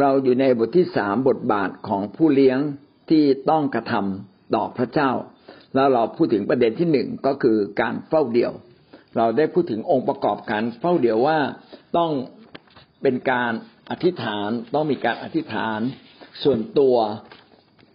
[0.00, 2.58] เราอยู่ในบทที่สามบทบาทของผู้เลี้ยง
[3.10, 5.10] ที่ต้องกระทำต่อพระเจ้า
[5.74, 8.52] แล้วเราพูดถึงประเด็นที่หนึ่งก็คือการเฝ้าเดี่ยว
[9.16, 11.38] เราได้พูดถึงองค์ประกอบการเฝ้าเดี่ยวว่า
[11.96, 12.10] ต้อง
[13.02, 13.52] เป็นการ
[13.90, 15.80] อธิษฐานต้องมีการอธิษฐาน
[16.42, 16.96] ส่วนตัว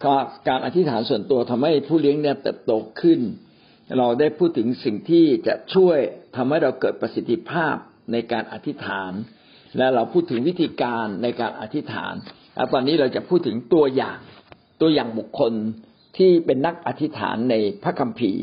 [0.05, 0.15] ก็
[0.47, 2.71] การอธิษฐานส่วนตัวทำให้ผู้เลี้ยงเนี่ยเติบโต
[3.01, 3.19] ขึ้น
[3.97, 5.97] เราได้พูดถึงสิ่งที่จะช่วย
[6.35, 7.75] ทำให้เราเกิดประสิทธิภาพ
[8.11, 9.11] ในการอธิษฐาน
[9.77, 12.13] และเราพูดถึงวิธีการในการอธิษฐาน
[12.55, 14.17] แล้วตอนนี้เราจะพูดถึงตัวอย่าง
[14.81, 15.53] ตัวอย่างบุคคล
[16.17, 18.41] ที่เป็นนักอธิษฐานในพระคัมภีร์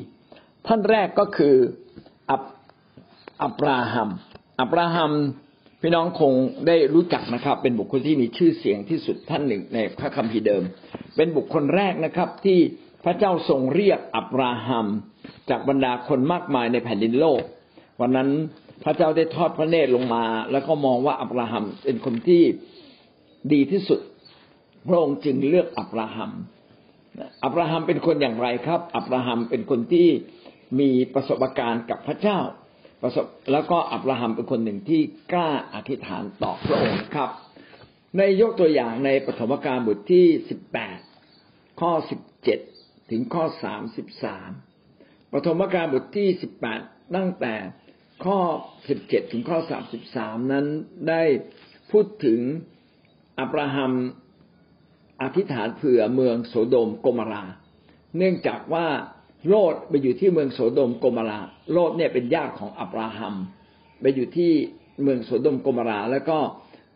[0.66, 1.54] ท่านแรกก็คือ
[2.30, 2.42] อับ
[3.42, 4.10] อับราฮัม
[4.60, 5.12] อับราฮัม
[5.80, 6.32] พี่น้องคง
[6.66, 10.62] ได้รู้จักนะครับ เป็นบุคคลที่มีชื่อเสียงที่สุดท่านหนึ่งในพระคัมภีร์เดิม
[11.16, 12.58] เป็นบุคคลแรกนะครับ ที่
[13.04, 14.86] พระเจ้าทรงเรียกอับราฮัม
[15.50, 17.42] จากบรรดาคนมากมายในแผ่นดินโลก
[18.00, 18.28] วันนั้น
[18.82, 22.42] พระเจ้าได้ทอดพระเนตรลงมา แล้วก็มองว่าอับราฮัมเป็นคนที่
[23.52, 24.00] ดีที่สุด
[24.88, 26.30] พระองค์จึงเลือกอับราฮัม
[27.44, 30.08] อับราฮัมเป็นคนอย่างไรครับ อับราฮัมเป็นคนที่
[30.80, 32.38] มีประสบการณ์กับพระเจ้า
[33.02, 35.00] ประสบแล้วก็อับราฮัมเป็นคนหนึ่งที่
[35.32, 37.30] กล้าอธิษฐานต่อพระองค์ครับ
[38.18, 40.98] ในยกตัวอย่างในปฐมกาลบทที่สิบแปด
[41.80, 42.58] ข้อสิบเจ็ด
[43.10, 44.50] ถึงข้อสามสิบสาม
[45.32, 46.80] ปฐมกาลบทที่สิบแปด
[47.16, 47.54] ตั้งแต่
[48.24, 48.38] ข้อ
[48.88, 50.66] สิบเจ็ดถึงข้อสามสิบสามนั้น
[51.08, 51.22] ได้
[51.90, 52.40] พูดถึง
[53.40, 53.92] อับราฮัม
[55.22, 57.42] อธิษฐานเผื่อเมืองโสโดมโกมารา
[58.16, 58.86] เนื่องจากว่า
[59.48, 61.40] โลดไปอยู่ที่เมืองโสโดมโกมารา
[61.72, 63.34] โลดเนี่ยเป็นญาติของอับราฮัม
[64.00, 64.52] ไปอยู่ที่
[65.02, 66.38] เมืองโสโดมโกมารา แล้วก็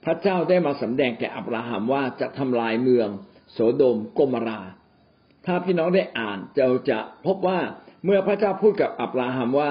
[0.05, 3.09] พระเจ้าได้มาสำแดงแก่อับราฮัมว่าจะทำลายเมือง
[3.53, 4.61] โสโดมโกมารา
[5.47, 7.59] ถ้าพี่น้องได้อ่านเราจะพบว่า
[8.05, 9.69] เมื่อพระเจ้าพูดกับอับราฮัมว่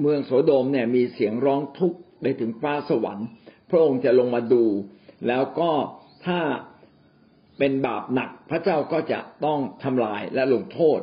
[0.00, 3.26] เมืองโสโดมเนี่ยมีเสียงร้องทุกข์ไปถึงฟ้าสวรรค์
[3.70, 4.64] พระองค์จะลงมาดู
[5.28, 5.70] แล้วก็
[6.26, 6.40] ถ้า
[7.58, 11.00] เป็นบาปหนักพระเจ้าก็จะต้องทำลายและลงโทษ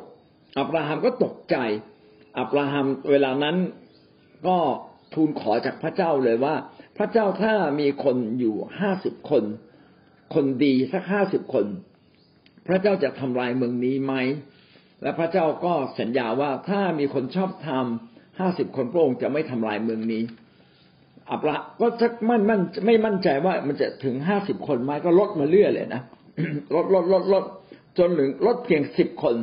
[0.58, 1.56] อับราฮัมก็ตกใจ
[2.40, 3.58] อับราฮัมเวลานั้น
[4.48, 4.58] ก็
[5.14, 6.56] ทูลขอจากพระเจ้าเลยว่า
[6.98, 9.44] พระเจ้าถ้ามีคนอยู่ห้าสิบคน
[10.34, 11.66] คนดีสักห้าสิบคน
[12.68, 14.14] พระเจ้าจะทำลายเมืองนี้ไหม
[15.02, 20.24] และพระเจ้าก็สัญญาว่าถ้ามีคนชอบทำ ห้าสิบคนพระองค์จะไม่ทำลายเมืองนี้
[21.32, 26.02] อับราก็ชักมั่นมั่นไม่มั่นใจว่ามันจะถึงห้าสิบคนไหมก็ลดมาเรื่อยเลยนะ
[26.76, 27.44] ลดลดลดลด
[27.98, 29.36] จนถึงลดเพียงสิบคน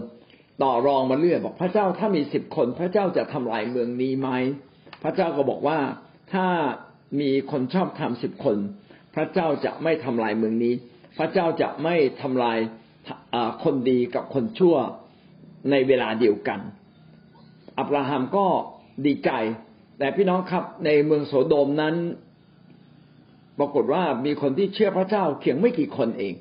[0.62, 4.28] ต่อรองมาเรื่อยบอกพระเจ้าถ้ามีสิบคน พระเจ้าจะทำลายเมืองนี้ไหม
[5.02, 5.78] พระเจ้าก็บอกว่า
[6.32, 6.46] ถ้า
[7.20, 8.56] มีคนชอบทำสิบคน
[9.14, 10.74] พระเจ้าจะไม่ทำลายเมืองนี้
[11.18, 12.58] พระเจ้าจะไม่ทำลาย
[13.64, 14.76] คนดีกับคนชั่ว
[15.70, 16.60] ในเวลาเดียวกัน
[17.78, 18.46] อับราฮัมก็
[19.06, 19.30] ดีใจ
[19.98, 21.94] แต่พี่น้องครับในเมืองโสโดมนั้น
[23.58, 26.34] ปรากฏว่ามีคนที่เชื่อพระเจ้าเพียงไม่กี่คนเอง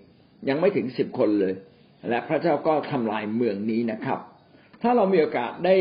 [0.50, 1.53] ยังไม่ถึงสิบคนเลย
[2.09, 4.19] และพระเจ้าก็ทำลายเมืองนี้นะครับ
[4.81, 5.75] ถ้าเรามีโอกาสได้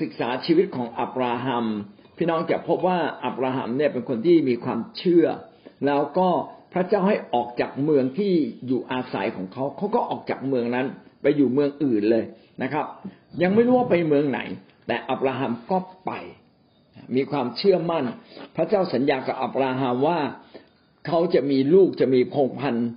[0.00, 1.66] ศึกษาชีวิตของอับราฮัม
[2.16, 5.26] พี่น้องจะพบว่าอับราฮัมเนี่ยเป็นคนที่มีความเชื่อ
[5.86, 6.28] แล้วก็
[6.72, 8.32] พระเจ้าให้ออกจากเมืองที่
[8.66, 10.86] อยู่อาศัยของเขาเขาก็ออกจากเมืองนั้น
[11.22, 12.24] ไปอยู่เมืองอื่นเลย
[12.62, 12.86] นะครับ
[13.42, 14.40] ยังไม่รู้ว่าไปเมืองไหน
[14.90, 16.12] แต่อับราฮัมก็ไป
[17.16, 18.04] มีความเชื่อมั่น
[18.56, 20.20] พระเจ้าสัญญากับอับราฮัมว่า
[21.06, 22.88] เขาจะมีลูกจะมีพงพันธุ์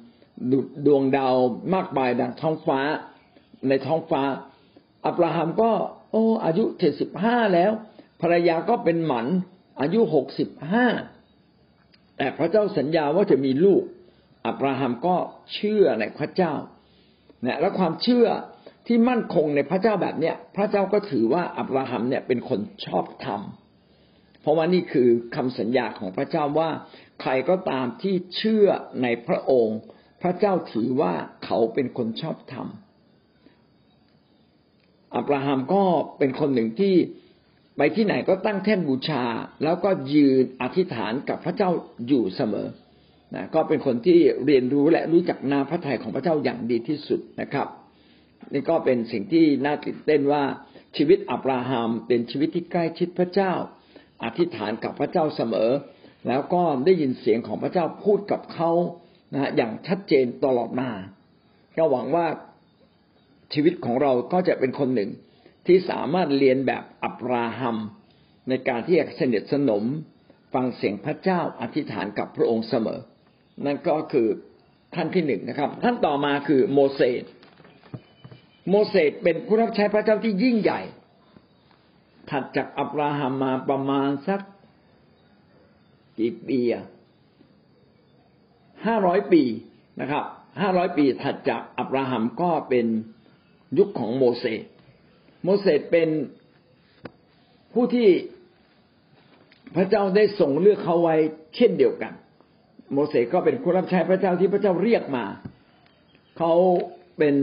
[0.85, 1.35] ดวงดาว
[1.75, 2.79] มากมายดังท้องฟ้า
[3.67, 4.21] ในท้องฟ้า
[5.05, 5.71] อับราฮัมก็
[6.11, 7.71] โอ้อายุเจ็ดสิบห้าแล้ว
[8.21, 9.27] ภรรยาก็เป็นหมัน
[9.81, 10.85] อายุหกสิบห้า
[12.17, 13.83] แต่พระเจ้าสัญญาว่าจะมีลูก
[14.47, 15.15] อับราฮัมก็
[15.53, 16.53] เชื่อในพระเจ้า
[17.61, 18.27] และความเชื่อ
[18.87, 23.41] ที่มั่นคงในพระเจ้าแบบเนี้ยพระเจ้าก็ถือว่าอับราฮัมเนี่ยเป็นคนชอบธรรม
[24.41, 26.69] เพราะว่านี่คือคำสัญญาของพระเจ้าว่า
[27.21, 28.67] ใครก็ตามที่เชื่อ
[29.01, 29.79] ในพระองค์
[30.21, 31.13] พระเจ้าถือว่า
[31.45, 32.67] เขาเป็นคนชอบธรรม
[35.15, 35.83] อับราฮัมก็
[36.19, 36.95] เป็นคนหนึ่งที่
[37.77, 39.23] ไปที่ไหนก็ตั้งแท่นบูชา
[39.63, 41.69] แล้วก็ยืนอธิษฐานกับพระเจ้า
[42.07, 42.67] อยู่เสมอ
[43.35, 47.67] นะก็เป็นคนที่เรียนรู้และรู้จักนาพระทัยของพระเจ้าอย่างดีที่สุดนะครับ
[48.51, 50.43] นี่ก็เป็นสิ่งที่น่าตื่นเต้นว่า
[50.97, 53.53] ชีวิตอับราฮัมเป็นชีวิตที่ใกล้ชิดพระเจ้า
[54.23, 55.71] อธิษฐานกับพระเจ้าเสมอ
[56.27, 58.71] แล้วก็ได้ยินเสียงของพระเจ้าพูดกับเขา
[59.33, 60.89] นะอย่างชัดเจนตลอดมา
[61.77, 62.27] ก็หวังว่า
[63.53, 65.09] ชีวิตของเราก็จะเป็นคนหนึ่ง
[65.67, 67.77] ที่สามารถเรียนแบบอับราฮัม
[68.49, 69.83] ในการที่จะสนิทสนม
[70.53, 72.99] ฟังเสียงพระเจ้าอธิษฐานกับพระองค์เสมอ
[73.65, 74.27] นั่นก็คือ
[74.95, 77.23] ท่านที่หนึ่งนะครับ ท่านต่อมาคือโมเสส
[78.69, 80.81] โมเสสเป็นผู้รับใช้พระเจ้าที่ยิ่งใหญ่
[82.29, 84.41] ถัดจากอับราฮัมมาประมาณสัก
[86.19, 86.85] กี่ปีอะ
[88.85, 89.43] หห้าร้อยปี
[90.01, 90.23] นะครับ
[90.61, 92.87] ห้าร้อยปีถัดจากอับราฮัมก็เป็น
[93.77, 94.63] ยุคของโมเสส
[95.43, 96.09] โมเสสเป็น
[97.73, 98.09] ผู้ที่
[99.75, 101.15] พระเจ้าได้ส่งเลือกเขาไว้
[101.55, 102.13] เช่นเดียวกัน
[102.93, 105.25] โมเสสก็เป็นคนรับใช้พระเจ้าที่พระเจ้าเรียกมา
[106.37, 106.53] เขา
[107.17, 107.35] เป็น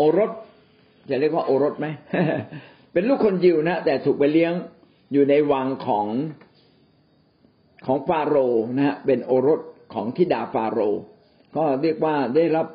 [0.00, 0.32] โอรส
[1.10, 1.86] จะเรียกว่าโอรสไหม
[2.92, 4.52] เป็นลูกคนยิวนะแต่ถูกไปเลี้ยง
[5.12, 6.06] อยู่ในวังของ
[7.86, 9.60] ของฟาโรห์นะฮะเป็นโอรส
[9.94, 11.00] ของทิดาฟาโรห์
[11.56, 12.66] ก็เรียกว่าได้รับ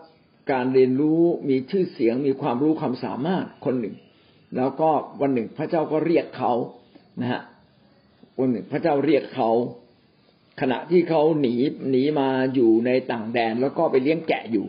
[0.52, 3.96] การเรียนรู้มีชื่อเสียงมีความรู้ความสามารถคนหนึ่ง
[4.58, 4.90] แล้วก็
[5.22, 6.52] วันหนึ่งพระเจ้าก็เรียกเขา
[7.20, 7.42] นะฮะ
[8.40, 9.50] วันหนึ่งพระเจ้าเรียกเขา
[10.62, 11.56] ขณะที่เขาหนี
[11.90, 14.66] หนีมาอยู่ในต่างแดนแล้วก็ไปเลี้ยงแกะอยู่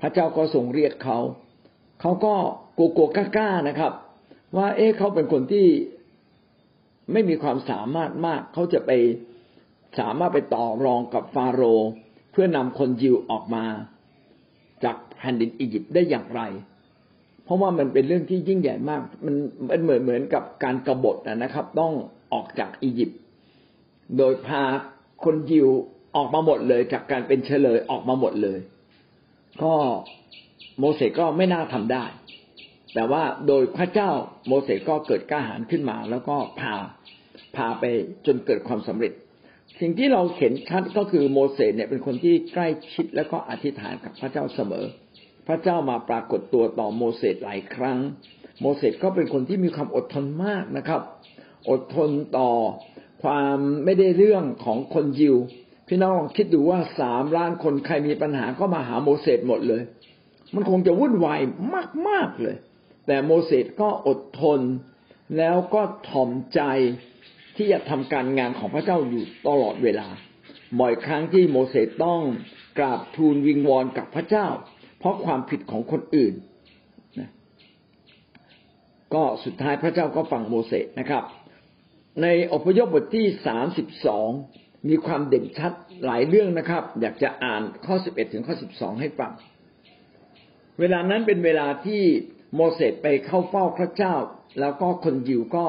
[0.00, 1.18] พระเจ้าก็ทรงเรียกเขา
[2.04, 2.34] เขาก็
[2.78, 3.92] กลัวกลัวกล้าๆนะครับ
[4.56, 5.66] ว่าเอ๊ะเขาเป็นคนที่
[7.12, 8.90] ไม่มีความสามารถมาก เขาจะไป
[9.98, 11.88] สามารถไปต่อรองกับฟาโรห์
[12.32, 13.64] เพื่อนำคนยิวออกมา
[14.84, 16.42] จากแผ่นดินอียิปต์ได้อย่างไร
[17.44, 19.34] เพราะว่ามันเป็นเรื่องที่ยิ่งใหญ่มาก มัน
[19.68, 21.92] มันเหมือนเหมือนกับการกรบฏนะครับ ต้อง
[22.32, 23.18] ออกจากอียิปต์
[24.18, 24.62] โดยพา
[25.24, 25.68] คนยิว
[26.16, 28.58] ออกมาหมดเลย จากการเป็นเฉลยออกมาหมดเลย
[29.62, 29.74] ก็
[30.80, 32.04] โมเสสก็ไม่น่าทำได้
[32.94, 34.10] แต่ว่าโดยพระเจ้า
[34.48, 36.74] โมเสสก็เกิดกล้าหาญขึ้นมา แล้วก็พา
[37.56, 37.84] พาไป
[38.26, 39.12] จนเกิดความสำเร็จ
[39.80, 44.84] สิ่งที่เราเห็นชัดก็คือโมเสสเนี่ยเป็นคนที่ใกล้ชิดแล้วก็อธิษฐานกับพระเจ้าเสมอ
[45.46, 47.98] พระเจ้ามาปรากฏตัวต่อโมเสสหลายครั้ง
[48.60, 51.00] โมเสสก็เป็นคนที่มีความอดทนมากนะครับ
[51.70, 52.50] อดทนต่อ
[53.22, 55.36] ความไม่ได้เรื่องของคนยิว
[55.88, 59.82] พี่น้องลองคิดดูว่าสามล้านคนใครมีปัญหาก็มาหาโมเสสหมดเลย
[60.54, 61.40] มันคงจะวุ่นวาย
[62.08, 62.56] มาก ๆ เลย
[63.06, 64.60] แต่โมเสสก็อดทน
[65.38, 66.60] แล้วก็ถ่อมใจ
[67.56, 70.08] ที่จะทำการงานของพระเจ้าอยู่ตลอดเวลา
[70.80, 72.20] บ่อยครั้งที่โมเสสต้อง
[72.78, 74.46] กราบทูลวิงวอนกับพระเจ้า
[74.98, 76.34] เพราะความผิดของคนอื่น
[77.20, 77.30] นะ
[79.14, 81.24] ก็สุดท้ายพระเจ้าก็ฟังโมเสสนะครับ
[82.22, 84.28] ในอพยพบทที่สามสิบสอง
[84.88, 85.72] มีความเด่นชัด
[86.06, 89.32] หลายเรื่องนะครับ อยากจะอ่านข้อสิบเอ็ดถึงข้อสิบสองให้ฟัง
[90.80, 92.02] เวลานั้นเป็นเวลาที่
[92.54, 94.14] โมเสสไปเข้าเฝ้าพระเจ้า
[94.60, 95.66] แล้วก็คนยิวก็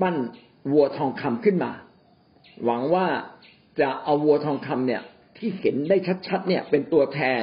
[0.00, 0.16] ปั้น
[0.72, 1.72] วัวทองคำขึ้นมา
[2.64, 3.06] หวังว่า
[3.80, 5.02] จะเอาวัวทองคำเนี่ย
[5.36, 5.96] ที่เห็นได้
[6.28, 7.42] ชัดๆเนี่ยเป็นตัวแทน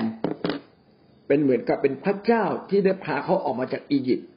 [1.28, 4.30] เป็นเหมือนกับเป็นพระเจ้าที่ได้พาเขาออกมาจากอียิปต์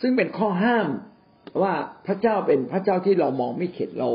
[0.00, 0.88] ซึ่งเป็นข้อห้าม
[1.62, 1.74] ว่า
[2.06, 4.10] พระเจ้าเป็นพระเจ้าที่เรามองไม่เข็ดเรา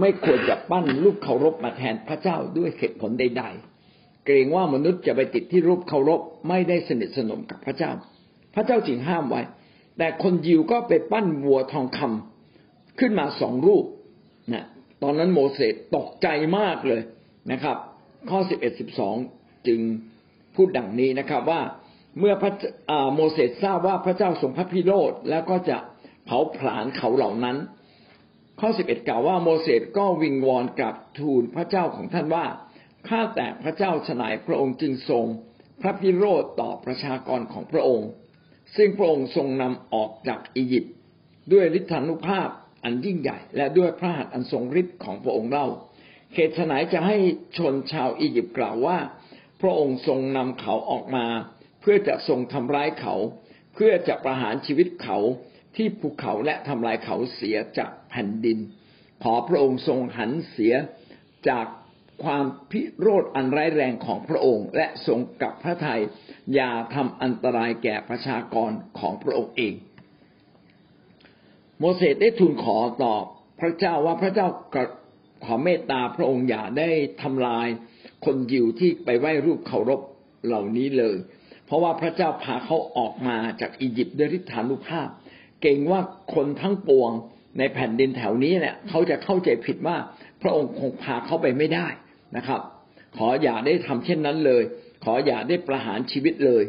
[0.00, 3.77] ไม่ควรจะปั้นรูปเคารพมาแทนพระเจ้าด้วยเหตุผลใด ๆ
[4.28, 7.90] เกรงว่ามนุษย์จะไปติดที่รูปเคารพไม่ได้สนิทสนมกับพระเจ้า
[8.54, 9.42] พระเจ้าจึงห้ามไว้
[9.98, 13.84] แต่คนยิวก็ไปปั้นวัวทองคำขึ้นมาสองรูป
[14.52, 14.64] นะ
[15.02, 16.26] ตอนนั้นโมเสสตกใจ
[16.58, 17.02] มากเลย
[17.52, 17.76] นะครับ
[18.30, 19.16] ข้อสิบเอ็ดสิบสอง
[19.66, 19.80] จึง
[20.54, 21.60] พูดดังนี้นะครับว่า
[22.18, 22.52] เมื่อพระ
[23.14, 25.78] โมเสสทราบว่าพระเจ้าทรงพระพิโรธแล้วก็จะ
[26.24, 27.56] เผาผลาญเขาเหล่านั้น
[28.60, 32.44] ข้อสิบเอ็ดกล่าวว่าโมเสสก็วิงวอนกับทูลพระเจ้าของท่านว่า
[33.08, 35.24] ข้าแต่พระเจ้าฉนายพระองค์จึงทรง
[35.80, 38.08] พระพิโรธต่อประชากรของพระองค์
[38.76, 40.94] ซึ่งพระองค์ทรงนำออกจากอียิปต์
[41.52, 42.48] ด้วยฤทธานุภาพ
[42.84, 45.66] อันยิ่งใหญ่ และด้วยพระหัตถ์อันทรงฤทธิ์ของพระองค์เล่า
[46.34, 47.16] เหตุฉนายจะให้
[47.58, 48.98] ชนชาวอียิปต์กล่าวว่า
[49.60, 51.26] พระองค์ทรงนำเขาออกมา
[51.80, 53.14] เพื่อจะทรงทำร้ายเขา
[53.74, 55.18] เพื่อจะประหารชีวิตเขา
[55.76, 58.58] ที่ภูเขาและทำลายเขาเสียจากแผ่นดิน
[59.22, 60.74] ขอพระองค์ทรงหันเสีย
[61.48, 61.66] จาก
[62.24, 66.02] ความพิโรธอันร้ายแรงของพระองค์ และทรงกับพระทัย
[66.54, 69.74] อย่าทำอันตรายแก่ประชากรของพระองค์เอง
[71.78, 73.14] โมเสสได้ทูลขอต่อ
[73.60, 74.46] พระเจ้าว่าพระเจ้า
[75.44, 76.90] ขอเมตตาพระองค์อย่าได้
[77.22, 77.68] ทำลาย
[78.24, 80.00] คนยิวที่ไปไหว้รูปเคารพ
[80.46, 81.16] เหล่านี้เลย
[81.66, 85.08] เพราะว่าพระเจ้าพาเขาออกมาจากอียิปต์ด้วยฤทธานุภาพ
[85.62, 86.00] เก่งว่า
[86.34, 87.10] คนทั้งปวง
[87.58, 89.96] ในแผ่นดินแถวนี้เนี่ยเขาจะเข้าใจผิดว่า
[90.42, 91.88] พระองค์คงพาเขาไปไม่ได้
[92.36, 92.60] นะครับ
[93.16, 94.62] ขออย่าได้ทำเช่นนั้นเลย
[95.04, 96.64] ขออย่าได้ประหารชีวิตเลย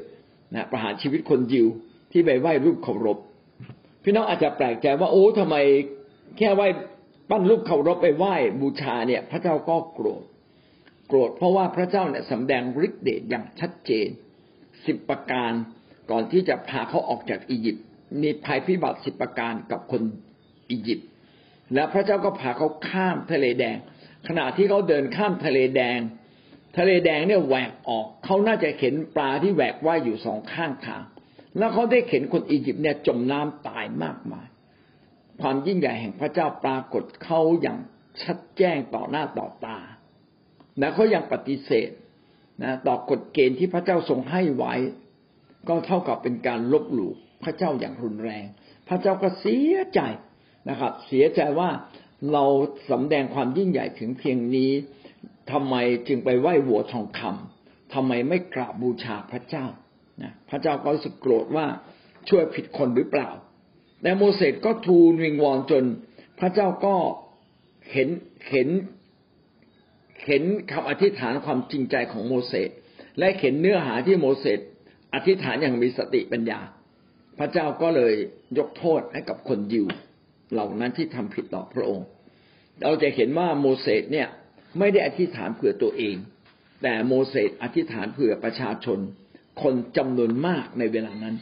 [0.55, 1.67] นะประหารชีวิตคนยิว
[2.11, 3.17] ที่ไปไหว้รูปเคารพ
[4.03, 5.55] พี่น้องอาจจะแปลกใจว่าโอ้ทำไม
[6.37, 6.67] แค่ไหว้
[7.29, 10.23] ปั้นรูปเคารพไปไหว้บูชาเนี่ย พระเจ้าก็โกรธ
[11.07, 14.07] โกรธเพราะว่าพระเจ้าเนี่ยสำแดงฤทธิ์เดชอย่างชัดเจน
[14.85, 15.51] สิบประการ
[16.11, 17.83] ก่อนที่จะพาเขาออกจากอียิปต์
[18.21, 20.01] มีภัยพิบัติสิบประการกับคน
[20.69, 21.07] อียิปต์
[21.73, 23.77] แล้วพระเจ้าก็พาเขาข้ามทะเลแดง
[24.27, 25.99] ขณะที่เขาเดินข้ามทะเลแดง
[26.77, 31.03] ทะเลแดงเนี่ยแหวกออก เขาน่าจะเห็นปลาที่แหวกว่ายอยู่สองข้างทาง
[31.57, 34.47] แล้วเขาได้เห็นคนอียิปต์เนี่ยจมน้ำตายมากมาย
[35.41, 37.77] ความยิ่งใหญ่แห่งพระเจ้าปรากฏเขาอย่าง
[38.21, 39.77] ชัดแจ้งต่อหน้าต่อตา
[40.81, 41.89] นะเขายังปฏิเสธ
[42.63, 44.73] นะต่อกฎเกณฑ์ที่พระเจ้าทรงให้ไว้
[45.67, 47.11] ก็เท่ากับเป็นการลบหลู่
[47.43, 48.45] พระเจ้าอย่างรุนแรง
[48.87, 50.01] พระเจ้าก็เสียใจ
[50.69, 51.69] นะครับ เสียใจว่า
[52.33, 52.45] เรา
[52.91, 54.71] สำแดงความยิ่งใหญ่ถึงเพียงนี้
[55.51, 55.75] ทำไม
[56.07, 59.65] จึงไปไหว้หัวทองคำทำไมไม่กราบบูชาพระเจ้า
[60.21, 61.65] นะพระเจ้าก็รู้สึกโกรธว่า
[62.29, 63.29] ช่วยผิดคนหรือเปล่า
[64.01, 65.83] แต่โมเสสก็ทูลวิงวอนจน
[66.39, 66.95] พระเจ้าก็
[67.91, 68.09] เห็น
[68.49, 68.69] เห็น
[70.25, 72.69] เห็นคำอธิษฐานความจริงใจของโมเสส
[73.19, 74.59] และเห็นเนื้อหาที่โมเสส
[75.13, 76.59] อธิษฐานอย่างมีสติปัญญา
[77.39, 78.13] พระเจ้าก็เลย
[78.57, 79.85] ยกโทษให้กับคนยิว
[80.51, 82.07] เหล่านั้นที่ทำผิดต่อพระองค์
[82.81, 84.27] เราจะเห็นว่าโมเสสเนี่ย
[84.79, 86.15] ไม่ได้อธิษฐานเผื่อตัวเอง
[86.83, 88.99] แต่โมเสสอธิษฐานเผื่อประชาชน
[89.61, 91.35] คนจำนวนมากในเวลานั้น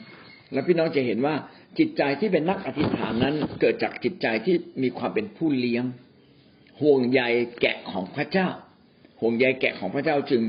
[0.54, 1.36] และพี่น้องจะเห็นว่า
[1.80, 5.84] จิตใจที่เป็นนักอธิษฐานนั้น เกิดจากจิตใจที่มีความเป็นผู้เลี้ยง
[6.82, 7.22] ห่วงใย
[7.62, 8.50] แกะของพระเจ้า
[9.22, 10.42] ห่วงใยแกะของพระเจ้าจึง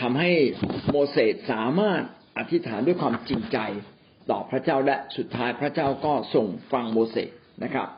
[0.00, 0.30] ทำให้
[0.90, 2.02] โมเสสสามารถ
[2.38, 3.58] อธิษฐานด้วยความจริงใจ
[4.30, 7.30] ต่อพระเจ้าและสุดท้ายพระเจ้าก็ส่งฟังโมเสส
[7.64, 7.88] นะครับ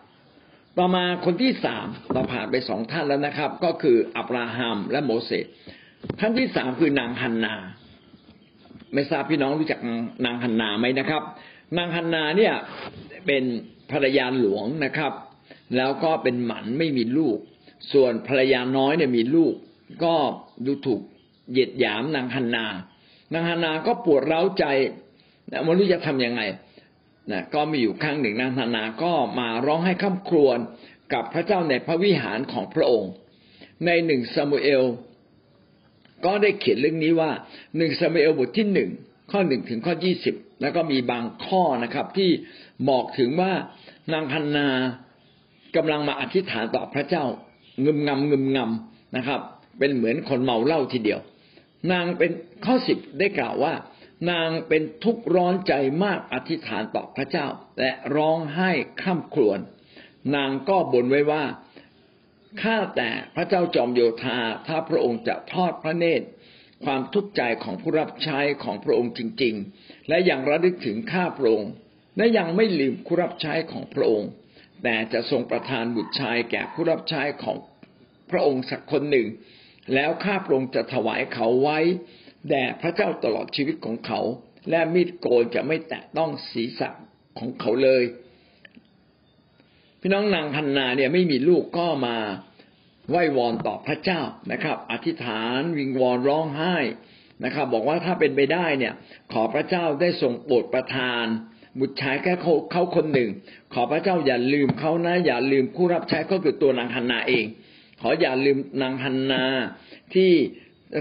[0.78, 5.46] ต่อมาคนที่สามเราผ่านไปสองท่านแล้วนะครับ ก็คืออับราฮัมและโมเสส
[6.20, 7.54] ท่านที่สามคือนางฮันนา
[8.94, 9.80] ไม่ทราบพี่น้องรู้จัก
[10.24, 11.22] นางฮันนาไหมนะครับ
[11.78, 12.54] นางฮันนาเนี่ย
[13.26, 13.44] เป็น
[13.90, 15.12] ภรรยาหลวงนะครับ
[15.76, 17.38] แล้วก็เป็นหมันไม่มีลูก
[17.92, 19.54] ส่วนภรรยาน้อยเนี่ยมีลูก
[20.04, 20.14] ก็
[20.66, 21.00] ดูถูก
[21.50, 22.66] เหยียดหยามนางฮันนา
[23.32, 24.64] นางฮันนาก็ปวดร้าวใจ
[25.64, 26.40] ไม่รู้จะทํำยังไง
[27.30, 30.58] นะก็มีอยู่ครั้งหนึ่งนางธนาก็มาร้องให้ข้ามครวญ
[31.12, 33.10] กับพระเจ้าในพระวิหารของพระองค์
[33.86, 34.84] ในหนึ่งซามูเอล
[36.24, 37.30] ก็ได้เขียนเรื่องนี้ว่า
[37.76, 38.90] หนึ่งซามูเอลบทที่หนึ่ง
[39.30, 42.30] ข้อหนึ่งถึงข้อยี่สิบแล้วก็มีบางข้อนะครับ ที่
[42.88, 43.52] บอกถึงว่า
[44.12, 44.68] นางฮันนา
[45.76, 47.24] กำลังมาอธิษฐานต่อพระเจ้า
[47.84, 49.40] งึมงำงึมงำนะครับ
[49.78, 51.20] เป็นเหมือนคนเมาเหล้าทีเดียว
[51.92, 52.30] นางเป็น
[52.64, 53.72] ข้อสิบได้กล่าวว่า
[54.30, 55.74] นางเป็นทุกข์ร้อนใจ
[56.04, 57.46] มากอธิษฐานต่อพระเจ้า
[57.80, 58.70] และร้องไห้
[59.02, 59.58] ข้ามครวญ
[60.34, 61.44] นางก็บ่นไว้ว่า
[62.62, 66.26] ข้าแต่พระเจ้าจอมโยธาถ้าพระองค์จะทอดพระเนตร
[66.84, 71.70] ความทุกข์ใจของผู้รับใช้ของพระองค์จริง ๆ และยังระลึกถึงข้าพระองค์
[72.16, 74.30] และยังไม่ลืมผู้รับใช้ของพระองค์
[74.82, 77.56] แต่จะทรงประทานบุตรชายแก่ผู้รับใช้ของ
[78.30, 79.26] พระองค์สักคนหนึ่ง
[79.94, 81.78] แล้วข้าพระองค์จะถวายเขาไว้
[82.48, 84.20] แด่พระเจ้าตลอดชีวิตของเขา
[84.70, 86.90] และมีดโกนจะไม่แตะต้องศีรษะ
[87.38, 88.04] ของเขาเลย
[90.00, 92.16] พี่น้องนางพันนาเนี่ยไม่มีลูกก็มา
[93.10, 94.20] ไหว้วอนต่อพระเจ้า
[94.52, 96.76] นะครับ อธิษฐานวิงวอนร้องไห้
[97.44, 98.94] นะครับ บอกว่าถ้าเป็นไปได้เนี่ย
[99.32, 101.24] ขอพระเจ้าได้ทรงโปรดประทาน
[101.80, 102.34] บุตรชายแค่
[102.72, 103.30] เขาคนหนึ่ง
[103.74, 107.44] ขอพระเจ้าอย่าลืมเขานะ อย่าลืมผู้รับใช้ก็คือตัวนางฮันนาเอง
[108.00, 109.44] ขออย่าลืมนางฮันนา
[110.14, 110.32] ที่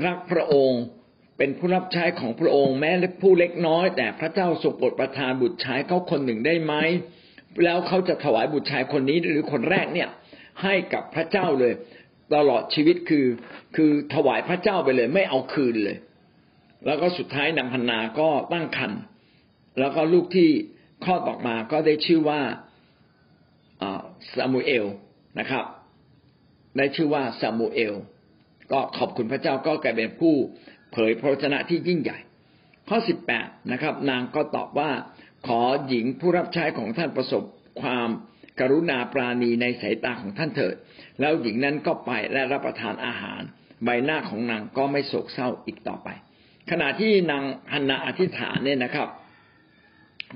[0.06, 0.82] รักพระองค์
[1.44, 6.74] เป็นผู้รับใช้ของพระองค์แม้ผู้เล็กน้อย แต่พระเจ้าทรงโปรดประทานบุตรชายเขาคนหนึ่งได้ไหม
[7.64, 10.10] แล้วเขาจะถวายบุตรชายคนนี้หรือคนแรกเนี่ย
[10.64, 11.74] ให้กับพระเจ้าเลย
[12.36, 13.26] ตลอดชีวิตคือ
[13.76, 15.98] คือถวายพระเจ้าไปเลย ไม่เอาคืนเลย
[16.86, 19.02] แล้วก็สุดท้ายนางพันนาก็ตั้งครรภ์
[19.80, 20.50] แล้วก็ลูกที่
[21.04, 22.42] คลอดออกมาก็ได้ชื่อว่า
[24.36, 24.86] ซามูเอล
[25.40, 25.66] นะครับ
[26.78, 27.96] ได้ชื่อว่าซามูเอล
[28.72, 30.36] ก็ขอบคุณพระเจ้าก็กลายเป็นผู้
[30.92, 32.20] เผยพระชนะที่ยิ่งใหญ่
[32.90, 34.92] ข้อสิบแปดนะครับ นางก็ตอบว่า
[35.48, 37.44] ขอหญิงผู้รับใช้ของท่านประสบ
[37.82, 38.10] ความ
[38.60, 40.76] กรุณาปราณีในสายตาของท่านเถิด
[41.20, 43.42] แล้วหญิงนั้นก็ไปและรับประทานอาหาร
[43.84, 46.10] ใบหน้าของนางก็ไม่โศกเศร้าอีกต่อไป
[46.72, 47.44] ขณะที่นาง
[47.74, 49.08] ฮันนาอธิษฐานเนี่ยนะครับ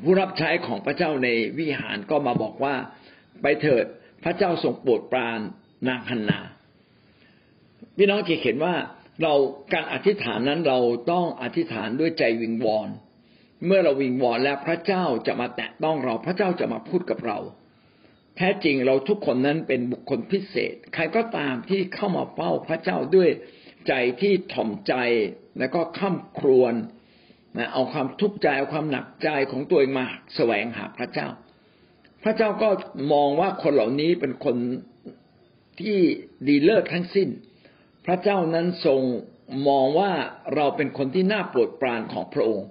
[0.04, 2.76] ผู้รับใช้ของพระเจ้าในวิหารก็มาบอกว่า
[3.42, 3.86] ไปเถิด
[4.24, 5.40] พระเจ้าทรงโปรดปราน
[5.88, 6.40] นางฮันนา
[7.98, 8.76] พี่น้องจะเห็นว่า
[9.22, 9.34] เรา
[9.74, 10.80] การอธิษฐานนั้นเรา
[11.12, 12.90] ต้องอธิษฐานด้วยใจวิงวอน
[13.66, 17.40] เมื่อเราวิงวอนแล้วพระเจ้าจะมาแตะต้องเราพระเจ้าจะมาพูดกับเรา
[18.38, 23.30] แท้จริงเราทุกคนนั้นเป็นบุคคลพิเศษ ใครก็ตามที่เข้ามาเฝ้าพระเจ้าด้วย
[23.88, 24.94] ใจที่ถ่อมใจ
[25.60, 26.74] แล้วก็ข้ามครวน
[27.58, 30.06] นะเอาความทุกข์ใจเอาความหนักใจของตัวเองมา
[30.36, 31.28] แสวงหาพระเจ้า
[32.24, 32.70] พระเจ้าก็
[33.14, 34.56] มองว่าคนเหล่านี้เป็นคน
[35.80, 35.98] ที่
[36.48, 37.30] ดีเลิศทั้งสิ้น
[38.06, 39.02] พระเจ้านั้นทรง
[39.68, 40.12] มองว่า
[40.56, 42.68] เราเป็นคนที่น่าโปรดปรานของพระองค์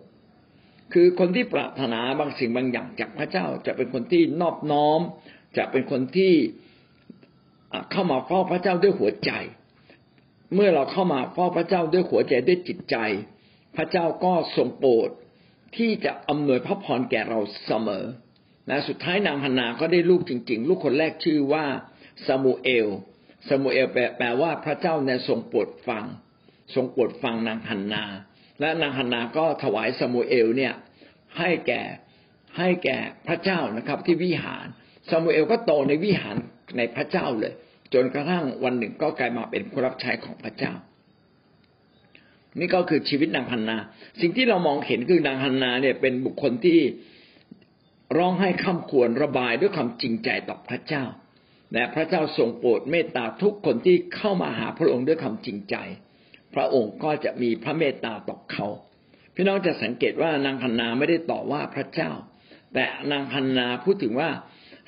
[0.93, 5.01] คือคนที่ปรารถนาบางสิ่งบางอย่างจากพระเจ้าจะเป็นคนที่นอบน้อม
[5.57, 6.35] จะเป็นคนที่
[7.91, 9.31] เข้ามาเฝ้าพระเจ้าด้วยหัวใจ
[10.55, 12.97] เมื่อเราเข้ามาเฝ้าพระเจ้าด้วยหัวใจด้วยจิตใจ
[13.77, 15.11] พระเจ้าก็ทรงโปรด
[15.77, 18.05] ที่จะอำนวยพระพรแก่เราเสมอ
[18.71, 21.65] นะสุดท้ายนางฮันนาก็ได้ลูกจริง ๆ ลูกคนแรกชื่อว่า
[22.27, 22.89] ซามูเอล
[23.49, 23.87] ซามูเอล
[24.19, 26.05] แปลว่าพระเจ้าเนี่ยทรงโปรดฟัง
[26.75, 28.05] ทรงโปรดฟังนางฮันนา
[28.61, 30.73] และนางฮันนาก็ถวายซามูเอลเนี่ย
[31.39, 31.83] ให้แก่
[32.59, 34.67] ให้แก่พระเจ้านะครับ ที่วิหาร
[35.11, 36.37] ซามูเอลก็โตในวิหาร
[36.77, 37.53] ในพระเจ้าเลย
[37.95, 40.73] จนกระทั่งวันหนึ่งก็กลายมาเป็นผู้รับใช้ของพระเจ้า
[42.61, 43.79] นี่ก็คือชีวิตนางฮันนา
[44.21, 46.81] สิ่งที่เรามองเห็นคือนางฮันนาเนี่ยเป็นบุคคลที่
[48.17, 51.05] ร้องให้ข้าควรระบายด้วยความจริงใจต่อพระเจ้า
[51.75, 55.77] และพระเจ้าทรงโปรดเมตตาทุกคนที่เข้ามาหาพระองค์ด้วยความจริงใจ
[56.55, 58.67] พระองค์ก็จะมีพระเมตตาต่อเขา
[59.35, 62.11] พี่น้องจะสังเกตว่านางฮันนาไม่ได้ต่อว่าพระเจ้า
[62.75, 64.31] แต่นางฮันนาพูดถึงว่า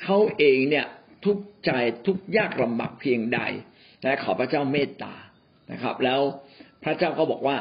[0.02, 0.87] เขาเองเนี่ย
[1.25, 1.71] ทุกใจ
[2.07, 3.40] ทุกยากลำบากเพียงใด
[4.02, 5.14] และขอพระเจ้าเมตตา
[5.73, 6.21] นะครับ แล้ว
[6.85, 7.57] พระเจ้าก็บอกว่า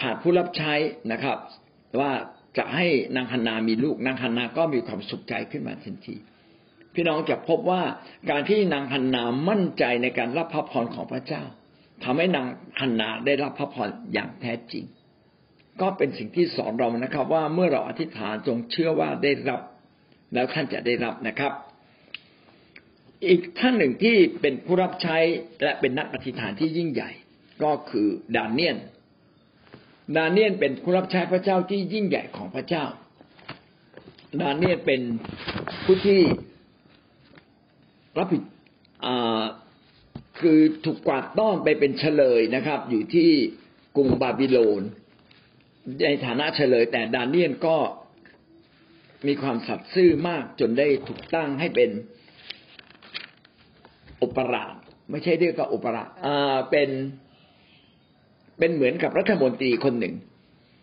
[0.00, 0.72] ผ่านผู้รับใช้
[1.12, 1.38] นะครับ
[2.00, 2.12] ว่า
[2.58, 6.16] จะให้นางฮันนามีลูกนางฮันนาก็มีความสุขใจขึ้นมาทันที
[6.96, 7.82] พี่น้องจะพบว่า
[8.30, 11.42] การที่นางฮันนามั่นใจในการรับพระพรของพระเจ้า
[12.04, 12.46] ทำให้นาง
[12.80, 14.84] ฮันนาได้รับพระพรอย่างแท้จริง
[15.80, 19.60] ก็เป็นสิ่งที่สอนเรานะครับ ว่าเมื่อเราอธิษฐานจงเชื่อว่าได้รับ
[20.34, 21.52] แล้วท่านจะได้รับนะครับ
[23.26, 25.16] อีกท่านหนึ่งที่เป็นผู้รับใช้
[25.62, 27.10] และเป็นนักอธิษฐานที่ยิ่งใหญ่
[27.62, 28.76] ก็คือดานเนียน
[30.16, 32.84] ดานเนียนเป็นผู้รับใช้พระเจ้าที่ยิ่งใหญ่ของพระเจ้า
[34.40, 35.00] ดานเนียนเป็น
[35.84, 36.20] ผู้ที่
[38.18, 38.42] รับผิด
[40.40, 43.30] คือถูกกวาดต้อนไปเป็นเฉลยนะครับ อยู่ที่
[43.96, 44.82] กรุงบาบิโลน
[46.04, 47.76] ในฐานะเฉลย แต่ดานเนียนก็
[49.26, 51.90] มีความสัตย์ซื่อมากจนได้ถูกตั้งให้เป็น
[54.22, 54.74] อุปราช
[55.10, 56.08] ไม่ใช่เรียกว่าอุปราช
[56.70, 56.90] เป็น
[58.58, 60.14] เป็นเหมือนกับรัฐมนตรีคนหนึ่ง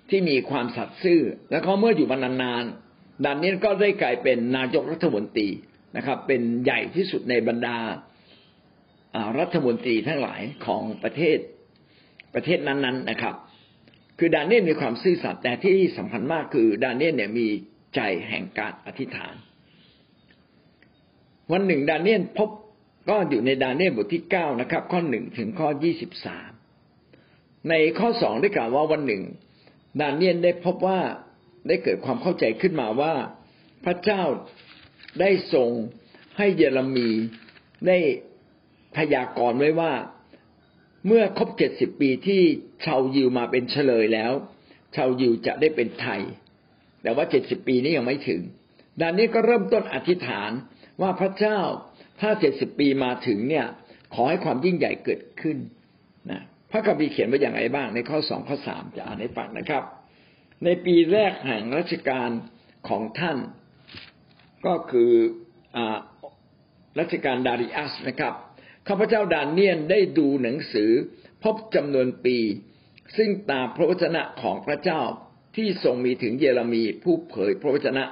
[0.09, 5.47] ที่มีความสัตย์ซื่อ แล้วเขาเมื่ออยู่มานานๆดานเนียนก็ได้กลายเป็นนายกรัฐมนตรี
[5.97, 7.77] นะครับ เป็นใหญ่ที่สุดในบรรดา
[9.39, 11.37] รัฐมนตรีทั้งหลายของประเทศ
[12.33, 13.35] ประเทศนั้นๆนะครับ
[14.19, 17.47] คือดานเนียลมีความซื่อสัตย์แต่ที่สำคัญมากคือดานเนียลเนี่ยมี
[17.95, 19.35] ใจแห่งการอธิษฐาน
[21.51, 22.49] วันหนึ่งดานเนียลพบ
[23.09, 26.51] ก็อยู่ในดานเนียลบทที่เก้านะครับ ข้อหนึ่งถึงข้อยี่สิบสาม
[27.69, 29.23] ในข้อสองได้กล่าวว่าวันหนึ่ง
[30.01, 30.99] ดานเนียลได้พบว่า
[31.67, 33.13] ได้เกิดความเข้าใจขึ้นมาว่า
[33.85, 34.21] พระเจ้า
[35.19, 35.71] ได้ทรง
[36.37, 37.09] ให้เยเรมี
[37.87, 37.97] ได้
[38.95, 39.93] พยากรณ์ไว้ว่า
[41.07, 42.41] เมื่อครบเจ็ดสิบปีที่
[42.85, 44.31] ชาวยิวมาเป็นเฉลยแล้ว
[44.95, 46.21] ชาวยิวจะได้เป็นไทย
[47.03, 48.41] แต่ว่าเจ็ดสิบปีนี้ยังไม่ถึง
[49.01, 50.51] ดังนี้ก็เริ่มต้นอธิษฐาน
[51.01, 51.59] ว่าพระเจ้า
[52.21, 53.67] ถ้าเจ็ดสิบปีมาถึงเนี่ย
[54.13, 55.57] ขอให้ความยิ่งใหญ่เกิดขึ้น
[56.31, 59.83] นะพระคัมภีร์เขียนไว้อย่างไรบ้างในข้อสองข้อสามจะอ่านให้ฟังนะครับ
[60.65, 62.29] ในปีแรกแห่งรัชกาล
[62.89, 63.37] ของท่าน
[64.65, 65.11] ก็คือ
[66.99, 68.33] รัชกาลดาริอัสนะครับ
[68.87, 70.91] ข้าพเจ้าดานเนียนได้ดูหนังสือ
[71.43, 72.37] พบจำนวนปี
[73.17, 75.01] ซึ่งตามพระวจนะของพระเจ้า
[75.55, 78.03] ที่ทรงมีถึงเยเรมีผู้เผยพระวจนะ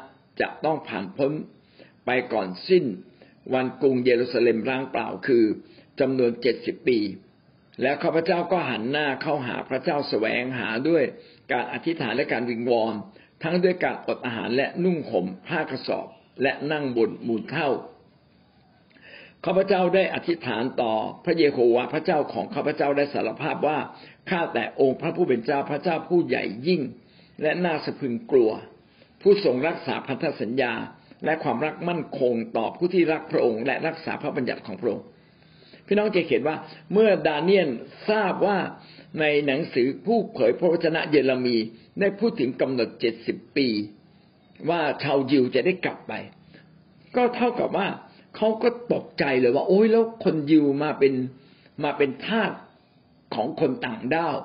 [0.41, 1.31] จะต้องผ่านพ้น
[2.05, 2.85] ไปก่อนสิ้น
[3.53, 5.43] วันกรุงเยรูซาเล็มร้างเปล่าคือ
[5.99, 6.99] จำนวนเจ็ดสิบปี
[7.81, 11.03] แล้วข้าพเจ้าก็หันหน้าเข้าหาพระเจ้าแสวงหาด้วย
[11.51, 12.93] การอธิษฐานและการวิงวอน
[13.43, 16.07] ทั้งด้วยการอดอาหารและนุ่งห่มผ้ากระสอบ
[16.41, 17.69] และนั่งบนมูลเท่า
[19.45, 20.93] ข้าพเจ้าได้อธิษฐานต่อ
[21.25, 23.79] พระเยโฮวาห์พระเจ้าของข้าพเจ้าได้สารภาพว่า
[24.29, 26.81] ข้าแต่องค์พระผู้เป็นเจ้าพระเจ้าผู้ใหญ่ยิ่ง
[27.41, 28.51] และน่าสะพึงกลัว
[29.21, 30.73] ผู้ทรงรักษาพันธสัญญา
[31.25, 35.05] และความรักมั่นคงต่อผู้ที่รักพระองค์ และรักษาพระบัญญัติของพระองค์
[35.87, 36.57] พี่น้องจะเห็นว่า
[36.93, 37.69] เมื่อดาเนียล
[38.09, 38.57] ทราบว่า
[39.19, 41.57] ในหนังสือผู้เผยพระวจนะเยเรมี
[41.99, 43.67] ได้พูดถึงกำหนดเจ็ดสิบปี
[44.69, 46.13] ว่าชาวยิวจะได้กลับไป
[47.15, 47.87] ก็เท่ากับว่า
[48.35, 51.13] เขาก็ตกใจเลยว่า โอ้ยแล้วคนยิวมาเป็น
[51.83, 52.51] มาเป็นทาส
[53.35, 54.35] ของคนต่างด้าว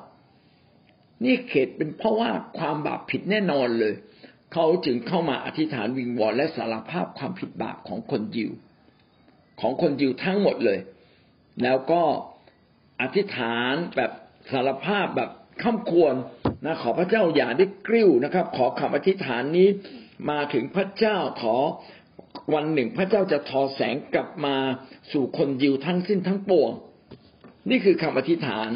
[1.25, 3.95] นี่เขตเป็นเพราะว่าความบาปผิดแน่นอนเลย
[4.53, 8.51] เขาจึงเข้ามาอธิษฐานวิงวอนและสารภาพความผิดบาปของคนยิว
[9.61, 10.79] ของคนยิวทั้งหมดเลย
[11.63, 12.03] แล้วก็
[13.01, 14.13] อธิษฐานแบบ
[14.53, 15.31] สารภาพแบบ
[15.63, 16.15] ข้ามควร
[16.65, 19.69] นะขอพระเจ้าอย่าได้กริ้วนะครับ ขอคำอธิษฐานนี้
[20.31, 21.57] มาถึงพระเจ้าขอ
[22.55, 24.57] วันหนึ่งพระเจ้าจะทอแสงกลับมา
[25.13, 26.71] สู่คนยิวทั้งสิ้นทั้งปวง
[27.71, 28.69] นี่คือคำอธิษฐาน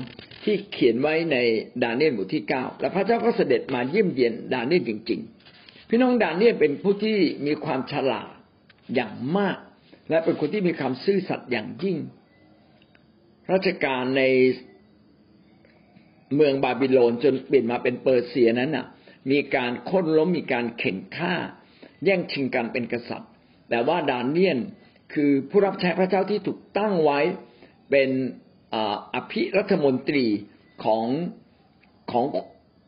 [0.44, 1.36] ที่เขียนไว้ใน
[1.82, 5.20] ดาเนียลบทที่เก้าและพระเจ้าก็เสด็จมาเยี่ยมเยียนดาเนียลจริง
[5.54, 8.28] ๆ พี่น้องดาเนียลเป็นผู้ที่มีความฉลาด
[8.94, 9.56] อย่างมาก
[10.10, 11.98] และเป็นคนที่มีความซื่อสัตย์อย่างยิ่ง
[13.52, 14.22] ราชการใน
[16.34, 18.86] เมืองบาบิโลนจนเปลี่ยนมาเป็นเปอร์เซียนั้นน่ะ
[19.30, 21.34] มีการค้นล้มมีการเข่งฆ่า
[22.04, 23.30] แย่งชิงกันเป็นกษัตริย์
[23.70, 24.58] แต่ว่าดานเนียน
[25.14, 27.20] คือผู้รับใช้พระเจ้าที่ถูกตั้งไว้
[27.90, 28.10] เป็น
[29.14, 30.26] อภิรัฐมนตรี
[30.84, 31.06] ของ
[32.10, 32.24] ของ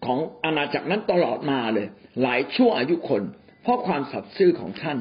[0.05, 1.89] ของอาณาจักรนั้นตลอดมาเลย
[2.23, 3.23] หลายชั่วอายุคน
[3.63, 4.99] เพราะความสัตย์ซื่อของท่าน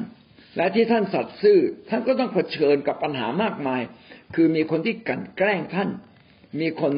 [0.56, 3.82] และที่ท่านสัตย์ซื่อท่านก็ต้องเผชิญกับปัญหามากมาย
[4.34, 5.90] คือมีคนที่กันแกล้งท่าน
[6.60, 6.92] มีคน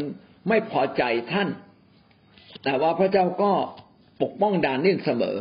[0.48, 1.48] ไม่พอใจท่าน
[2.64, 3.52] แต่ว่าพระเจ้าก็
[4.22, 5.36] ปกป้องดานนิ่นเสมอ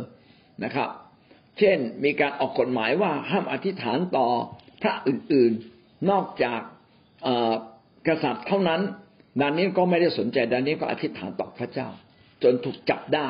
[0.64, 0.88] นะครับ
[1.58, 4.28] เช่นมีการออกกฎหมายว่าห้ามอธิษฐานต่อ
[4.82, 6.60] พระอื่นๆนอกจาก
[8.08, 8.80] กษัตริย์เท่านั้น
[9.40, 11.88] ดานนิ่นก็ไม่ได้สนใจดานนิ่นก็อธิษฐานต่อพระเจ้า
[12.42, 13.28] จนถูกจับได้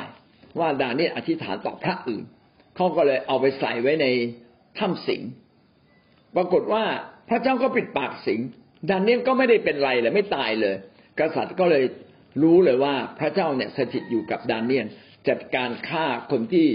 [0.59, 2.25] ว่าดานนิ่นอธิษฐานต่อพระอื่น
[2.77, 4.07] เขาก็เลยเอาไปใส่ไว้ใน
[4.79, 5.23] ถ้ำสิง
[6.37, 6.85] ปรากฏว่า
[7.29, 8.41] พระเจ้าก็ปิดปากสิง
[8.91, 10.75] ดานนิ่นก็ไม่ได้เป็นไรเลยไม่ตายเลย
[11.21, 11.85] กษัตริย์ก็เลย
[12.43, 14.87] รู้เลยว่าพระเจ้าเนี่ยสถิตอยู่กับดานเนียน
[15.29, 16.67] จัดการฆ่าคนที่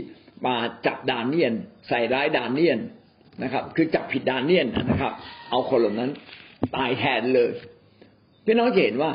[0.45, 1.53] มาจับดานเนียน
[1.87, 2.79] ใส่ร้ายดานเนียน
[3.43, 5.13] นะครับ คือจับผิดดานเนียนนะครับ
[5.49, 6.11] เอาคนเหล่านั้น
[6.75, 7.51] ตายแทนเลย
[8.45, 9.11] พี่น้องเห็นว่า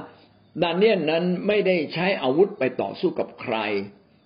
[0.62, 3.57] ดานเนียนนั้นไม่ได้ใช้อาวุธไปต่อสู้กับใคร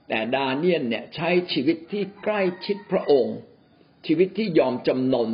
[0.09, 3.37] แต่ดานเนียนเนี่ยใช้ชีวิตที่ใกล้ชิดพระองค์
[4.07, 5.31] ชีวิตที่ยอมจำนน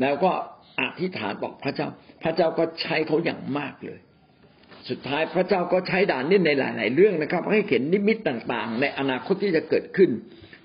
[0.00, 0.32] แล้วก็
[0.80, 1.88] อธิษฐานบอกพระเจ้า
[2.22, 3.98] พระเจ้าก็ใช้เขาอย่างมากเลย
[4.88, 10.10] สุดท้ายพระเจ้าก็ใช้ด่านนี้ในหลาย ๆ เรื่องนะครับ ให้เห็นนิมิตต่าง ๆ ในอนาคตที่จะเกิดขึ้น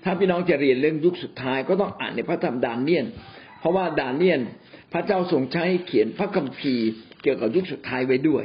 [0.04, 3.06] ถ้าพี่น้องจะเรียนเรื่องยุคสุดท้ายก็ต้องอ่านในพระธรรมดานเนียน
[3.60, 4.40] เพราะว่าดานเนียน
[4.92, 6.88] พระเจ้าทรงใช้เขียนพระคัมภีร์
[7.22, 8.44] เกี่ยวกับยุคสุดท้ายไว้ด้วย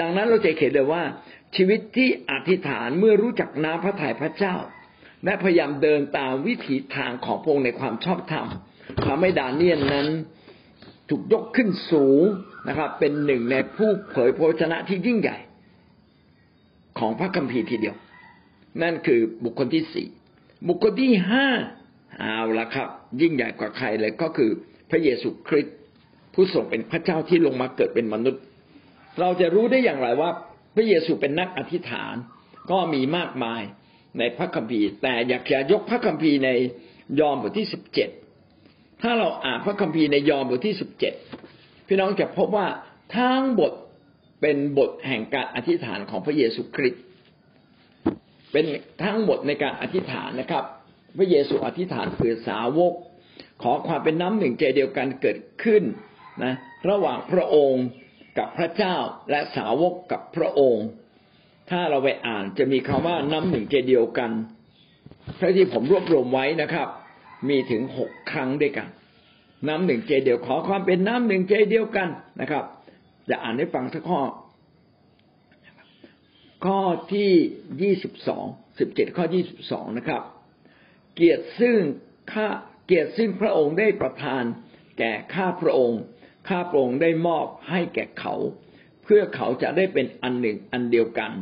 [0.00, 1.02] ดังนั้นเราจะเห็นเลยว่า
[1.56, 4.54] ชีวิตที่อธิษฐานเมื่อรู้จักน้ำพระทัยพระเจ้า
[5.24, 8.46] และพยายามเดินตามวิถีทางของพระองค์ในความชอบธรรม
[9.06, 10.08] ทำให้ดานเนียนนั้น
[11.08, 12.22] ถูกยกขึ้นสูง
[12.66, 15.36] นะครับ เป็นหนึ่งในผู้เผยพระชนะที่ยิ่งใหญ่
[16.98, 17.96] ของพระคัมภีร์ทีเดียว
[18.82, 20.06] นั่นคือบุคคลที่สี่
[20.68, 21.46] บุคคลที่ห้า
[22.18, 22.88] เอาละครับ
[23.20, 24.50] ยิ่งใหญ่กว่าใครเลยก็คือ
[24.90, 25.76] พระเยซูคริสต์
[26.34, 28.42] ผู้ทรงเป็นพระเจ้าที่ลงมาเกิดเป็นมนุษย์
[29.20, 30.30] เราจะรู้ได้อย่างไรว่า
[30.74, 32.14] พระเยซูเป็นนักอธิษฐาน
[32.70, 33.62] ก็มีมากมาย
[34.18, 36.50] ในพระคัมภีร์ แต่อยากจะยกพระคัมภีร์ใน
[37.20, 38.10] ยอห์นบทที่สิบเจ็ด
[39.02, 41.14] ถ้าเราอ่านพระคัมภีร์ในยอห์นบทที่สิบเจ็ด
[41.88, 42.66] พี่น้องจะพบว่า
[43.16, 43.72] ทั้งบท
[44.40, 47.02] เป็นบทแห่งการอธิษฐานของพระเยซูคริสต์
[48.52, 48.64] เป็น
[49.04, 50.64] ทั้งหมดในการอธิษฐานนะครับ
[51.18, 52.92] พระเยซูอธิษฐานเพื่อสาวก
[53.62, 55.82] ขอความเป็นน้ำหนึ่งใจเดียวกันเกิดขึ้น
[56.44, 56.54] นะ
[56.88, 57.84] ระหว่างพระองค์
[58.38, 58.96] กับพระเจ้า
[59.30, 60.86] และสาวกกับพระองค์
[61.70, 64.30] ถ้าเราไปอ่านจะมีคำว่าน้ำหนึ่งใจเดียวกัน
[65.38, 66.88] พระที่ผมรวบรวมไว้นะครับ
[67.48, 68.88] มีถึงหกครั้งด้วยกัน
[69.66, 72.08] น้ำหนึ่งใจเดียวขอความเป็นน้ำหนึ่งใจเดียวกัน
[72.40, 72.64] นะครับ
[73.28, 74.20] จะอ่านให้ฟังสักข้อ
[76.66, 76.80] ข้อ
[77.12, 77.32] ที่
[77.82, 78.44] ยี่สิบสอง
[78.78, 80.22] สิบเจ็ดข้อยี่สิบสองนะครับ
[81.14, 81.78] เกียรติซึ่ง
[82.32, 82.48] ข้า
[82.86, 84.44] เกียรติซึ่งพระองค์ได้ประทาน
[84.98, 86.00] แก่ข้าพระองค์
[86.48, 88.34] ข้าพระองค์ได้มอบให้แก่เขา
[89.02, 91.32] เพื่อเขาจะได้เป็นอันหนึ่งอันเดียวกัน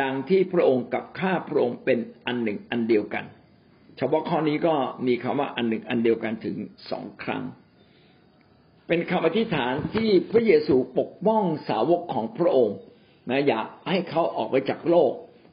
[0.00, 3.24] ดังที่พระองค์กับข้าพระองค์เป็นอันหนึ่งอันเดียวกัน
[3.96, 4.74] เฉพาะข้อนี้ก็
[5.06, 6.56] มีคำว่าอันหนึ่งอันเดียวกันถึง
[6.90, 7.42] สองครั้ง
[8.88, 12.76] เป็นคำอธิษฐานที่พระเยซูปกป้องสาวกของพระองค์
[13.30, 15.12] นะอยากให้เขาออกไปจากโลก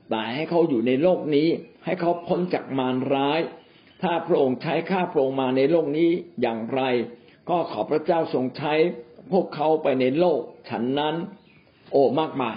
[0.10, 1.47] แต่ให้เขาอยู่ในโลกนี้
[1.86, 3.39] ให้เขาพ้นจากมารร้าย
[4.02, 6.10] ถ้าพระองค์ใช้ข้าพระองค์มาในโลกนี้
[6.41, 6.82] อย่างไร
[7.49, 8.73] ก็ขอพระเจ้าทรงใช้
[9.32, 11.15] พวกเขาไปในโลกฉันนั้น
[11.91, 12.56] โอ้มากมาย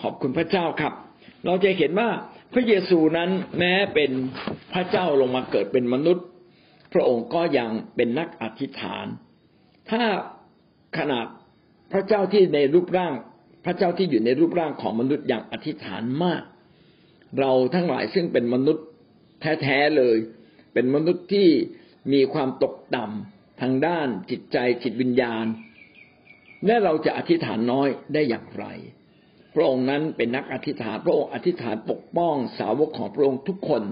[0.00, 0.92] ขอบคุณพระเจ้าครับ
[1.46, 2.08] เราจะเห็นว่า
[2.52, 4.10] พระเยซูนั้นแม้เป็น
[4.72, 6.26] พระเจ้าลงมาเกิดเป็นมนุษย์
[6.92, 9.06] พระองค์ก็ยังเป็นนักอธิษฐาน
[9.90, 10.04] ถ้า
[10.98, 11.26] ขนาด
[11.92, 13.14] พระเจ้าที่ในรูปร่าง
[13.64, 16.42] พระเจ้าที่อยู่ในรูปร่างของมนุษย์อย่างอธิษฐานมาก
[17.38, 18.84] เราทั้งหลายซึ่งเป็นมนุษย์
[19.62, 20.16] แท้ๆเลย
[20.74, 21.48] เป็นมนุษย์ที่
[22.12, 25.44] มีความตกต่ำทางด้านจิตใจจิตวิญญาณ
[26.66, 28.66] และเราจะอธิษฐานน้อยได้อย่างไร
[29.54, 33.82] พระองค์นั้นเป็นนักอธิษฐานพระองค์อธิษฐานปกป้องสาวกของพระองค์ทุกคน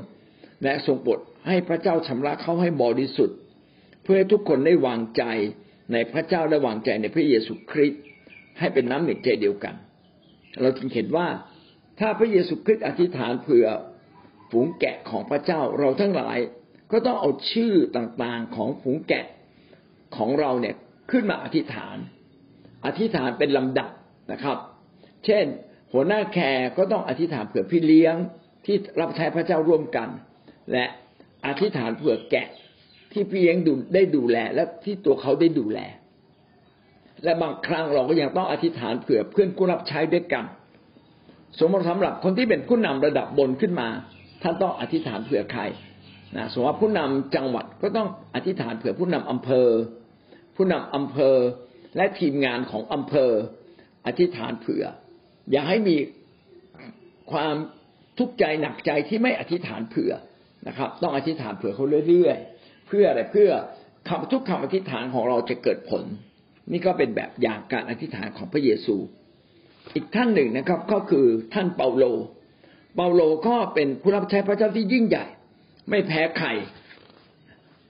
[0.62, 3.38] และทรงโปรดให้พระเจ้าชำระเขาให้บริสุทธิ์
[4.02, 5.22] เพื่อให้ทุกคนได้วางใจ
[5.92, 8.02] ในพระเจ้าและวางใจในพระเยซูคริสต์
[8.58, 9.74] ให้เป็นน้ำหนึ่งใจเดียวกัน
[10.60, 11.28] เราจึงเห็นว่า
[12.00, 13.66] ถ้าพระเยซูคริสต์อธิษฐานเผื่อ
[14.50, 16.38] ฝูงแกะของพระเจ้าเราทั้งหลาย
[16.92, 19.26] ก็ต้องเอาชื่อต่างๆของฝูงแกะ
[20.16, 20.74] ของเราเนี่ย
[21.10, 21.96] ขึ้นมาอธิษฐาน
[22.86, 23.90] อธิษฐานเป็นลำดับ
[24.32, 24.58] นะครับ
[25.26, 25.44] เช่น
[25.92, 28.14] หัวหน้าแคร์ก็ต้องอธิษฐานเผื่อพี่เลี้ยง
[28.66, 30.09] ที่รับใช้พระเจ้าร่วมกัน
[30.72, 30.85] และ
[31.46, 32.48] อธิษฐานเผื่อแกะ
[33.12, 35.78] ที่พี่เลี้ยงดูได้ดูแล และที่ตัวเขาได้ดูแล
[37.24, 40.44] และบางครั้งเราก็ยังต้องอธิษฐานเผื่อเพื่อนผู้รับใช้ด้วยกัน
[41.59, 43.88] สมมติสำหรับคนที่เป็นผู้นำระดับบนขึ้นมา
[44.42, 45.62] ท่านต้องอธิษฐานเผื่อใคร
[46.37, 49.68] นะสมมติว่าผู้นำจังหวัดก็ต้องอธิษฐานเผื่อผู้นำอำเภอ
[50.57, 51.37] ผู้นำอำเภอ
[51.96, 53.31] และทีมงานของอำเภอ
[54.07, 54.85] อธิษฐานเผื่อ
[55.52, 55.96] อย่าให้มี
[57.32, 57.54] ความ
[58.18, 60.12] ทุกข์ใจหนักใจที่ไม่อธิษฐานเผื่อ
[60.68, 63.50] นะครับ ต้องอธิษฐานเผื่อเขาเรื่อยๆเพื่ออะไรเพื่อ
[64.08, 66.02] คำทุกคำอธิษฐานของเราจะเกิดผล
[66.72, 68.96] นี่ก็เป็นแบบอย่างการอธิษฐานของพระเยซู
[69.94, 72.04] อีกท่านหนึ่งนะครับ ก็คือท่านเปาโล
[72.96, 75.26] เปาโลก็เป็นผู้รับใช้พระเจ้าที่ยิ่งใหญ่
[75.90, 76.48] ไม่แพ้ใคร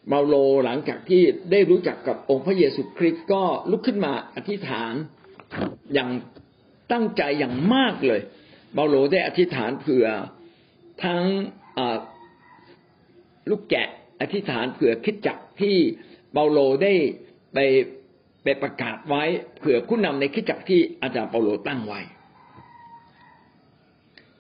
[0.09, 4.93] เปาโลหลังจากที่ได้รู้จักกับองค์พระเยซูคริสต์ก็ลุกขึ้นมาอธิษฐาน
[5.95, 6.09] อย่าง
[6.93, 8.21] ตั้งใจอย่างมากเลย
[8.75, 10.07] เปาโลได้อธิษฐานเผื่อ
[11.05, 11.23] ทั้ง
[13.51, 13.89] ลูกแกะ
[14.21, 15.77] อธิษฐานเผื่อคิดจักที่
[16.33, 16.93] เปาโลได้
[17.55, 17.59] ไป
[18.43, 19.23] ไปประกาศไว้
[19.59, 22.01] เผื่อผู้นำในคิดจักที่อาจารย์เปาโลตั้งไว้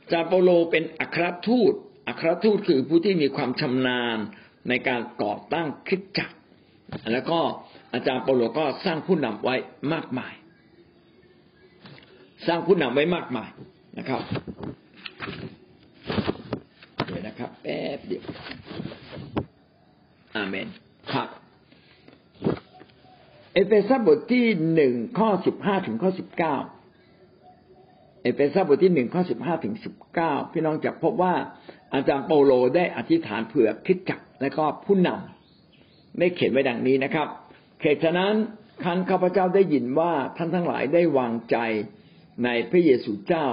[0.03, 1.75] อาจารย์เปาโลเป็นอัครทูต
[2.09, 4.19] อัครทูตคือผู้ที่มีความชำนาญ
[4.69, 6.31] ในการก่อตั้งคิดจัก
[7.13, 7.39] แล้วก็
[7.95, 9.55] อาจารย์เปาโลก็สร้างผู้นำไว้
[9.93, 10.35] มากมาย
[12.47, 13.51] สร้างผู้นำไว้มากมาย
[13.99, 14.23] นะครับ
[17.07, 18.23] เดี๋ยวนะครับ แป๊บเดียว
[20.37, 20.69] อาเมน
[21.13, 21.29] ครับ
[23.53, 26.57] เอเฟซัสบทที่หนึ่งข้อสิบห้าถึงข้อสิบเก้า
[28.23, 31.35] เอเฟซัสบทที่หนึ่งข้อสิบห้าถึงสิบเก้าพี่น้องจะพบว่า
[31.95, 37.29] อาจารย์เปาโลได้อธิษฐานเผื่อคริสตจักรและก็ผู้นำได้เขียนไว้ดังนี้นะครับ
[37.81, 38.35] เหตุฉะนั้น
[38.85, 41.57] ครั้นข้าพเจ้าได้ยินว่าท่านทั้งหลายได้วางใจ
[42.45, 43.47] ในพระเยซูเจ้า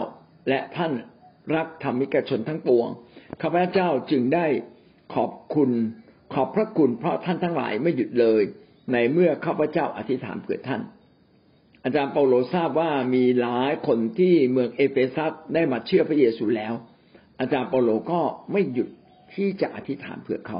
[0.49, 0.93] และท่าน
[1.55, 2.87] รักธรรมิกชนทั้งปวง
[3.41, 4.47] ข้าพเจ้าจึงได้
[5.15, 5.69] ขอบคุณ
[6.33, 8.43] ขอบพระคุณเพราะท่านทั้งหลายไม่หยุดเลย
[8.93, 10.81] ในเมื่อข้าพเจ้าอธิษฐานเผื่อท่าน
[11.83, 16.73] อาจารย์เปาโลทราบว่ามีหลายคนที่เมืองเอเฟซัสได้มาเชื่อพระเยซูแล้ว
[17.39, 18.21] อาจารย์เปาโลก็
[18.51, 18.89] ไม่หยุด
[19.33, 20.59] ที่จะอธิษฐานเผื่อเขา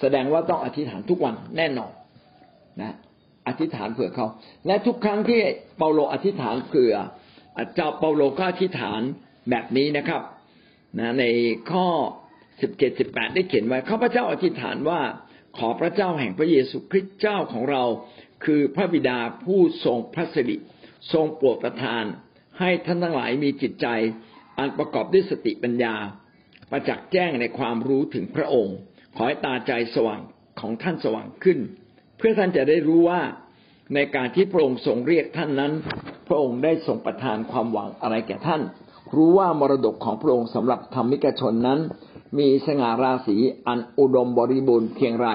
[0.00, 1.92] แสดงว่าต้องอธิษฐานทุกวันแน่นอน
[2.82, 2.94] นะ
[3.46, 4.26] อธิษฐานเผื่อเขา
[4.66, 5.40] และทุกครั้งที่
[5.78, 6.94] เปาโลอธิษฐานเผื่อ
[7.56, 9.00] อาจารย์เปาโลก็อธิษฐาน
[9.50, 10.22] แบบนี้นะครับ
[10.98, 11.24] นะใน
[11.70, 11.86] ข้อ
[12.60, 15.00] สิบเจ็ดสิบแปดได้เขียนไว้ข้าพเจ้าอธิษฐานว่า
[15.58, 17.84] ขอพระเจ้าแห่งพระเยซูคริสต์เจ้าของเรา
[18.44, 20.56] คือพระบิดาผู้ทรงพระสิริ
[21.12, 22.04] ทรงโปรดประทาน
[22.58, 23.86] ให้ท่านทั้งหลายมีจิตใจ
[24.58, 25.94] อันประกอบด้วยสติปัญญา
[26.70, 28.76] ประจักษ์แจ้งในความรู้ถึงพระองค์
[29.16, 30.20] ขอให้ตาใจสว่าง
[30.60, 31.58] ของท่านสว่างขึ้น
[32.18, 33.20] เพื่อท่านจะได้รู้ว่า
[33.94, 35.72] ในการที่พระองค์ทรงเรียกท่านนั้น
[36.28, 38.62] พระองค์ได้ทรงประทานความหวังอะไรแก่ท่าน
[39.14, 41.80] รู้ว่ามรดกของพระองค์สำหรับธรรมิกชนนั้น
[42.38, 45.28] มีสง่าราศีอันอุดมบริบูรณ์เพียงไร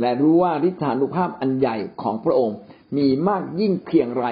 [0.00, 2.56] และรู้ว่าฤทธานุภาพอันใหญ่ของพระองค์
[2.96, 4.26] มีมากยิ่งเพียงไร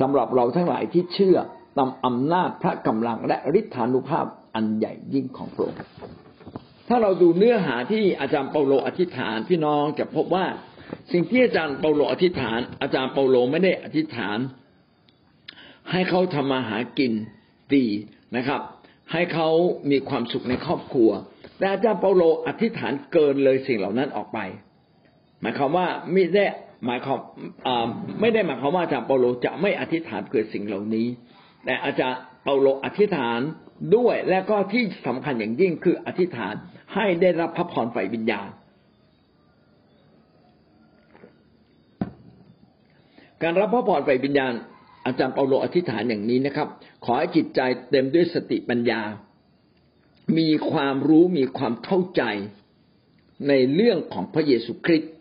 [0.00, 1.36] สำหรับเราทั้งหลายที่เชื่อ
[1.78, 5.78] ตามอำนาจพระกำลังและฤทธานุภาพอันใหญ่ยิ่งของพระองค์
[6.88, 10.46] ถ้าเราดูเนื้อหาที่อาจารย์เปาโลอธิษฐานพี่น้องจะพบว่า
[11.12, 14.38] สิ่งที่อาจารย์เปาโลอธิษฐาน อาจารย์เปาโลไม่ได้อธิษฐาน
[15.90, 17.12] ให้เขาทำมาหากิน
[17.74, 17.86] ดี
[18.36, 18.60] นะครับ
[19.12, 19.48] ให้เขา
[19.90, 21.10] มีความสุขในครอบครัว
[21.58, 24.38] แต่อาจารย์เปาโลอธิษฐานเกินเลยสิ่งเหล่านั้นออกไป
[25.40, 26.46] หมายความว่าไม่ได้
[26.86, 27.18] หมายความ
[28.20, 31.06] ไม่ได้หมายความว่าอาจารย์เปาโลจะไม่อธิษฐานเกิดสิ่งเหล่านี้
[31.64, 33.40] แต่อาจารย์เปาโลอธิษฐาน
[33.96, 36.54] ด้วยและก็ที่สำคัญอย่างยิ่งคืออธิษฐาน
[36.94, 38.48] ให้ได้รับพระพรฝ่ายวิญญาณ
[43.42, 44.52] การรับพระพรฝ่ายวิญญาณ
[45.06, 46.68] อาจารย์เปาโลอธิษฐานอย่างนี้นะครับ
[47.04, 49.00] ขอให้จิตใจเต็มด้วยสติปัญญา
[50.38, 52.22] มีความรู้มีความเข้าใจ
[53.48, 55.12] ในเรื่องของพระเยซูคริสต์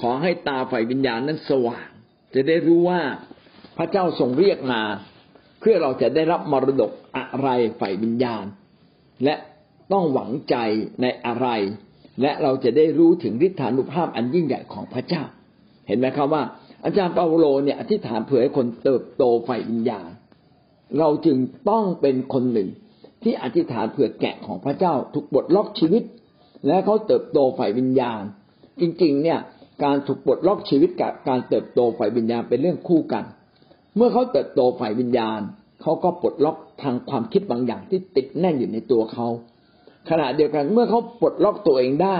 [0.00, 1.88] ขอให้ตาฝ่ายวิญญาณนั้นสว่าง
[2.34, 3.02] จะได้รู้ว่า
[3.76, 4.82] พระเจ้าทรงเรียกมา
[5.60, 7.48] เพื่อเราจะได้รับมรดกอะไร
[7.80, 8.44] ฝ่ายวิญญาณ
[9.24, 9.34] และ
[9.92, 10.56] ต้องหวังใจ
[11.02, 11.48] ในอะไร
[12.22, 15.22] และเราจะได้รู้ถึงฤทธานุภาพอันยิ่งใหญ่ของพระเจ้า
[15.86, 16.42] เห็นไหมครับว่า
[16.86, 20.08] อาจารย์เปาโลเนี่ยอธิษฐานเผื่อให้คนเติบโตฝ่ายวิญญาณ
[20.98, 21.38] เราจึง
[21.70, 22.68] ต้องเป็นคนหนึ่ง
[23.22, 26.02] ที่อธิษฐานเผื่อแกะของพระเจ้าถูกบทล็อกชีวิต
[26.66, 28.22] และเขาเติบโตฝ่ายวิญญาณ
[28.80, 29.38] จริงๆ เนี่ย
[29.84, 33.24] การถูกบทล็อกชีวิตกับการเติบโตฝ่ายวิญญาณเป็นเรื่องคู่กัน
[33.96, 35.40] เมื่อเขาเติบโตฝ่ายวิญญาณ
[35.82, 39.26] เขาก็ปลดล็อกทางความคิดบางอย่างที่ติดแน่นอยู่ในตัวเขา
[40.10, 42.18] ขณะเดียวกันเมื่อเขาปลดล็อกตัวเองได้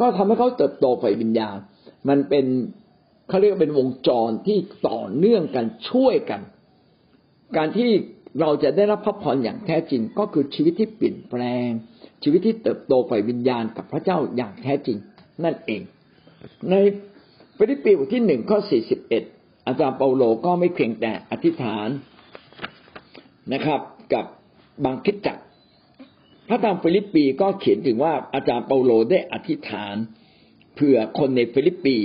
[0.00, 1.56] ก็ทำให้เขาเติบโตฝ่ายวิญญาณ
[2.08, 2.46] มันเป็น
[3.28, 4.58] เขาเรียกเป็นวงจรที่
[4.88, 6.40] ต่อเนื่องกันช่วยกัน
[7.56, 7.90] การที่
[8.40, 11.68] เราจะได้รับพระพรอย่างแท้จริงก็คือชีวิตที่เปลี่ยนแปลง
[12.22, 14.98] ชีวิตที่เติบโตไปวิญญาณกับพระเจ้าอย่างแท้จริง
[15.44, 15.82] นั่นเอง
[16.70, 16.74] ใน
[17.58, 19.22] ฟิลิปปีบทที่หนึ่งข้อสี่สิบเอ็ด
[19.66, 21.88] อาจารย์เปาโลก็ไม่เพียงแต่อธิษฐาน
[23.52, 23.80] นะครับ
[24.12, 24.24] กับ
[24.84, 25.38] บางคิดจัก
[26.48, 29.96] พระธรรมฟิลิปปีก็เขียนถึงว่าอาจารย์เปาโลได้อธิษฐาน
[30.74, 31.96] เผื่อคนในฟิลิปปี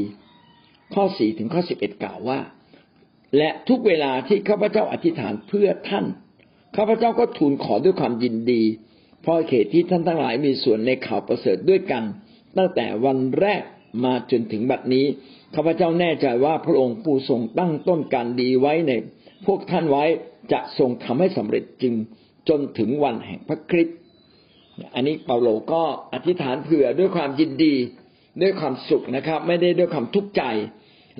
[0.95, 2.39] ข้อสี่ถึงข้อสิบเอ็ดกล่าวว่า
[3.37, 6.05] และทุกเวลาที่ข้าพเจ้าอธิษฐานเพื่อท่าน
[6.75, 8.63] ข้าพเจ้าก็ทูลขอด้วยความยินดี
[9.21, 12.03] เพราะเหตุที่ท่านทั้งหลายมีส่วนในข่าวประเสริฐด้วยกัน
[12.57, 13.63] ตั้งแต่วันแรก
[14.03, 15.05] มาจนถึงบัดนี้
[15.55, 18.91] ข้าพเจ้าแน่ใจว่าพระองค์ผู้ทรงตั้งต้นการดีไว้ใน
[19.45, 20.05] พวกท่านไว้
[20.51, 21.93] จะทรงทำให้สำเร็จจริง
[22.49, 23.97] จนถึงวันแห่งพระคริสต์
[24.93, 27.75] อันนี้เปาโลก็อธิษฐานเผื่อด้วยความยินดี
[28.41, 30.43] ด้วยความสุขนะครับ ไม่ได้ด้วยความทุกข์ใจ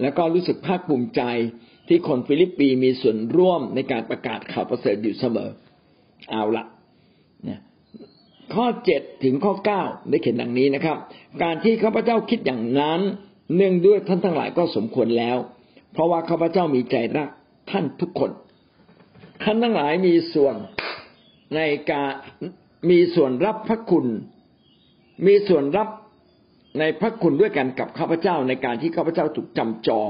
[0.02, 1.22] แล้วก็รู้สึกภาคภูมิใจ
[1.88, 5.50] ที่คนฟิลิปปีมีส่วนร่วมในการประกาศข่าวประเสริฐอยู่เสมอ
[6.32, 6.66] เอาละ
[8.54, 10.98] ข้อเจ็ดถึงข้อเก้าได้เขียนดังนี้นะครับ
[11.44, 13.00] การที่ข้าพเจ้าคิดอย่างนั้น
[13.56, 15.38] เนื่องด้วยท่านทั้งหลายก็สมควรแล้ว
[15.94, 17.30] เพราะว่าข้าพเจ้ามีใจรัก
[17.72, 18.32] ท่านทุกคน
[19.44, 20.56] ท่านทั้งหลายมีส่วน
[21.56, 21.60] ใน
[21.92, 22.12] การ
[22.90, 24.06] มีส่วนรับพระคุณ
[25.28, 25.90] มีส่วนรับ
[26.80, 30.10] ในพระคุณด้วยกันกับข้าพเจ้าในการที่ข้าพเจ้าถูกจำจอง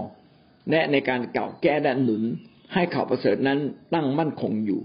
[0.71, 2.23] และในการเก่าแก้และหนุน
[2.73, 3.59] ให้ข่าวประเสริฐนั้น
[3.93, 4.81] ตั้งมั่นคงอยู่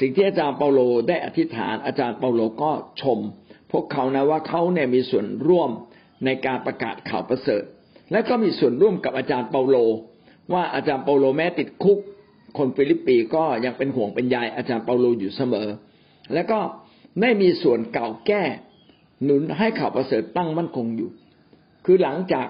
[0.00, 3.18] สิ่งที่อาจารย์เปาโลได้อธิษฐานอาจารย์เปาโลก็ชม
[3.72, 5.70] พวกเขานะว่าเขาเนี่ยมีส่วนร่วม
[6.24, 7.62] ในการประกาศข่าวประเสริฐ
[8.12, 9.76] และก็มีส่วนร่วมกับอาจารย์เปาโล
[10.52, 11.98] ว่าอาจารย์เปาโลแม้ติดคุก
[12.58, 15.68] คนฟิลิปปีก็ยังเป็นห่วงเป็นใยอาจารย์เปาโลอยู่เสมอ
[16.34, 16.60] และก็
[17.20, 18.42] ได้มีส่วนกล่าวแก้
[19.24, 21.10] หนุนให้ข่าวประเสริฐตั้งมั่นคงอยู่
[21.84, 22.46] คือหลังจาก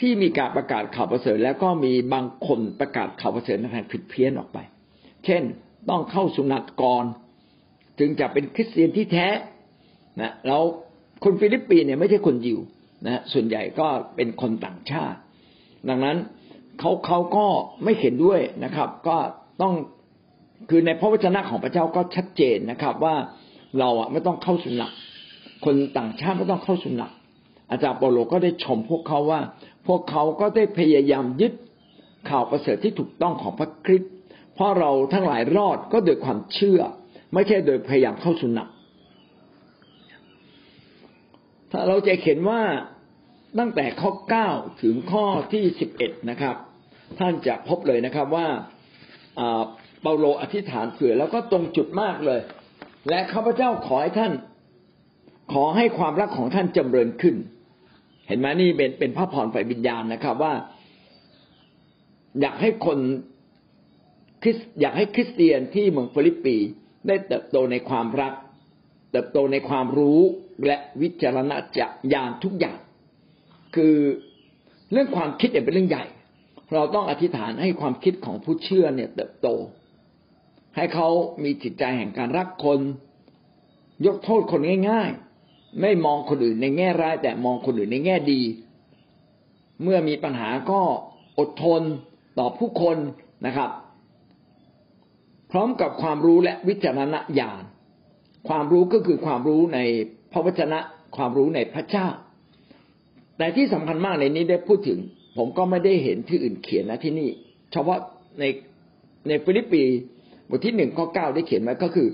[0.00, 4.58] ที่มีการประกาศข่าวประเสริฐแล้วก็มีบางคนประกาศข่าวประเสริฐในทางผิดเพี้ยนออกไป
[5.24, 5.42] เช่น
[5.88, 7.04] ต้องเข้าสุนัตก่อน
[7.98, 9.28] จึงจะเป็นคริสเตียนที่แท้
[10.20, 10.62] นะแล้ว
[11.24, 12.58] คนฟิลิปปีเนี่ยไม่ใช่คนยิว
[13.06, 15.18] นะส่วนใหญ่ก็เป็นคนต่างชาติ
[15.88, 16.16] ดังนั้น
[16.78, 17.46] เขาเขาก็
[17.84, 19.16] ไม่เห็นด้วยนะครับ ก็
[19.62, 19.74] ต้อง
[20.70, 23.14] คือในพระวจนะของพระเจ้าก็ชัดเจนนะครับ ว่า
[23.78, 24.92] เราอะไม่ต้องเข้าสุนัต
[25.64, 27.10] คนต่างชาติไม่ต้องเข้าสุนัต
[27.70, 29.40] อาจารย์เปโลก็ได้ชมพวกเขาว่า
[29.86, 31.52] พวกเขาก็ได้พยายามยึด
[32.28, 34.12] ข่าวประเสริฐที่ถูกต้องของพระคริสต์
[34.54, 36.80] เพราะเราทั้งหลายรอดก็โดยความเชื่อ
[37.34, 38.68] ไม่ใช่โดยพยายามเข้าสุนัต
[41.70, 42.62] ถ้าเราจะเห็นว่า
[43.58, 44.48] ตั้งแต่ข้อเก้า
[44.82, 46.56] ถึงข้อที่สิบเอ็ดนะครับ
[47.18, 48.46] ท่านจะพบเลยนะครับว่า
[50.02, 52.40] เปาโลอธิษฐานเผื่อแล้วก็ตรงจุดมากเลย
[53.08, 54.32] และข้าพเจ้าขอให้ท่าน
[55.52, 57.36] ขอให้ความรักของท่านจำเริญขึ้น
[58.26, 60.52] เห็นไหมนี่เป็นเป็นพระพรฝ่ายวิญญาณนะครับว่า
[62.40, 62.98] อยากให้คน
[64.42, 66.56] คริสอยากให้คริสเตียนที่เมืองฟิลิปปี
[67.06, 68.32] ได้เติบโตในความรัก
[69.12, 70.20] เติบโตในความรู้
[70.66, 71.52] และวิจารณ
[72.12, 72.78] ญาณทุกอย่าง
[73.74, 73.96] คือ
[74.92, 76.04] เรื่องความคิดเนี่ยเป็นเรื่องใหญ่
[76.74, 79.48] เราต้องอธิษฐานให้ความคิดของผู้เชื่อเนี่ย เติบโต
[80.76, 81.08] ให้เขา
[81.44, 82.80] มีจิตใจแห่งการรักคน
[84.06, 84.60] ยกโทษคน
[84.90, 85.10] ง่าย
[85.80, 88.40] ไม่มองคนอื่นในแง่ร้าย แต่มองคนอื่นในแง่ดี
[89.82, 90.80] เมื่อมีปัญหาก็
[91.38, 91.82] อดทน
[92.38, 92.96] ต่อผู้คน
[93.46, 93.70] นะครับ
[95.50, 97.62] พร้อมกับความรู้และวิจารณญาณ
[98.48, 99.78] ความรู้ก็คือความรู้ใน
[100.32, 100.78] พระวจนะ
[101.16, 102.06] ความรู้ในพระเจ้า
[103.38, 104.98] แต่ที่สำคัญมากในนี้ได้พูดถึง
[105.36, 107.30] ผมก็ไม่ได้เห็นที่อื่นเขียนนะที่นี่
[107.72, 107.98] เฉพาะ
[108.40, 108.44] ใน
[109.28, 109.82] ในฟิลิปปี
[110.48, 112.08] บทที่หนึ่งข้อเก้าได้เขียนไว้ก็คือ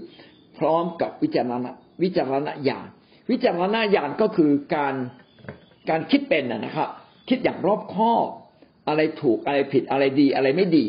[0.58, 1.66] พร้อมกับวิจารณ
[2.02, 2.88] วิจารณญาณ
[3.30, 4.94] วิจารณญาณก็คือการ
[5.90, 6.88] การคิดเป็นนะครับ
[7.28, 8.26] คิดอย่างรอบคอบ
[8.88, 10.86] อะไรถูกอะไรผิดอะไรดีอะไรไม่ดี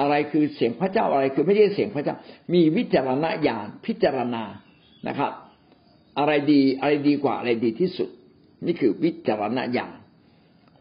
[0.00, 2.16] อะไรคือเสียงพระเจ้าอะไรคือไม่ใช่เสียงพระเจ้า
[2.54, 4.42] มีวิจารณญาณพิจารณา
[5.08, 5.32] นะครับ
[6.18, 8.08] อะไรดีอะไรดีกว่าอะไรดีที่สุด
[8.66, 9.94] นี่คือวิจารณญาณ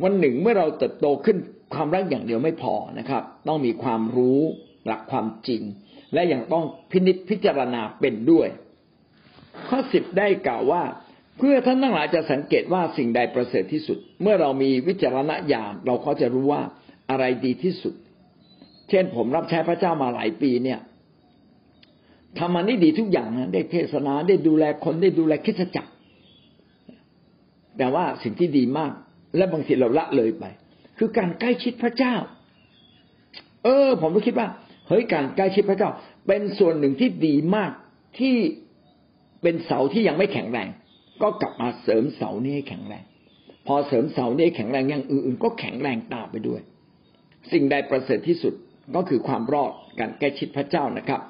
[0.04, 1.38] วันหนึ่งเมื่อเราเติบโตขึ้น
[1.74, 4.42] ความรักอย่างเดียวไม่พอนะครับ ต้องมีความรู้
[4.86, 5.62] หลักความจริง
[6.14, 8.48] และยังต้องพินิจพิจารณาเป็นด้วย
[9.70, 10.84] ข้อสิบได้กล่าวว่า
[11.38, 16.62] เพื่อท่านทั้งหลายจะสังเกตว่าสิ่งใดประเสริฐที่สุด เมื่อเรามีวิจารณญาณเราก็จะรู้ว่า
[17.10, 17.94] อะไรดีที่สุด
[18.90, 20.80] เช่นผมรับใช้พระเจ้ามาหลายปีเนี่ย
[22.38, 25.92] ทำมันได้ดีทุกอย่างนะได้เทศนาได้ดูแลคนได้ดูแลคิดจักร
[27.78, 28.92] แต่ว่าสิ่งที่ดีมาก
[29.38, 30.44] และบางทีเราละเลยไป
[30.98, 32.16] คือการใกล้ชิดพระเจ้า
[33.64, 34.48] เออ ผมก็คิดว่า
[34.88, 35.90] เฮ้ยการใกล้ชิดพระเจ้า
[36.28, 37.72] เป็นส่วนหนึ่งที่ดีมาก
[38.20, 38.36] ที่
[39.46, 40.68] เป็นเสาที่ยังไม่แข็งแรง
[41.22, 43.04] ก็กลับมาเสริมเสานี้ให้แข็งแรง
[43.68, 46.62] พอเสริมเสานี้แข็งแรงอย่างอื่นๆ ก็แข็งแรงตามไปด้วย
[47.52, 48.54] สิ่งใดประเสริฐที่สุด
[48.96, 51.22] ก็คือความรอดการแก้ชิดพระเจ้านะครับ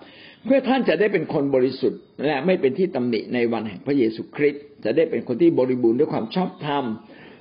[0.46, 6.84] เพื่อท่านจะได้เป็นคนบริสุทธิ์ และไม่เป็นที่ตำหนิในวันแห่งพระเยซูคริสต์จะได้เป็นคนที่บริบูรณ์ด้วยความชอบธรรม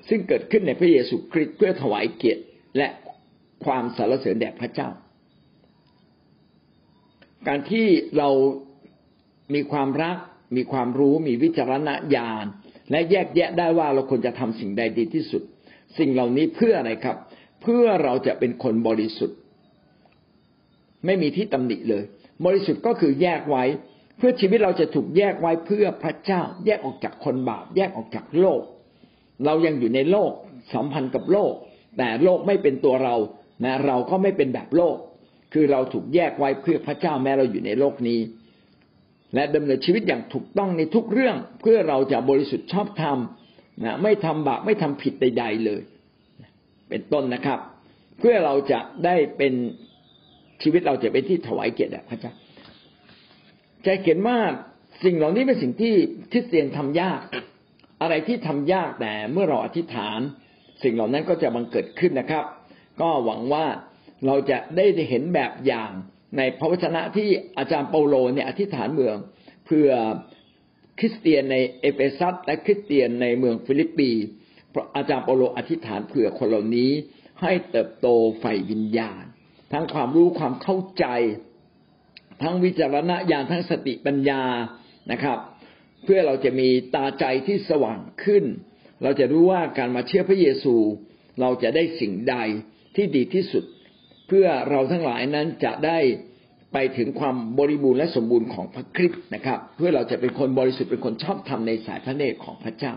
[0.08, 2.42] ซึ่งเกิดขึ้นในพระเยซูคริสต์เพื่อถวายเกียรติ
[2.76, 2.88] และ
[3.64, 4.88] ความสรรเสริญแด่พระเจ้า
[7.48, 7.86] การที่
[8.18, 8.28] เรา
[9.54, 10.16] มีความรัก
[10.56, 12.44] มีความรู้มีวิจารณญาณ
[12.90, 15.42] และแยกแยะได้ว่าเราควรจะทำสิ่งใดดีที่สุด
[15.98, 17.16] สิ่งเหล่านี้เพื่ออะไรครับ
[17.62, 19.38] เพื่อเราจะเป็นคนบริสุทธิ์
[21.06, 22.04] ไม่มีที่ตำหนิเลย
[22.44, 23.64] บริสุทธิ์ก็คือแยกไว้
[24.18, 28.60] เพื่อชีวิตเราจะถูกแยกไว้เพื่อพระเจ้า แยกออกจากคนบาป แยกออกจากโลก
[29.44, 30.32] เรายังอยู่ในโลก
[30.74, 31.52] สัมพันธ์กับโลก
[31.98, 33.16] แต่โลกไม่เป็นตัวเรา
[33.64, 34.96] นะเราก็ไม่เป็นแบบโลก
[35.52, 38.20] คือเราถูกแยกไว้เพื่อพระเจ้าแม้เราอยู่ในโลกนี้
[39.34, 43.18] และดำเนินชีวิตอย่างถูกต้องในทุกเรื่องเพื่อเราจะบริสุทธิ์ชอบธรรม
[43.84, 45.82] นะไม่ทำบาปไม่ทำผิดใด ๆเลย
[46.88, 47.58] เป็นต้นนะครับ
[48.18, 49.52] เพื่อเราจะได้เป็น
[50.62, 52.32] ชีวิตเราจะเป็นที่ถวายเกียรติพระเจ้า
[53.86, 54.38] จะเขียนว่า
[55.04, 55.94] สิ่งเหล่านี้เป็นสิ่งที่
[56.32, 57.20] คริสเตียนทำยาก
[58.02, 60.20] อะไรที่ทำยากแต่เมื่อเราอธิษฐาน
[60.82, 62.44] สิ่งเหล่านั้นก็จะบังเกิดขึ้นนะครับ
[63.00, 63.66] ก็หวังว่า
[64.26, 65.90] เราจะได้เห็นแบบอย่าง
[66.36, 67.28] ในพระวจนะที่
[67.58, 69.16] อาจารย์เปาโลเนี่ยอธิษฐานเมือง
[69.66, 69.88] เพื่อ
[70.98, 74.10] คริสเตียนในเอเฟซัสและคริสเตียนในเมืองฟิลิปปี
[74.96, 76.90] อาจารย์เปาโลอธิษฐานเผื่อคนเหล่านี้
[77.42, 78.06] ให้เติบโต
[78.40, 79.22] ฝ่ายวิญญาณ
[79.72, 81.06] ทั้งความรู้ความเข้าใจ
[82.42, 84.42] ทั้งวิจารณญาณทั้งสติปัญญา
[85.12, 85.38] นะครับ
[86.04, 88.44] เพื่อเราจะมีตาใจที่สว่างขึ้น
[89.02, 90.76] เราจะรู้ว่าการมาเชื่อพระเยซู
[91.40, 92.36] เราจะได้สิ่งใด
[92.96, 93.64] ที่ดีที่สุด
[94.28, 95.98] เพื่อเราทั้งหลายนั้นจะได้
[96.72, 102.94] ไปถึงความบริบูรณ์และสมบูรณ์ของพระคริสต์นะครับ เพื่อเราจะเป็นคนบริสุทธิ์เป็นคนชอบธรรมในสายพระเนตรของพระเจ้า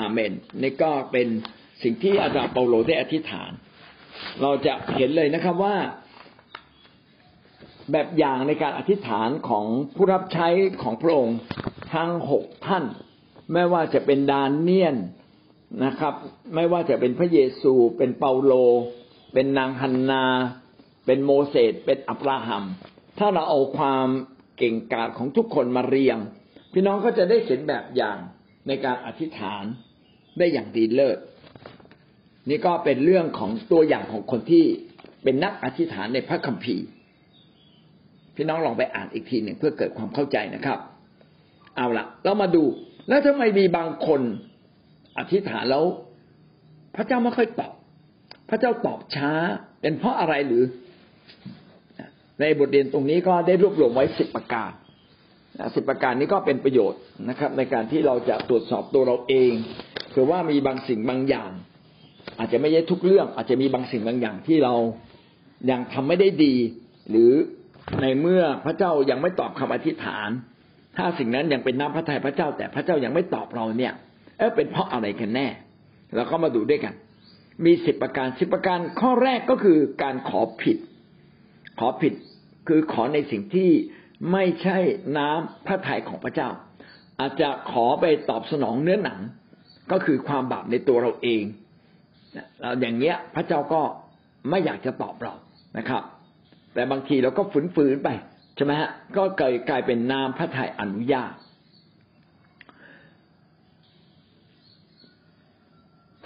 [0.00, 0.32] อาเมน
[0.62, 1.28] นี่ก็เป็น
[1.82, 3.50] สิ่งที่อาจารย์เปาโลได้อธิษฐาน
[4.42, 5.76] เราจะเห็นเลยนะครับว่า
[7.92, 9.64] แบบอย่างในการอธิษฐานของ
[9.96, 10.48] ผู้รับใช้
[10.82, 11.38] ของพระองค์
[11.94, 12.84] ทั้งหกท่าน
[13.52, 14.96] ไม่ว่าจะเป็นดานเนียน
[15.84, 16.14] นะครับ
[16.54, 18.52] ไม่ว่าจะเป็นพระเยซูเป็นเปาโล
[19.32, 20.24] เป็นนางฮันนา
[21.06, 22.64] เป็นโมเสสเป็นอับราฮัม
[23.18, 24.08] ถ้าเราเอาความ
[24.58, 26.18] เก่งกาจของทุกคนมาเรียง
[26.72, 28.18] พี่น้องก็จะได้เห็นแบบอย่าง
[28.68, 29.64] ในการอธิษฐาน
[30.38, 31.18] ได้อย่างดีเลิศ
[32.48, 34.64] นี่ก็เป็นเรื่องของตัวอย่างของคนที่
[35.24, 36.86] เป็นนักอธิษฐานในพระคัมภีร์
[38.36, 40.78] พี่น้องลองไปอ่านอีกทีหนึ่งเพื่อเกิดความเข้าใจนะครับ
[41.76, 42.64] เอาละเรามาดู
[43.08, 44.20] แล้วทำไมมีบางคน
[45.18, 45.84] อธิษฐานแล้ว
[46.94, 47.72] พระเจ้าไม่ค่อยตอบ
[48.52, 49.32] ระเจ้าตอบช้า
[49.80, 50.64] เป็นเพราะอะไรหรือ
[52.40, 54.70] ในบทเรียนตรงนี้ก็ได้รวบรวมไว้สิบประการ
[55.74, 59.52] สิบประการนี้ก็เป็นประโยชน์นะครับ ในการที่เราจะตรวจสอบตัวเราเอง
[60.10, 61.50] เผื่อว่ามีบางสิ่งบางอย่าง
[62.38, 64.74] อาจจะไม่ใช่ทุกเรื่อง อาจจะมีบางสิ่งบางอย่างที่เรา
[65.70, 66.54] ยังทำไม่ได้ดี
[67.10, 67.32] หรือ
[68.02, 70.28] ในเมื่อพระเจ้ายังไม่ตอบคำอธิษฐาน
[70.96, 73.92] ถ้าสิ่งนั้นยังเป็นน้ำพระทัยพระเจ้า แต่พระเจ้ายังไม่ตอบเราเนี่ย
[74.38, 75.46] เออเป็นเพราะอะไรกันแน่
[76.16, 76.94] เราก็มาดูด้วยกัน
[77.64, 80.78] มีสิบประการสิบประการข้อแรกก็คือการขอผิด
[81.78, 82.12] ขอผิด
[82.68, 83.70] คือขอในสิ่งที่
[84.32, 84.78] ไม่ใช่
[85.18, 86.48] น้ำพระทัยของพระเจ้า
[87.20, 89.20] อาจจะขอไปตอบสนองเนื้อหนัง
[89.92, 91.42] ก็คือความบาปในตัวเราเอง
[92.60, 93.82] เราอย่างเงี้ยพระเจ้าก็
[94.50, 95.34] ไม่อยากจะตอบเรา
[95.78, 96.02] นะครับ
[96.74, 97.42] แต่บางทีเราก็
[97.76, 98.08] ฝืนๆไป
[98.56, 101.32] ใช่ไหมฮะก็เกิดกลายเป็นนามพระทัยอนุญาต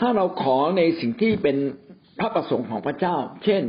[0.01, 1.57] ถ้าเราขอในสิ่งที่เป็น
[2.19, 3.63] พระประสงค์ของพระเจ้า เช่น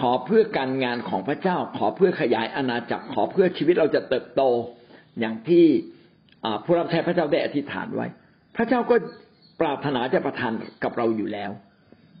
[0.00, 4.42] ขอเพื่อการงานของพระเจ้า ขอเพื่อขยายอาณาจักร ขอเพื่อชีวิตเราจะเติบโต
[5.20, 5.66] อย่างที่
[6.64, 8.06] ผู้รับใช้พระเจ้าได้อธิษฐานไว้
[8.56, 8.96] พระเจ้าก็
[9.60, 10.52] ปรารถนาจะประทาน
[10.84, 11.50] กับเราอยู่แล้ว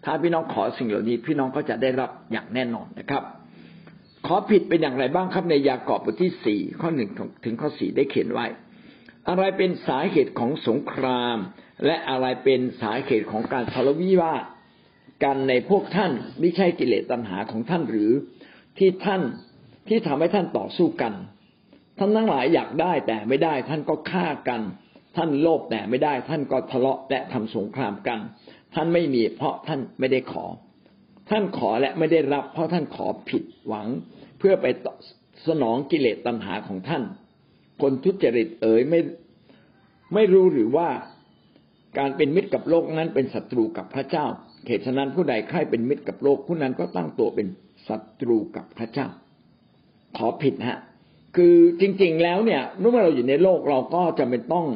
[0.04, 3.22] ถ้าพี่น้องขอสิ่งเหล่านี้พี่น้องก็จะได้รับอย่างแน่นอนนะครับ
[4.26, 7.10] ขอผิดเป็นอย่างไรบ้างครับในยากอบบทที่สี่ข้อหนึ่ง
[7.44, 8.46] ถึงข้อสี่ได้เขียนไว้
[9.28, 11.36] อะไรเป็นสาเหตุของสงคราม
[11.86, 14.44] และอะไรเป็นสาเหตุของการทะเลาะวิวาท
[15.24, 18.10] กันในพวกท่านไม่ใช่กิเลสตัณหาของท่านหรือ
[18.78, 19.22] ที่ท่าน
[19.88, 21.12] ที่ทำให้ท่านต่อสู้กัน
[21.98, 24.60] ท่านทั้งหลายอยากได้แต่ไม่ได้ท่านก็ฆ่ากัน
[25.16, 28.18] ท่านโลภแต่ไม่ได้ท่านก็ทะเลาะและทำสงครามกัน
[28.74, 30.44] ท่านไม่มีเพราะท่านไม่ได้ขอ
[31.30, 33.86] ท่านขอและไม่ได้รับ เพราะท่านขอผิดหวัง
[34.38, 34.66] เพื่อไป
[35.48, 37.02] สนองกิเลสตัณหาของท่าน
[37.82, 39.00] คนทุจริตเอ๋ยไม่
[40.14, 40.88] ไม่รู้หรือว่า
[41.98, 44.26] การเป็นมิตรกับโลกนั้นเป็นศัตรูกับพระเจ้า
[44.66, 47.46] เหตุฉะนั้นผู้ใดใคร่เป็นมิตรกับโลกผู้นั้นก็ตั้งตัวเป็น
[47.88, 49.06] ศัตรูกับพระเจ้า
[50.16, 50.78] ขอผิดฮะ
[51.36, 54.66] คือจริง ๆ แล้วเนี่ยเมื่อเราอยู่ในโลกเราก็จะเป็นต้อง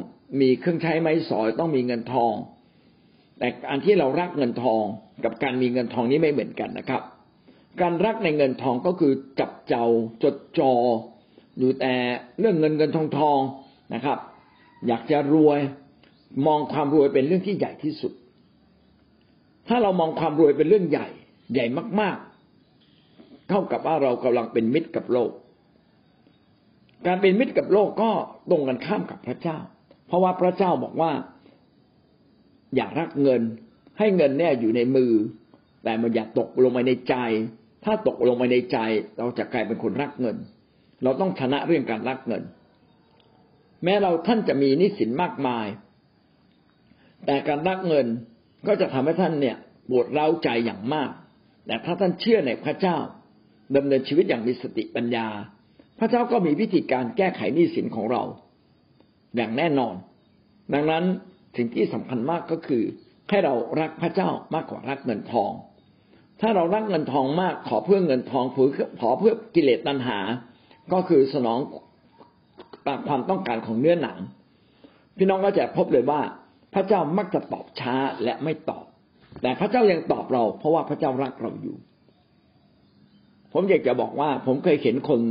[0.41, 2.33] มีเครื่องใช้ไม้สอยต้องมีเงินทอง
[3.39, 4.83] แต่อันที่เรารักเงินทอง
[5.23, 7.01] กับการมีเงินทองนี้ไม่เหมือนกันนะครับ
[7.81, 9.85] การรักในเงินทองก็คือจับเจ้า
[10.23, 10.73] จดจอ
[11.57, 11.93] อยู่แต่
[12.39, 13.39] เรื่องเงินเงินทองทอง
[13.93, 14.17] นะครับ
[14.87, 15.59] อยากจะรวย
[16.47, 18.13] มองความรวยเป็นเรื่องที่ใหญ่ที่สุด
[19.67, 21.07] ถ้าเรามองความรวยเป็นเรื่องใหญ่
[21.53, 21.65] ใหญ่
[21.99, 22.17] มาก
[22.83, 25.31] ๆ เท่ากับว่าเรากำลังเป็นมิตรกับโลก
[27.07, 28.11] การเป็นมิตรกับโลกก็
[28.49, 29.57] ตรงกันข้ามกับพระเจ้า
[30.07, 31.11] เพราะว่าพระเจ้าบอกว่า
[32.75, 33.41] อย่ารักเงิน
[33.97, 35.11] ให้เงินเนี่ยอยู่ในมือ
[35.83, 37.15] แต่มันอย่าตกลงมาในใจ
[37.85, 38.77] ถ้าตกลงไปในใจ
[39.17, 40.37] เราจะกลายเป็นคนรักเงิน
[41.03, 42.43] เราต้องชนะเรื่องการรักเงิน
[43.83, 45.67] แม้เราท่านจะมีนิสินมากมาย
[47.25, 48.07] แต่การรักเงิน
[48.67, 49.57] ก็จะทำให้ท่านเนี่ย
[49.89, 51.09] ปวดร้าใจอย่างมาก
[51.65, 52.97] แต่ถ้าท่านเชื่อในพระเจ้า
[53.75, 55.27] ดำเนินชีวิตอย่างมีสติปัญญา
[55.99, 58.23] พระเจ้าก็มีวิธีการแก้ไขนี้สินของเรา
[59.35, 59.95] อย่างแน่นอน
[60.73, 61.03] ดังนั้น
[61.57, 62.83] สิ่งที่สำคัญมากก็คือ
[63.29, 65.51] ให้เรารักพระเจ้ามากกว่ารักเงินทอง
[66.41, 68.45] ถ้าเรารักเงินทองมากขอเพื่อเงินทอง
[69.01, 70.19] ขอเพื่อกิเลสตัณหา
[70.93, 71.59] ก็คือสนอง
[72.87, 74.17] ตามความต้องการของเนื้อหนัง
[75.17, 76.21] พี่น้องก็จะพบเลยว่า
[76.73, 78.85] พระเจ้ามักจะตอบช้าและไม่ตอบ
[79.41, 81.75] แต่พระเจ้ายังตอบเรา เพราะว่าพระเจ้ารักเราอยู่
[83.53, 85.21] ผมอยากจะบอกว่า ผมเคยเห็นคน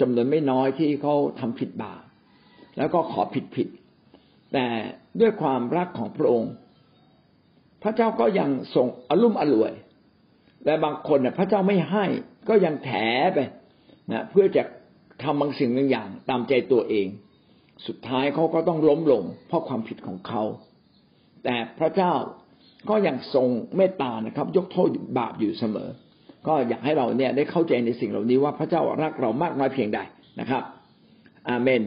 [0.00, 2.02] จำนวนไม่น้อยที่เขาทำผิดบาป
[2.78, 3.68] แล้วก็ขอผิดผิด
[4.52, 4.66] แต่
[5.20, 6.52] ด้วยความรักของพระองค์
[7.82, 9.72] พระเจ้าก็ยังส่งอารมณ์อรวย
[10.64, 12.04] และบางคนเนี่ยพระเจ้าไม่ให้
[12.48, 12.90] ก็ยังแถ
[13.34, 13.38] ไป
[14.12, 14.62] นะเพื่อจะ
[15.24, 17.06] ทำบางสิ่งบางอย่างตามใจตัวเอง
[17.86, 20.42] สุดท้ายเขาก็ต้องล้มลงเพราะความผิดของเขา
[21.44, 22.12] แต่พระเจ้า
[22.90, 25.88] ก็ยังทรงเมตตานะครับ ยกโทษบาปอยู่เสมอ
[26.46, 29.98] ก็อยากให้เราเนี่ยได้เข้าใจในสิ่งเหล่านี้ว่าพระเจ้ารักเรามากน้อยเพียงใด
[30.40, 30.62] นะครับ
[31.48, 31.82] อาเมน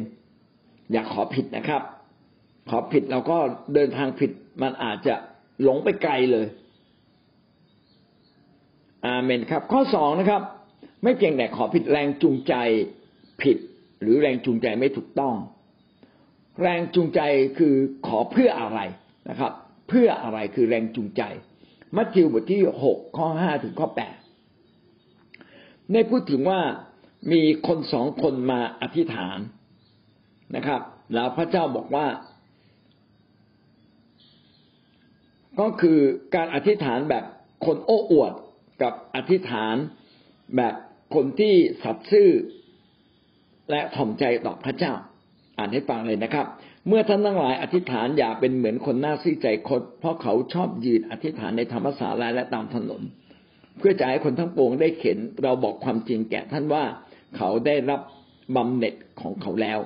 [0.92, 1.82] อย่าขอผิดนะครับ
[2.70, 3.38] ขอผิดเราก็
[3.74, 4.32] เดินทางผิด
[4.62, 5.16] มันอาจจะ
[5.64, 6.46] หลงไปไกลเลย
[9.08, 10.42] อาเมนครับ ข้อสองนะครับ
[11.04, 12.54] ไม่เพียงแต่ขอผิดแรงจูงใจ
[13.42, 13.58] ผิด
[14.02, 15.36] หรือแรงจูงใจไม่ถูกต้อง
[16.62, 17.22] แรงจูงใจ
[17.58, 17.76] คือ
[18.08, 18.80] ขอเพื่ออะไร
[19.30, 19.54] นะครับ
[19.90, 21.22] เพื่ออะไรคือแรงจูงใจ
[21.96, 24.16] มัทธิวบทที่หกข้อห้าถึงข้อแปด
[25.92, 26.62] ได้พูดถึงว่า
[27.32, 29.38] มีคนสองคนมาอธิษฐาน
[30.56, 30.82] นะครับ
[31.14, 32.08] แล้วพระเจ้าบอกว่า
[35.60, 36.00] ก็คือ
[36.36, 37.26] การอธิษฐานแบบ
[37.66, 38.34] คนโอ้อวด
[38.82, 39.76] กับอธิษฐาน
[40.58, 40.76] แบบ
[41.16, 41.54] คนที่
[41.84, 42.30] สัตย์ซื่อ
[43.70, 44.94] และถ่อมใจต่อพระเจ้า
[45.58, 46.46] อ่านให้ฟังเลยนะครับ
[46.88, 53.02] เมื่อท่านทั้งหลายอธิษฐานอย่าเป็นเหมือนคนหน้าซีใจคดเพราะเขาชอบยืนอธิษฐานในธรรมศาลาและตามถนน
[53.78, 56.84] เพื่อจะให้คนทั้งปวงได้เห็นเราบอกความจริงแก่ท่านว่า
[57.38, 58.02] เขาได้รับ
[58.56, 59.80] บำเหน็จของเขาแล้ว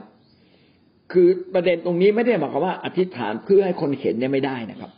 [1.12, 4.92] คือประเด็นตรงนี้ไม่ได้หมายความว่าอธิษฐานเพื่อให้คนเห็นเนี่ยไม่ได้นะครับ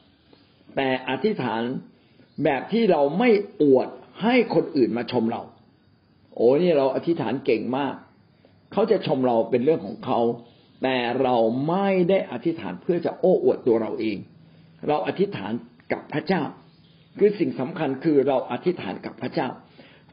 [0.75, 1.61] แต่อธิษฐาน
[2.43, 3.30] แบบที่เราไม่
[3.61, 3.88] อวด
[4.23, 5.41] ให้คนอื่นมาชมเรา
[6.36, 7.93] โอ้นี่เราอธิษฐานเก่งมาก
[8.72, 10.20] เขาจะชมเราเป็นเรื่องของเขา
[10.84, 11.36] แต่เรา
[11.70, 14.17] ไม่ได้อธิษฐานเพื่อจะโอ้อวดตัวเราเอง
[14.88, 15.53] เราอธิษฐาน
[15.91, 16.43] กับพระเจ้า
[17.17, 19.47] คือสิ่งสำคัญคือเราอธิษฐานกับพระเจ้า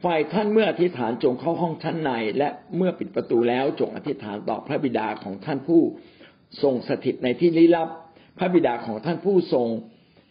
[0.03, 5.81] ฝ่ายท่านเมื่ออธิษฐานจงเข้าห้องชั้นใน และเมื่อปิดประตูแล้วจงอธิษฐานต่อพระบิดาของท่านผู้
[6.61, 7.89] ทรงสถิตในที่ลี้ลับ
[8.37, 9.67] พระบิดาของท่านผู้ทรง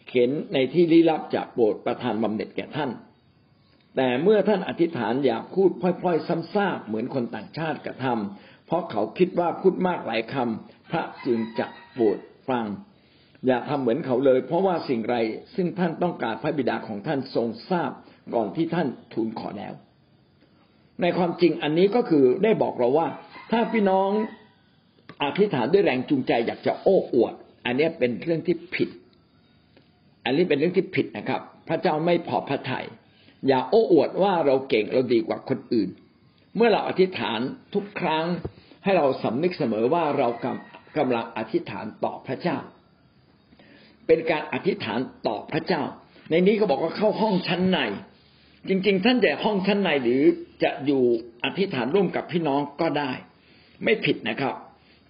[0.09, 2.89] เข็นในที่ลี้ลับจะโปรดประทานบำเหน็จแก่ท่าน
[3.97, 12.17] แต่เมื่อท่านอธิษฐานอย่าพูดพล่อยๆ ซ้ำซากเหมือนคนต่างชาติกระทำเพราะเขาคิดว่าพูดมากหลายคำพระจึงจะโปรด
[12.49, 12.65] ฟัง
[13.45, 15.15] อย่าทำเหมือนเขาเลย เพราะว่าสิ่งไร
[15.55, 17.91] ซึ่งท่านต้องการพระบิดาของท่านทรงทราบ
[18.35, 19.73] ก่อนที่ท่านทูลขอแล้ว
[21.01, 23.07] ในความจริงอันนี้ก็คือได้บอกเราว่า
[23.51, 24.09] ถ้าพี่น้อง
[25.23, 27.33] อธิษฐานด้วยแรงจูงใจอยากจะโอ้อวด
[27.65, 28.89] อันนี้เป็นเรื่องที่ผิด
[30.25, 32.85] อันนี้เป็นเรื่องที่ผิดนะครับ พระเจ้าไม่พอพระทยัย
[33.47, 35.89] อย่าโอ้อวดว่าเราเก่งเราดีกว่าคนอื่น
[36.55, 37.39] เมื่อเราอธิษฐาน
[37.73, 38.25] ทุกครั้ง
[38.83, 42.57] ให้เราสำนึกเสมอว่าเรากำกำลังอธิษฐานต่อพระเจ้า
[44.07, 45.81] เป็นการอธิษฐานต่อพระเจ้า
[46.29, 47.79] ในนี้ก็บอกว่าเข้าห้องชั้นใน
[48.67, 50.21] จริง ๆ ท่านจะห้องชั้นในหรือ
[50.63, 51.03] จะอยู่
[51.43, 53.11] อธิษฐานร่วมกับพี่น้องก็ได้
[53.83, 54.55] ไม่ผิดนะครับ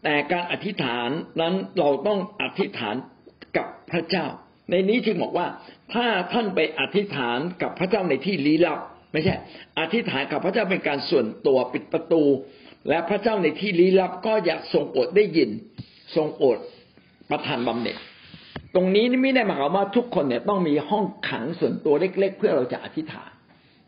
[0.03, 1.09] แต่การอธิษฐาน
[1.41, 2.95] นั้นเราต้องอธิษฐาน
[3.57, 4.25] กับพระเจ้า
[4.69, 5.47] ในนี้จึงบอกว่า
[5.93, 8.79] ถ้าท่านไปอธิษฐานกับพระเจ้าในที่ลี้ลับ
[9.11, 9.35] ไม่ใช่
[9.79, 12.23] อธิษฐานกับพระเจ้าเป็นการส่วนตัวปิดประตู
[12.89, 15.49] และพระเจ้าในที่ลี้ลับก็อยากทรงโปรดได้ยิน
[16.15, 16.57] ทรงโปรด
[17.29, 17.97] ประทานบำเหน็จ
[18.75, 23.31] ตรงนี้ไม่ได้หมายความว่าทุกคนเนี่ยต้องมีห้องขังส่วนตัวเล็ก ๆ เพื่อเราจะอธิษฐาน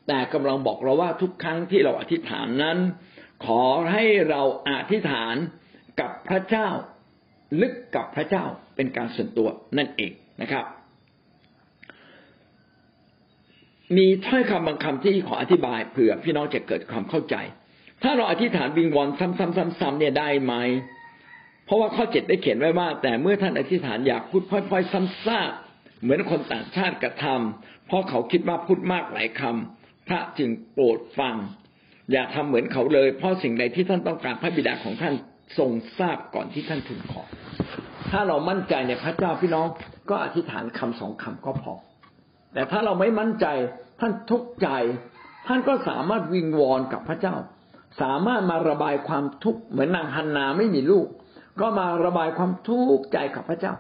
[0.07, 2.77] แต่กำลังบอกเราว่าทุกครั้งที่เราอธิษฐานนั้น
[3.45, 3.61] ขอ
[3.91, 5.36] ให้เราอธิษฐาน
[5.99, 6.67] กับพระเจ้า
[7.61, 8.43] ลึกกับพระเจ้า
[8.75, 10.11] เป็นการส่วนตัวนั่นเอง
[10.41, 10.65] นะครับ
[13.97, 17.35] มีถ้อยคำบางคำที่ขออธิบายเผื่อพี่น้องจะเกิดความเข้าใจ
[18.03, 20.53] ถ้าเราอธิษฐานวิงวอนซ้ำๆๆเนี่ยได้ไหม
[21.65, 25.51] เพราะว่าข้อเจ็ดได้เขียนไว้ว่า แต่เมื่อท่านอธิษฐานอยากพูดพ่อยๆ ซ้ำซาก
[26.01, 31.35] เหมือนคนต่างชาติกระทำเพราะเขาคิดว่าพูดมากหลายคำพระจึงโปรดฟัง
[32.11, 35.13] อย่าทำเหมือนเขาเลย เพราะสิ่งใดที่ท่านต้องการพระบิดาของท่าน
[35.57, 37.21] ทรงทราบก่อนที่ท่านทูลขอ
[38.11, 39.67] ถ้าเรามั่นใจในพระเจ้าพี่น้อง
[40.09, 41.73] ก็อธิษฐานคำสองคำก็พอ
[42.53, 43.45] แต่ถ้าเราไม่มั่นใจ
[43.99, 44.69] ท่านทุกข์ใจ
[45.47, 47.35] ท่านก็สามารถวิงวอนกับพระเจ้า
[48.01, 51.07] สามารถมาระบายความทุกข์เหมือนนางฮันนาไม่มีลูก
[51.59, 53.73] ก็มาระบายความทุกข์ใจกับพระเจ้า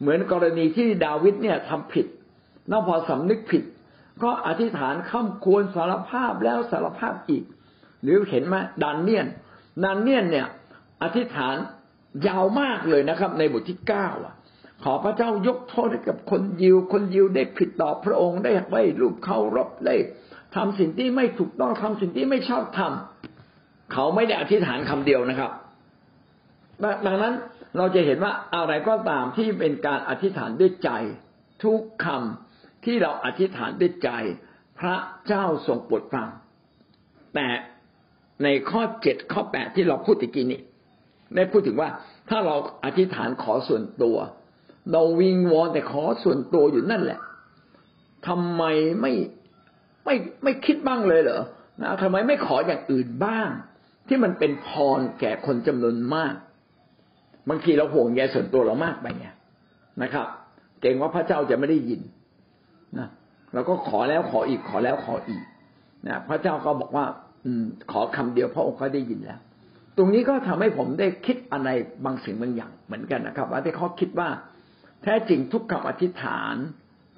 [0.00, 2.06] เหมือนกรณีที่ดาวิดเนี่ยทำผิด
[2.68, 3.62] แล้วพอสำนึกผิด
[4.22, 7.44] ก็อธิษฐานข้าควรสารภาพแล้วสารภาพอีก
[8.02, 9.26] หรือเห็นไหมดานเนียน
[9.84, 10.46] ดานเนียนเนี่ย
[11.02, 11.56] อธิษฐาน
[12.28, 14.34] ยาวมากเลยนะครับ ในบทที่เก้าอะ
[14.84, 19.96] ขอพระเจ้ายกโทษให้กับคนยิว คนยิวได้ผิดต่อพระองค์ได้ไว้รูปเคารพได้
[20.56, 25.52] ทำสิ่งที่ไม่ถูกต้องทำสิ่งที่ไม่ชอบทำเขาไม่ได้อธิษฐานคำเดียวนะครับ
[27.06, 27.34] ดังนั้น
[27.76, 30.90] เราจะเห็นว่าอะไรก็ตามที่เป็นการอธิษฐานด้วยใจ
[31.64, 34.10] ทุกคำที่เราอธิษฐานด้วยใจ
[34.80, 34.96] พระ
[35.26, 36.28] เจ้าทรงโปรดฟัง
[37.34, 37.48] แต่
[38.42, 40.60] ในข้อเจ็ดข้อแปดที่เราพูดตะกี้นี้
[41.36, 41.88] ได้พูดถึงว่า
[42.28, 44.16] ถ้าเราอธิษฐานขอส่วนตัว
[44.92, 47.20] เราวิงวอนแต่ขอส่วนตัวอยู่นั่นแหละ
[48.28, 48.62] ทำไม
[49.00, 49.12] ไม่
[50.04, 51.42] ไม่ไม่คิดบ้างเลยเหรอ
[51.80, 53.48] นะทำไมไม่ขออย่างอื่นบ้าง
[54.08, 54.68] ที่มันเป็นพ
[54.98, 56.34] รแก่คนจำนวนมาก
[57.48, 59.26] บางทีเราห่วงใยส่วนตัวเรามากไปไง
[60.02, 60.26] นะครับ
[60.80, 62.00] เกรงว่าพระเจ้าจะไม่ได้ยิน
[62.98, 63.08] นะ
[63.54, 65.42] เราก็ขอแล้วขออีกขอแล้วขออีก
[66.06, 67.06] นะพระเจ้าก็บอกว่า
[67.44, 69.40] อืม ขอคำเดียวพระองค์ก็ได้ยินแล้ว
[70.00, 71.68] รงนี้ก็ทำให้ผมได้คิดอะไร
[72.04, 74.28] บางสิ่งบางอย่างเหมือนกันนะครับ ว่าที่เขาคิดว่า
[75.02, 76.54] แท้จริงทุกคำอธิษฐาน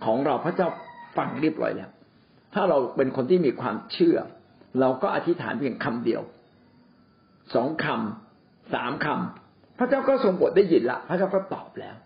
[0.04, 0.68] ของเราพระเจ้า
[1.16, 1.90] ฟังเรียบร้อยแล้ว
[2.54, 4.16] ถ้าเราเป็นคนที่มีความเชื่อ
[4.80, 6.22] เราก็อธิษฐานเพียงคำเดียว
[7.54, 11.96] สองคำสามคำพระเจ้าก็ทรงโปรดได้ยินละพระเจ้าก็ตอบแล้ว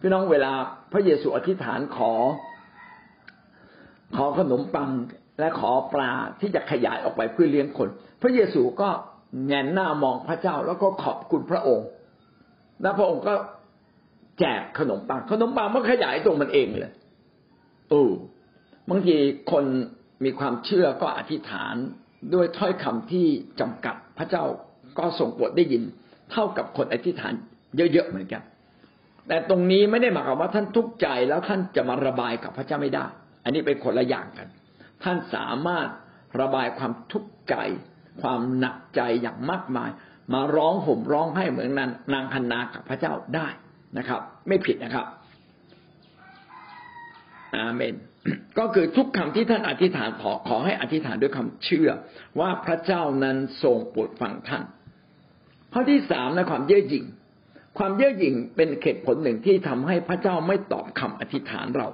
[0.00, 0.52] พี่น้องเวลา
[0.92, 2.12] พระเยซูอธิษฐานขอ
[4.16, 4.90] ขอขนมปัง
[5.40, 7.88] และขอปลาที่จะขยายออกไปเพื่อเลี้ยงคน
[8.22, 8.88] พระเยซูก็
[9.46, 11.88] แงนหน้ามองพระเจ้าแล้วก็ขอบคุณพระองค์
[12.82, 13.34] แล้วพระองค์ก็
[14.40, 16.92] แจกขนมปัง ขนมปังมันขยายตัวมันเองเลย
[17.88, 18.04] โอ้
[18.90, 19.16] บางที
[19.52, 19.64] คน
[20.24, 21.74] มีความเชื่อก็อธิษฐาน
[22.34, 23.26] ด้วยถ้อยคำที่
[23.60, 24.44] จำกัดพระเจ้า
[24.98, 25.82] ก็ส่งโปรดได้ยิน
[26.32, 27.32] เท่ากับคนอธิษฐาน
[27.76, 28.42] เยอะๆเหมือนกัน
[29.28, 33.06] แต่ตรงนี้ไม่ได้หมายความว่าท่านทุกข์ใจแล้วท่านจะมาระบายกับพระเจ้าไม่ได้
[33.44, 34.48] อันนี้เป็นคนละอย่างกัน
[35.02, 35.88] ท่านสามารถ
[36.40, 37.54] ระบายความทุกข์ใจ
[38.22, 39.90] ความหนักใจอย่างมากมาย
[40.34, 43.48] มาร้องห่มร้องให้เหมือนนางนางฮันนากับพระเจ้าได้
[43.98, 45.06] นะครับ ไม่ผิดนะครับ
[47.56, 47.94] อาเมน
[48.58, 51.90] ก็คือทุกคำที่ท่านอธิษฐานขอขอให้อธิษฐานด้วยคำเชื่อ
[52.40, 54.64] ว่าพระเจ้านั้นทรงโปรดฟังท่าน
[55.72, 57.04] ข้อที่สามนะความเย่อหยิ่ง
[57.78, 61.88] ความเย่อหยิ่งเป็นเหตุผลหนึ่งที่ทำให้พระเจ้าไม่ตอบคำอธิษฐานเรา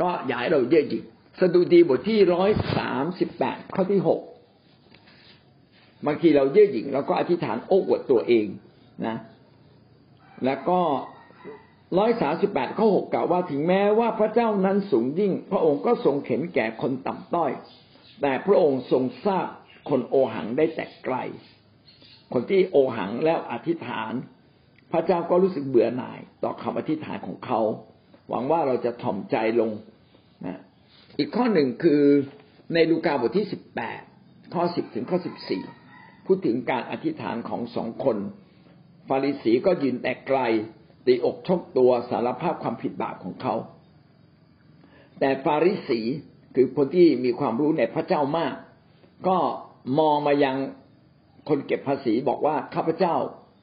[0.00, 1.04] ก็อย่าให้เราเย่อหยิ่ง
[1.40, 4.20] สดุดีบทที่ร้อยสามสิบแปดข้อที่หก
[6.06, 8.46] บางทีเราเย่อหยิ่งเราก็อธิษฐานโอ้อวดตัวเอง
[9.06, 9.16] นะ
[10.44, 10.80] แล้วก็
[11.98, 17.52] ร้อยสาสิบแปดข้อหกกล่าวว่าถึงแม้ว่าพระเจ้านั้นสูงยิ่ง พระองค์ก็ทรงเข็นแก่คนต่ำต้อย
[18.22, 19.48] แต่พระองค์ทรงทราบ
[19.88, 21.16] คนโอหังได้แต่ไกล
[22.32, 24.12] คนที่โอหังแล้วอธิษฐาน
[24.92, 27.60] พระเจ้าก็รู้สึกเบื่อหน่ายต่อคำอธิษฐานของเขา
[28.28, 29.70] หวังว่าเราจะถ่อมใจลง
[31.18, 32.02] อีกข้อหนึ่งคือ
[32.74, 34.00] ในลูกาบทที่สิบแปด
[34.54, 35.62] ข้อสิบถึงข้อสิบสี่
[36.26, 38.16] พูดถึงการอธิษฐานของสองคน
[39.08, 40.38] ฟาริสีก็ยืนแต่ไกล
[41.06, 43.54] ตีอกชกตัวสารภาพความผิดบาปของเขา
[45.20, 46.00] แต่ฟาริสี
[46.54, 48.54] คือคนที่มีความรู้ในพระเจ้ามาก
[49.28, 49.38] ก็
[49.98, 50.56] มองมายัง
[51.48, 53.14] คนเก็บภาษีบอกว่าข้าพเจ้า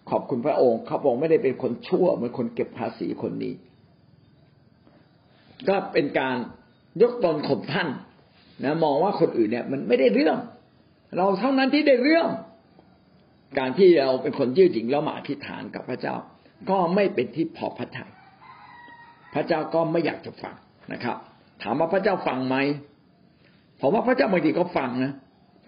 [0.10, 3.54] ขอบคุณพระองค์ข้าพระองค์ไม่ได้เป็นคนชั่วเหมือนคนเก็บภาษีคนนี้
[5.70, 6.38] ก็เป็นการ
[7.02, 7.88] ยกตนข่มท่าน
[8.64, 10.38] นะมองว่าคนอื่นเนี่ย มันไม่ได้เรื่อง
[11.18, 12.28] เราเท่านั้นที่ได้เรื่อง
[13.60, 16.16] การที่เราเป็นคนยืดหยิ่งแล้วมาอธิษฐานกับพระเจ้า
[16.70, 18.12] ก็ไม่เป็นที่พอพระทัย
[19.34, 20.56] พระเจ้าก็ไม่อยากจะฟัง
[20.94, 21.18] นะครับ
[21.64, 22.56] ถามว่าพระเจ้าฟังไหม
[23.82, 25.14] ผมว่าพระเจ้าบางทีก็ฟังนะ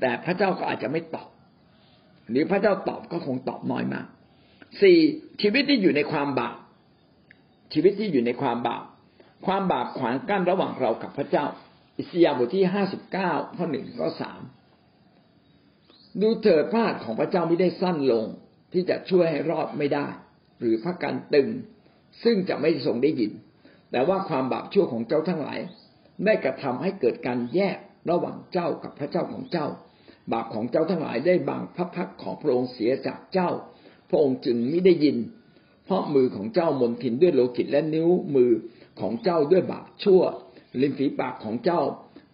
[0.01, 1.29] แต่พระเจ้าก็อาจจะไม่ตอบ
[2.29, 4.05] หรือพระเจ้าตอบก็คงตอบน้อยมาก
[4.81, 4.97] สี่
[5.41, 6.57] ชีวิตที่อยู่ในความบาป
[7.73, 8.83] ชีวิตที่อยู่ในความบาป
[9.45, 11.45] ความบาปขวางกั้นระหว่างเรากับพระเจ้า
[11.97, 14.41] อิสยาห์บทที่ห้าสิบเก้าข้อหนึ่งข้อสาม
[16.21, 18.25] ดูเถิดพระหัตถ์ของพระเจ้าไม่ได้สั้นลง
[18.73, 20.07] ที่จะช่วยให้รอดไม่ได้
[20.59, 21.49] หรือพระกันตึง
[22.23, 23.31] ซึ่งจะไม่ทรงได้ยิน
[23.91, 25.59] แต่ว่าความบาปชั่วของเจ้าทั้งหลาย
[26.25, 27.77] ได้กระทำให้เกิดการแยก
[28.09, 29.67] ระหว่างเจ้ากับพระเจ้าของเจ้า
[30.31, 33.49] บาปของเจ้าทั้งหลายได้บังพระพักของพระองค์เสียจากเจ้า
[34.09, 35.17] พระองค์จึงไม่ได้ยิน
[35.85, 38.51] เพราะมือของเจ้ามนทินด้วยโลกิตและนิ้วมือ
[38.99, 40.21] ของเจ้าด้วยบาปชั่ว
[40.81, 41.81] ลิ้นฝีปากของเจ้า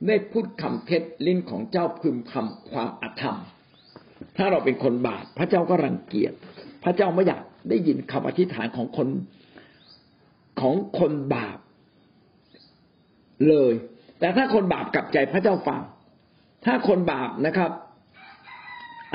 [0.07, 3.37] ได้พูดคำเท็จลิ้นของเจ้าพึมพำความอธรรม
[4.37, 6.33] ถ้าเราเป็นคนบาปพระเจ้าก็รังเกียจ
[6.83, 9.07] พระเจ้าไม่อยากได้ยินคำอธิษฐานของคน
[10.61, 11.57] ของคนบาป
[13.47, 13.73] เลย
[14.19, 15.81] แต่ถ้าคนบาปกลับใจพระเจ้าฟัง
[16.65, 17.71] ถ้าคนบาปนะครับ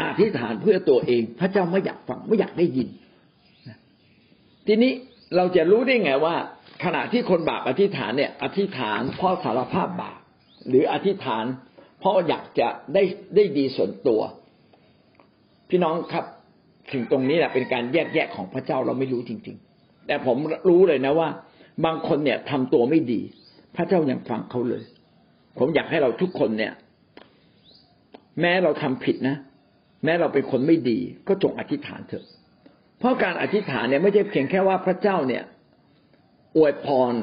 [0.00, 2.88] อธิษฐานเพื่อตัวเอง พระเจ้าไม่อยากฟังไม่อยากได้ยิน
[4.66, 4.92] ทีนี้
[5.36, 6.34] เราจะรู้ได้ไงว่า
[6.84, 10.18] ขณะที่คนบาปอธิษฐานเนี่ย อธิษฐานเพราะสารภาพบาป
[10.68, 11.44] หรืออธิษฐาน
[12.00, 13.02] เพราะอยากจะได้
[13.34, 14.20] ได้ดีส่วนตัว
[15.68, 16.24] พี่น้องครับ
[16.92, 20.36] ถึงตรงนี้แหละเป็นการแยกแยะของพระเจ้าเราไม่รู้จริง ๆ แต่ผม
[20.68, 21.28] รู้เลยนะว่า
[21.84, 23.20] บางคนเนี่ยทำตัวไม่ดี
[23.76, 24.82] พระเจ้ายังฟังเขาเลย
[25.58, 26.72] ผมอยากให้เราทุกคนเนี่ย
[28.40, 29.36] แม้เราทำผิดนะ
[30.04, 30.98] แม้เราเป็นคนไม่ดี
[31.28, 32.24] ก็จงอธิษฐานเถอะ
[33.04, 35.44] เพราะการอธิษฐานเนี่ยไม่ใช่เพียงแค่ว่าพระเจ้าเนี่ย
[36.56, 37.14] อวยพร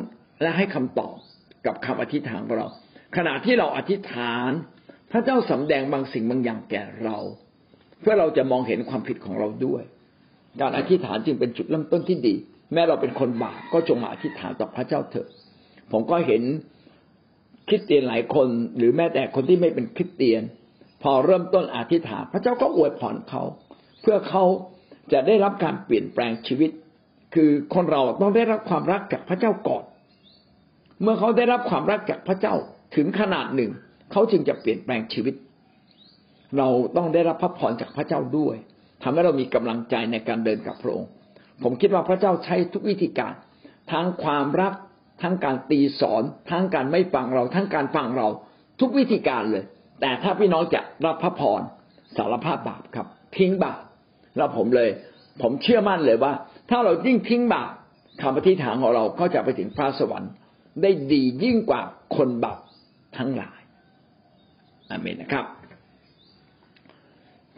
[0.41, 1.15] และให้คำตอบ
[1.65, 2.67] กับคำอธิษฐานของเรา
[3.17, 4.49] ขณะที่เราอธิษฐาน
[5.11, 7.17] พระเจ้าสำแดงบางสิ่งบางอย่างแก่เรา
[8.01, 9.83] เพื่อเราจะมองเห็นความผิดของเราด้วย
[10.61, 12.35] การอธิษฐานจึงเป็นจุดเริ่มต้นที่ดี
[12.73, 15.27] แม้เราเป็นคนบาปก็จงมาอธิษฐานต่อพระเจ้าเถอะ
[15.91, 16.41] ผมก็เห็น
[17.67, 20.41] คริสเตียนหลายคน หรือแม้แต่คนที่ไม่เป็นคริสเตียน
[21.03, 23.43] พอเริ่มต้นอธิษฐาน พระเจ้าก็อวยพรเขา
[24.01, 24.43] เพื่อเขา
[25.13, 26.71] จะได้รับการเปลี่ยนแปลงชีวิต
[27.35, 29.83] คือคนเราต้องได้รับความรักจากพระเจ้าก่อน
[31.01, 32.53] เมื่อเขาได้รับความรักจากพระเจ้า
[32.95, 33.71] ถึงขนาดหนึ่ง
[34.11, 35.35] เขาจึงจะเปลี่ยนแปลงชีวิต
[36.57, 38.55] เราต้องได้รับพระพรจากพระเจ้าด้วย
[39.03, 41.09] ทำให้เรามีกำลังใจในการเดินกับพระองค์
[41.63, 43.33] ผมคิดว่าพระเจ้าใช้ทุกวิธีการ
[43.91, 44.73] ทั้งความรัก
[45.21, 48.27] ทั้งการตีสอน ทั้งการไม่ฟังเรา ทั้งการฟังเรา
[48.79, 49.63] ทุกวิธีการเลย
[50.01, 51.61] แต่ถ้าพี่น้องจะรับพระพร
[52.17, 53.81] สารภาพบาปครับ ทิ้งบาป
[54.37, 54.89] แล้วผมเลย
[55.41, 56.33] ผมเชื่อมั่นเลยว่า
[56.69, 57.71] ถ้าเรายิ่งทิ้งบาป
[58.21, 60.31] คำปฏิฐานของเราก็จะไปถึงพระสวรรค์
[60.81, 61.81] ได้ดียิ่งกว่า
[62.15, 62.59] คนบาป
[63.17, 63.59] ทั้งหลาย
[64.89, 65.45] อาเมนนะครับ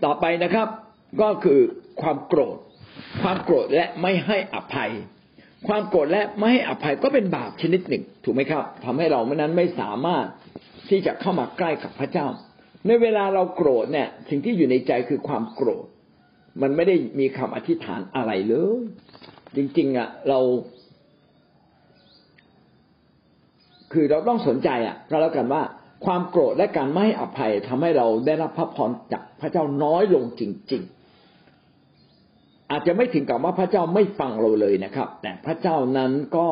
[0.03, 0.67] ต่อไปนะครับ
[1.21, 1.59] ก็คือ
[2.01, 2.57] ความโกรธ
[3.21, 4.91] ความโกรธและไม่ให้อภัย
[5.67, 10.25] ความโกรธและไม่ให้อภัยก็เป็นบาปชนิดหนึ่ง ถูกไหมครับทำให้เราเมื่อนั้นไม่สามารถ
[10.89, 12.27] ที่จะเข้ามาใกล้กับพระเจ้า
[12.87, 15.85] ในเวลาเราโกรธเนี่ย สิ่งที่อยู่ในใจคือความโกรธ
[16.61, 18.81] มันไม่ได้มีคำอธิษฐานอะไรเลย
[19.55, 20.39] จริง ๆ อะ เรา
[23.93, 25.63] คือเราต้องสนใจอะก็แล้วกันว่า
[26.05, 30.41] ความโกรธและการไม่อภัยทำให้เราได้รับพระพรจากพระเจ้าน้อยลงจ
[30.71, 30.83] ริง
[31.57, 36.47] ๆ อาจจะไม่ถึงกับว่าพระเจ้าไม่ฟังเราเลยนะครับ แต่พระเจ้านั้นก็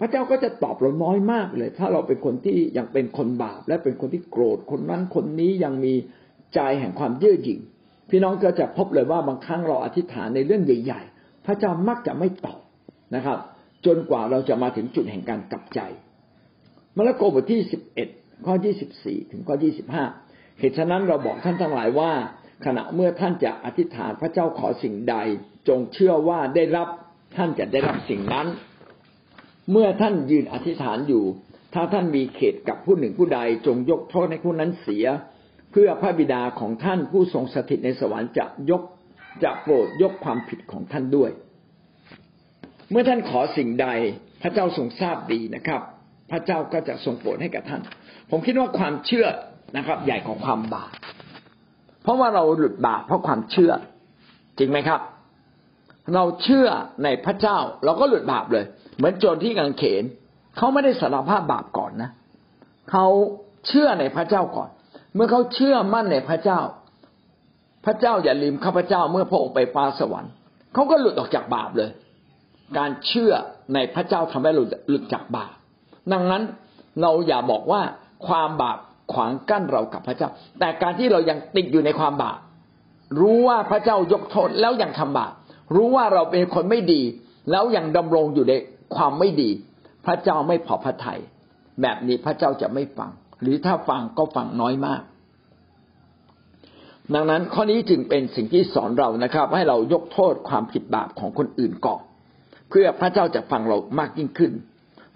[0.00, 5.94] พระเจ้าก็จะตอบเราน้อยมากเลย ถ้าเราเป็นคนที่ยังเป็นคนบาป และเป็นคนที่โกรธคนนั้นคนนี้ยังมี
[6.54, 7.60] ใจแห่งความเยื่อหยิ่ง
[8.10, 12.60] พี่น้องก็จะพบเลยว่าบางครั้งเราอธิษฐานในเรื่องใหญ่ ๆ พระเจ้ามักจะไม่ตอบ
[13.14, 13.38] นะครับ
[13.86, 15.80] จนกว่าเราจะมาถึงจุดแห่งการกลับใจ
[16.96, 18.08] มาระโกบทที่สิบเอ็ด
[18.46, 20.04] ข้อที่สิบสี่ถึงข้อที่สิบห้า
[20.58, 22.12] เหตุฉะนั้นเราบอกท่านทั้งหลายว่า
[22.64, 25.16] ขณะเมื่อท่านจะอธิษฐานพระเจ้าขอสิ่งใด
[25.68, 26.88] จงเชื่อว่าได้รับ
[27.36, 28.46] ท่านจะได้รับสิ่งนั้น
[29.70, 31.24] เมื่อท่านยืนอธิษฐานอยู่
[31.74, 35.06] ถ้าท่านมีเขตกับผู้หนึ่งผู้ใด จงยกโทษให้ผู้นั้นเสีย
[35.76, 38.82] เพื่อพระบิดาของท่านผู้ทรงสถิตในสวรรค์จะยก
[39.44, 41.30] จะโปรดยกความผิดของท่านด้วย
[42.90, 43.88] เมื่อท่านขอสิ่งใด
[44.42, 45.80] พระเจ้าทรงทราบดีนะครับ
[46.30, 47.82] พระเจ้าก็จะทรงโปรดให้กับท่าน
[48.30, 49.26] ผมคิดว่าความเชื่อ
[49.76, 50.92] นะครับ ใหญ่กว่าความบาป
[52.02, 53.72] เพราะว่าเราหลุดบาปเพราะความเชื่อ
[54.58, 55.00] จริงไหมครับ
[56.14, 56.66] เราเชื่อ
[57.04, 58.64] ในพระเจ้า เราก็หลุดบาปเลย
[58.96, 60.04] เหมือนโจรที่กังเขน
[60.56, 62.10] เขาไม่ได้สารภาพบาปก่อนนะ
[62.90, 63.06] เขา
[63.66, 64.70] เชื่อในพระเจ้าก่อน
[65.14, 66.60] เมื่อเขาเชื่อมั่นในพระเจ้า
[67.84, 70.32] พระเจ้าอย่าลืมข้าพเจ้าเมื่อพระองค์ไปฟ้าสวรรค์
[70.74, 71.90] เขาก็หลุดออกจากบาปเลย
[72.78, 73.32] การเชื่อ
[73.74, 74.58] ในพระเจ้าทำให้ห
[74.92, 75.52] ลุดจากบาป
[76.12, 76.42] ดังนั้น
[77.02, 77.80] เราอย่าบอกว่า
[78.26, 78.78] ความบาป
[79.12, 80.28] ขวางกั้นเรากับพระเจ้า
[80.60, 82.38] แต่การที่เรายังติดอยู่ในความบาป
[83.20, 85.32] รู้ว่าพระเจ้ายกโทษแล้วยังทำบาป
[85.74, 87.02] รู้ว่าเราเป็นคนไม่ดี
[87.50, 88.54] แล้วยังดำรงอยู่ใน
[88.96, 89.50] ความไม่ดี
[90.06, 91.20] พระเจ้าไม่พอพระทยัย
[91.82, 93.10] แบบนี้พระเจ้าจะไม่ฟัง
[93.44, 95.02] หรือถ้าฟังก็ฟังน้อยมาก
[97.14, 102.02] ดังนั้นข้อนี้จึงเป็นสิ่งที่สอนเรานะครับ ให้เรายกโทษความผิดบาปของคนอื่นก่อน
[102.70, 104.52] เพื่อพระเจ้าจะฟังเรามากยิ่งขึ้น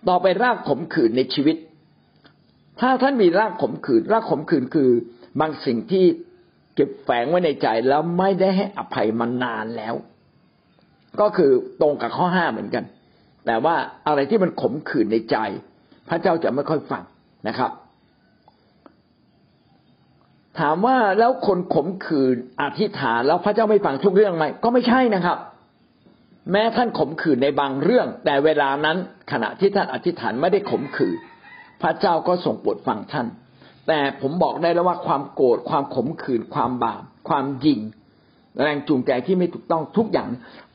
[0.09, 1.57] ต่อไปรากขมขื่นในชีวิต
[2.81, 4.91] ถ้าท่านมีรากขมขื่นรากขมขื่นคือ
[5.41, 6.05] บางสิ่งที่
[6.75, 9.95] เก็บแฝงไว้ในใจแล้วไม่ได้ให้อภัยมานานแล้ว
[11.21, 11.51] ก็คือ
[11.81, 12.85] ตรงกับข้อห้าเหมือนกัน
[13.47, 13.77] แต่ว่า
[14.07, 15.37] อะไรที่มันขมขื่นในใจ
[16.09, 17.03] พระเจ้าจะไม่ค่อยฟัง
[17.49, 17.71] นะครับ
[20.59, 25.39] ถามว่าแล้วคนขมขื่นอธิษฐานแล้วพระเจ้าไม่ฟังทุกเรื่องไหมก็ไม่ใช่นะครับ
[26.53, 28.97] แม้ท่านขมขื่นในบางเรื่อง แต่เวลานั้น
[29.33, 31.19] ขณะที่ท่านอธิษฐานไม่ได้ขมขื่น
[31.83, 33.27] พระเจ้าก็ส่งโปรดฟังท่าน
[33.89, 37.81] แต่ผมบอกได้แล้วว่าความโกรธความขมขื่นความบาปความยิง
[38.63, 40.29] แรงจูงใจที่ไม่ถูกต้องทุกอย่าง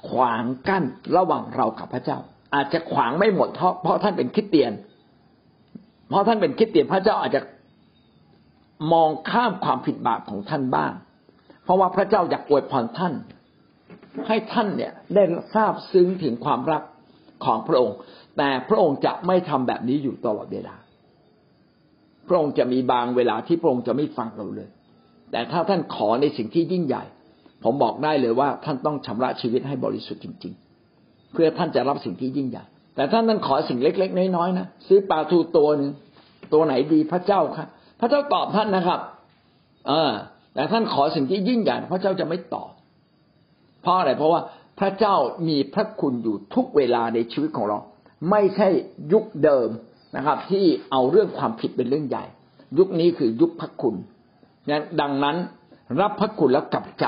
[0.10, 0.84] ขวางกั้น
[1.18, 2.18] ระหว่างเรากับพระเจ้า
[2.56, 4.72] อาจจะขวางไม่หมดเพราะเพราะท่านเป็นคริสเตียน
[6.10, 7.42] เพราะท่านเป็นคริสเตียนพระเจ้าอาจจะ
[8.94, 10.94] มองข้ามความผิดบาปของท่านบ้าง
[11.64, 13.14] เพราะว่าพระเจ้าอยากอวยพรท่าน
[14.28, 15.24] ให้ท่านเนี่ยได้
[15.56, 16.84] ทราบซึ้งถึงความรัก
[17.46, 17.98] ของพระองค์
[18.38, 20.76] แต่พระองค์จะไม่ทำแบบนี้อยู่ตลอดเวลา
[22.28, 24.70] พระองค์จะมีบางเวลาที่พระองค์จะไม่ฟังเราเลย
[25.32, 27.04] แต่ถ้าท่านขอในสิ่งที่ยิ่งใหญ่
[27.64, 30.54] ผมบอกได้เลยว่าท่านต้องชำระชีวิตให้บริสุทธิ์จริง
[30.94, 32.64] ๆ เพื่อท่านจะรับสิ่งที่ยิ่งใหญ่
[32.96, 35.92] แต่ท่านนั้นขอสิ่งเล็ก ๆ น้อยๆนะซื้อปลาทูตัวหนึ่ง
[36.54, 39.00] ตัวไหนดีพระเจ้าครับพ ระเจ้าตอบท่านนะครับ
[39.88, 40.12] เออ
[40.54, 42.70] แต่ท่านขอสิ่งที่ยิ่งใหญ่พระเจ้าจะไม่ตอบ
[43.82, 44.42] เพราะอะไร เพราะว่า
[44.80, 45.16] พระเจ้า
[45.48, 47.78] มีพระคุณอยู่ทุกเวลาในชีวิตของเรา
[48.30, 48.70] ไม่ใช่
[49.14, 49.70] ยุคเดิม
[50.16, 52.26] นะครับ ที่เอาเรื่องความผิดเป็นเรื่องใหญ่
[52.78, 53.96] ยุคนี้คือยุคพระคุณ
[55.02, 55.38] ดังนั้น
[56.02, 57.06] รับพระคุณแล้วกลับใจ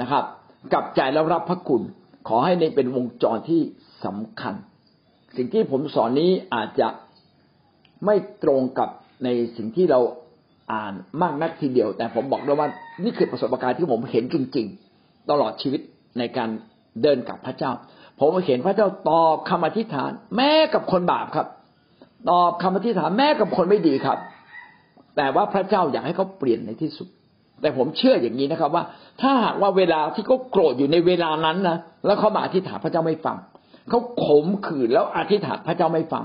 [0.00, 0.24] นะครับ
[0.72, 1.82] กลับใจแล้วรับพระคุณ
[2.28, 3.60] ขอให้ในเป็นวงจรที่
[4.04, 4.54] สำคัญ
[5.36, 6.88] สิ่งที่ผมสอนนี้อาจจะ
[8.04, 8.88] ไม่ตรงกับ
[9.24, 10.00] ในสิ่งที่เรา
[10.72, 10.92] อ่าน
[11.22, 12.68] มากนักทีเดียว แต่ผมบอกด้วว่า
[13.04, 14.66] นี่คือประสบการณ์ที่ผมเห็นจริง
[14.98, 15.80] ๆ ตลอดชีวิต
[16.18, 16.48] ในการ
[17.02, 17.72] เดินกับพระเจ้า
[18.20, 21.46] ผมเห็นพระเจ้าตอบคำอธิษฐาน แม้กับคนบาปครับ
[22.30, 24.18] ตอบคำอธิษฐานแม้กับคนไม่ดีครับ
[25.16, 27.08] แต่ว่าพระเจ้าอยากให้เขาเปลี่ยนในที่สุด
[27.60, 28.84] แต่ผมเชื่ออย่างนี้นะครับ ว่า
[29.20, 33.36] ถ้าหากว่าเวลาที่เขาโกรธอยู่ในเวลานั้นนะแล้วเขามาอธิษฐานพระเจ้าไม่ฟัง
[33.88, 36.24] เขาขมขื่นแล้วอธิษฐานพระเจ้าไม่ฟัง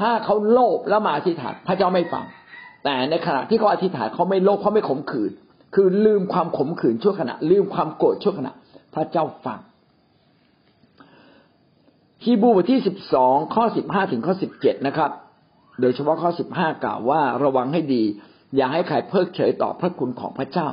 [0.00, 2.24] ถ้าเขาโลภแล้วมาอธิษฐานพระเจ้าไม่ฟัง
[2.84, 5.32] แต่ในขณะที่เขาอธิษฐานเขาไม่โลภเขาไม่ขมขื่น
[5.74, 8.52] คือลืมความขมขื่นชั่วขณะ ลืมความโกรธชั่วขณะ
[8.94, 9.60] พระเจ้าฟัง
[12.24, 15.10] ฮีบูบทที่สิบสองข้อสิบห้าถึงข้อสิบเจ็ดนะครับ
[15.80, 18.02] โดยเฉพาะข้อสิบห้ากล่าวว่าระวังให้ดี
[18.56, 20.68] อย่าให้ใครเพิกเฉยต่อพระคุณของพระเจ้า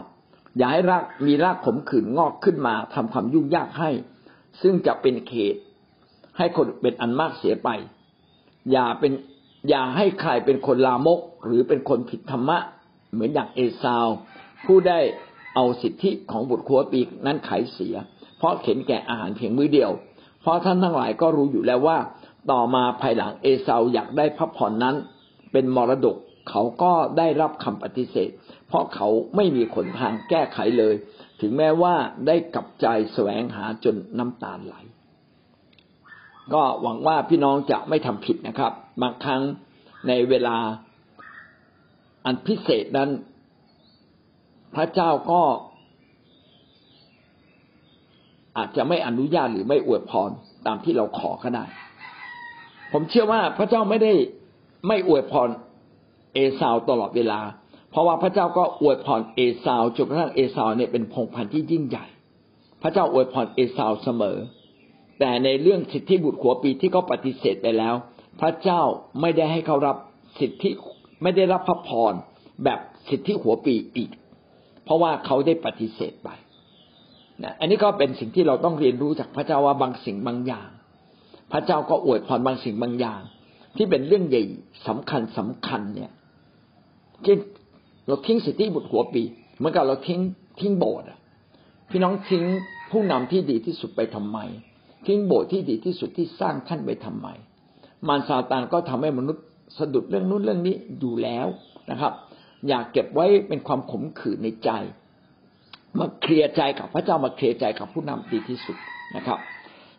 [0.58, 3.90] อย่าให้รากมีรากขมขื่นงอกขึ้นมาทำความยุ่งยากให้
[4.62, 5.56] ซึ่งจะเป็นเขต
[6.38, 7.70] ให้คนเป็นอันมากเสียไป
[8.72, 9.12] อย่าเป็น
[9.70, 12.58] อย่าให้ใครเป็นคนลามก หรือเป็นคนผิดธรรมะ
[13.14, 14.08] เหมือนอย่างเอซาว
[14.66, 15.00] ผู้ได้
[15.56, 17.96] เอาสิทธิของบุตรคัวปีกนั้นขายเสีย
[18.38, 19.92] เพราะเข็นแก่อาหารเพียงมื้อเดียว
[20.42, 21.98] เพราะท่านทั้งหลายก็รู้อยู่แล้วว่า
[22.52, 24.96] ต่อมาภายหลังเอซาวอยากได้พระพรนั้น
[25.52, 26.18] เป็นมรดก
[26.50, 28.30] เขาก็ได้รับคำปฏิเสธ
[28.68, 30.96] เพราะเขาไม่มีขนทางแก้ไขเลย
[31.42, 31.96] ถึงแม้ว่า
[32.28, 34.76] ได้กลับใจแสวงหาจนน้ำตาไหล
[36.54, 39.42] ก็หวังว่าพี่น้องจะไม่ทำผิดนะครับ บางครั้ง
[40.08, 40.58] ในเวลา
[42.30, 43.10] อันพิเศษนั้น
[44.76, 45.42] พระเจ้าก็
[48.58, 50.30] อาจจะไม่อนุญาตหรือไม่อวยพร
[50.66, 51.66] ตามที่เราขอก็ได้
[52.92, 54.14] ผมเชื่อว่าพระเจ้าไม่ได้
[54.88, 55.50] ไม่อวยพร
[56.34, 57.40] เอสาวตลอดเวลา
[57.92, 62.06] เพราะว่าพระเจ้าก็อวยพรเอสาวจนกระทั่งเอสาวเนี่ยเป็นพงพันธุ์ที่ยิ่งใหญ่
[62.82, 64.38] พระเจ้าอวยพรเอสาวเสมอ
[65.20, 67.96] แต่ในเรื่องสิทธิบุตรขัวปีที่เขาปฏิเสธไปแล้ว
[68.42, 68.82] พระเจ้า
[69.22, 69.98] ไม่ได้ให้เขารับ
[70.40, 70.72] สิทธิ
[71.22, 72.14] ไม่ได้รับพระพร
[72.64, 74.12] แบบสิทธิหัวปีอีก
[74.84, 76.30] เพราะว่าเขาได้ปฏิเสธไป
[77.44, 80.70] นะอันนี้ก็เป็นสิ่งที่เราต้องเรียนรู้จากพระเจ้าว่าบางสิ่งบางอย่าง
[81.52, 83.22] พระเจ้าก็อวยพรบางสิ่งบางอย่าง
[83.78, 84.44] ที่เป็นเรื่องใหญ่
[84.88, 86.12] สำคัญสำคัญเนี่ย
[87.24, 87.36] ที่
[88.08, 89.24] เราทิ้งสิทธิบุตรหัวปี
[89.58, 90.20] เหมือนกับเราทิ้ง
[90.60, 91.08] ทิ้งโบสถ์
[91.90, 92.44] พี่น้องทิ้ง
[92.92, 94.38] ผู้นำที่ดีที่สุดไปทำไม
[95.08, 97.28] ทิ้งโบสถ์ที่ดีที่สุดที่สร้างท่านไปทำไม
[98.08, 99.44] มารซาตานก็ทำให้มนุษย์
[99.78, 101.48] สะดุดเรื่องนู้นเรื่องนี้อยู่แล้ว
[101.92, 102.14] นะครับ
[102.68, 104.70] อยากเก็บไว้เป็นความขมขื่นในใจ
[106.00, 108.78] มาเคลียร์ใจกับพระเจ้ามาเคลียร์ใจกับผู้นำดีที่สุด
[109.16, 109.40] นะครับ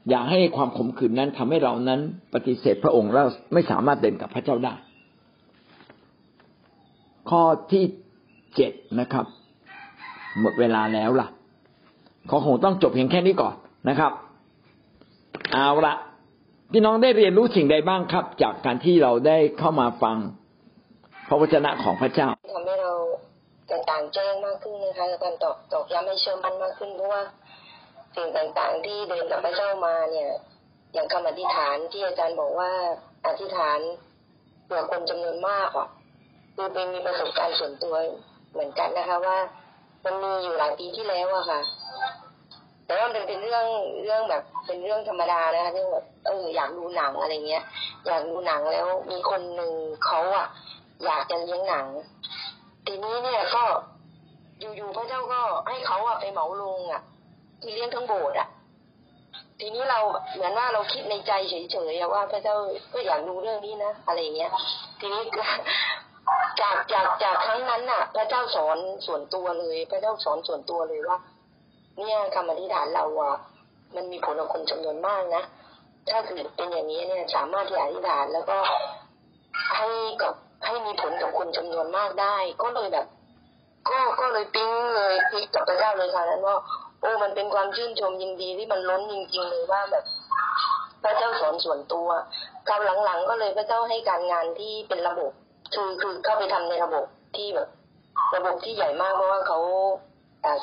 [0.09, 2.01] อย่าให้ความขมขื่นนั้นทำให้เรานั้น
[2.35, 4.75] ปฏิเสธพระองค์แล้วไม่สามารถเดินกับพระเจ้าได้
[7.31, 7.43] ข้อ
[7.73, 7.85] ที่
[8.57, 9.27] เจ็ดนะครับ
[10.41, 11.29] หมดเวลาแล้วล่ะ
[12.31, 13.55] ขอคงต้องจบเพียงแค่นี้ก่อน
[13.89, 14.13] นะครับ
[15.53, 15.95] เอาละ
[16.73, 20.17] พี่น้องได้เรียนรู้สิ่งใดบ้างครับ จากการที่เราได้เข้ามาฟัง
[21.29, 22.93] พระวจนะของพระเจ้าทำให้เรา
[23.71, 27.23] ต่างๆแจ้งมากขึ้นนะคะการตอกตอกย้ำให้เชื่อมั่นมากขึ้นเพราะว่า
[28.17, 30.31] สิ่งต่างๆ ที่เดินกับพระเจ้ามาเนี่ย
[30.93, 32.71] อย่างคำอธิษฐานที่อาจารย์บอกว่า
[33.27, 33.79] อธิษฐาน
[34.65, 35.89] เผื่อคนจำนวนมากอะ
[36.57, 37.95] คือเป็นมีประสบการณ์ส่วนตัว
[38.53, 39.39] เหมือนกันนะคะว่า
[40.05, 41.61] มันมีอยู่หลายปีที่แล้วอะค่ะ
[42.91, 43.67] แต่ว่ามันเป็นเรื่อง
[44.05, 47.65] เรื่องแบบเป็นเรื่องธรรมดานะคะเรื่องแบบเอออยากดูหนังอะไรเงี้ย
[48.07, 49.73] อยากดูหนังแล้วมีคนหนึ่ง
[50.07, 50.47] เขาอะ
[51.05, 51.87] อยากจะเลี้ยงหนัง
[52.87, 53.65] ทีนี้เนี่ยก็
[54.61, 57.03] อยู่ๆพระเจ้าก็ให้เขาอะไปเหมาลงอะ
[57.63, 58.49] ที่เลี้ยงทั้งโบสถ์อะ
[59.61, 60.01] ทีนี้เรา
[60.35, 62.57] เหมือนว่าเราคิดในใจเฉยๆว่าพระเจ้า
[62.93, 64.51] ก็อยากดูเรื่องนี้นะอะไรเงี้ย
[65.01, 65.23] ทีนี้
[66.61, 71.19] จากจากจากครั้งนั้นน่ะ พระเจ้าสอนส่วนตัวเลย พระเจ้าสอนส่วนตัวเลยว่า
[72.01, 73.35] เนี่ยคำอธิษฐานเราอะ
[73.97, 75.43] มันมีผลกับคนจำนวนมากนะ
[76.11, 78.59] ถ้าเกิดเป็นอย่างนี้เนี่ยสามารถที่อธิษฐานแล้วก็
[79.77, 79.89] ให้
[80.23, 80.35] กับ
[80.67, 83.07] ให้มีผลกับคนจำนวนมากได้ ก็เลยแบบ
[83.89, 86.57] ก็ก็เลยปิ๊งเลยพิกับพระเจ้าเลยค่ะนั้นว่า
[87.01, 90.05] โอ้มันเป็นความชื่นชมยินดีที่มันล้นจริงๆเลยว่าแบบ
[91.03, 92.09] พระเจ้าสอนส่วนตัว
[92.69, 95.31] คราวหลังๆ ก็เลยพระเจ้าให้การงานที่เป็นระบบ
[95.75, 97.05] คือคือเข้าไปทำในระบบ
[97.37, 97.69] ที่แบบ
[98.37, 99.59] ระบบที่ใหญ่มากเพราะว่าเขา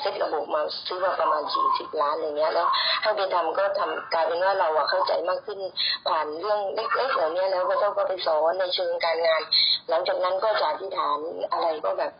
[0.00, 2.68] เซ็ตระบบมาซื้อมาประมาณสี่สิบล้านอะไรเงี้ยแล้ว
[3.02, 5.60] ให้ไปทำก็ทำกลายเป็นว่าเราอะเข้าใจมากขึ้น
[6.08, 9.42] ผ่านเรื่องเล็กๆเหล่านี้แล้วพระเจ้าก็ไปสอนในเชิงการงาน
[9.88, 11.18] หลังจากนั้นก็จะอธิษฐาน
[11.52, 12.12] อะไรก็แบบ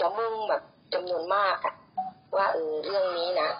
[0.00, 0.62] จะมุ่งแบบ
[0.94, 1.74] จำนวนมากอะ
[2.36, 3.50] ว่าเออเรื่องนี้นะ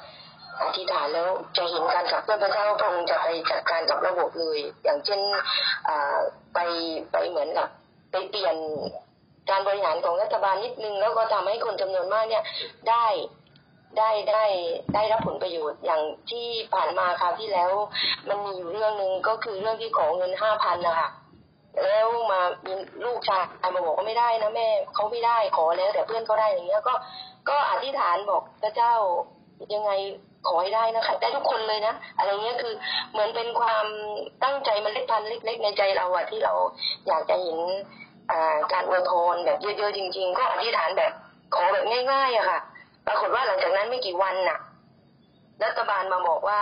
[0.62, 5.20] อธิษฐานแล้วจะเห็นการกับเพื่อนพระเจ้าพระองค์จะไปจัดการกับระบบเลย อย่างเช่น
[6.55, 6.59] ไป
[7.12, 7.68] ไปเหมือนกับ
[8.11, 8.57] ไปเปลี่ยน
[9.51, 12.45] การบริหารของรัฐบาลนิดนึง แล้วก็ทำให้คนจำนวนมากเนี่ย
[12.89, 13.07] ได้
[13.99, 14.45] ได้ได้
[14.95, 17.71] ได้รับผลประโยชน์อย่างที่ผ่านมาคราวที่แล้ว
[18.29, 21.09] มันมีอยู่เรื่องหนึ่งก็คือเรื่องที่ขอเงินห้าพันนะคะ
[21.85, 22.73] แล้วมามี
[23.05, 26.95] ลูกชายมาบอกว่าไม่ได้นะแม่เขาไม่ได้ขอแล้ว แต่เพื่อนก็ได้อย่างเงี้ยก็
[27.49, 28.95] ก็อธิษฐานบอกพระเจ้า
[29.75, 29.91] ยังไง
[30.49, 32.75] ขอให้ได้นะคะได้ทุกคนเลยนะอะไรเงี้ยคือ
[33.13, 33.87] เหมือนเป็นความ
[34.45, 36.53] ตั้งใจมันเล็กพันเล็ก ๆ ในใจเราอะที่เรา
[37.09, 37.59] อยากจะเห็น
[38.72, 41.12] การอวยพรแบบเยอะๆจริง ๆ ก็อธิษฐานแบบ
[41.55, 42.61] ขอแบบง่ายๆอะค่ะ
[43.07, 44.59] ปรากฏว่าหลังจากนั้นไม่กี่วันน่ะ
[45.64, 46.59] รัฐบาลมาบอกว่า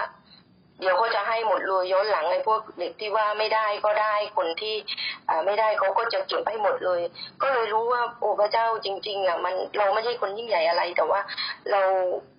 [0.80, 4.74] เดี๋ยวเขาจะให้หมดเลยย้อนหลังไอ้พวกเด็กที่ว่าไม่ได้ก็ได้คนที่
[5.46, 7.00] ไม่ได้เขาก็จะเก็บให้หมดเลย
[7.42, 11.20] ก็เลยรู้ว่าโอ้พระเจ้าจริง ๆอะมันเราไม่ใช่คนยิ่งใหญ่อะไรแต่ว่า
[11.70, 11.82] เรา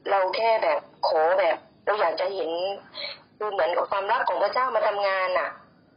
[0.09, 2.51] เราแค่แบบขอแบบ เราอยากจะเห็น
[3.37, 5.49] คือเหมือนกับความรักของพระเจ้ามาทำงานอะ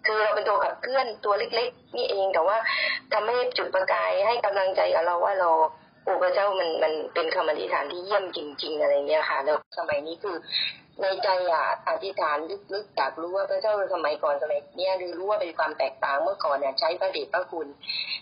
[0.07, 2.57] คือเราเป็นตัวขับเคลื่อนตัวเล็ก ๆ นี่เองแต่ว่า
[3.13, 5.51] ทำให้จุดประกายให้กำลังใจกับเราว่าเรา
[6.05, 10.37] โอ้พระเจ้ามันมันเป็นคำอธิษฐานที่เยี่ยมจริง ๆ อะไรเงี้ยค่ะแล้วสมัยนี้คือ
[11.01, 12.37] ในใจอะอธิษฐาน
[12.75, 17.67] ลึกๆอยากรู้ว่าพระเจ้าสมัยก่อนสมัยเนี้ยรือรู้ว่าเป็นความแตกต่างเมื่อก่อนเนี่ยใช้พระเดชพระคุณ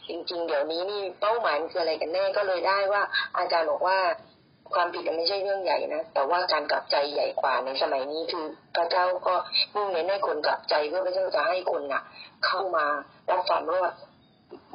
[0.08, 3.02] จริง ๆ เดี๋ยวนี้นี่เป้าหมายคืออะไรกันแน่ก็เลยได้ว่า
[3.38, 3.98] อาจารย์บอกว่า
[4.76, 8.46] ความผิดไม่ใช่เรื่องใหญ่นะ แต่ว่าการกลับใจใหญ่กว่าในสมัยนี้คือ
[8.76, 9.34] พระเจ้าก็
[9.74, 12.02] มุ่งเน้นให้คนกลับใจเพื่อพระเจ้าจะให้คนน่ะ
[12.46, 12.84] เข้ามา
[13.30, 13.92] รับความรอด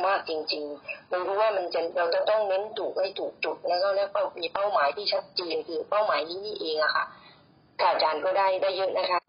[0.05, 7.05] มากจริงๆไม่รู้ว่ามันจะเราจะต้องเน้นถูกให้ถูกจุดแล้วก็แล้วก็มีเป้าหมายที่ชัดเจนคือเป้าหมายนี้นี่เองอะค่ะ
[7.79, 9.19] อาจารย์ก็ได้ได้เยอะนะคะ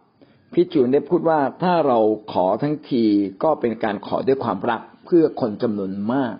[0.54, 1.98] พี่จูนได้พูดว่าถ้าเรา
[2.32, 3.04] ขอทั้งที
[3.42, 6.34] ก็เป็นการขอด้วยความรักเพื่อคนจำนวนมาก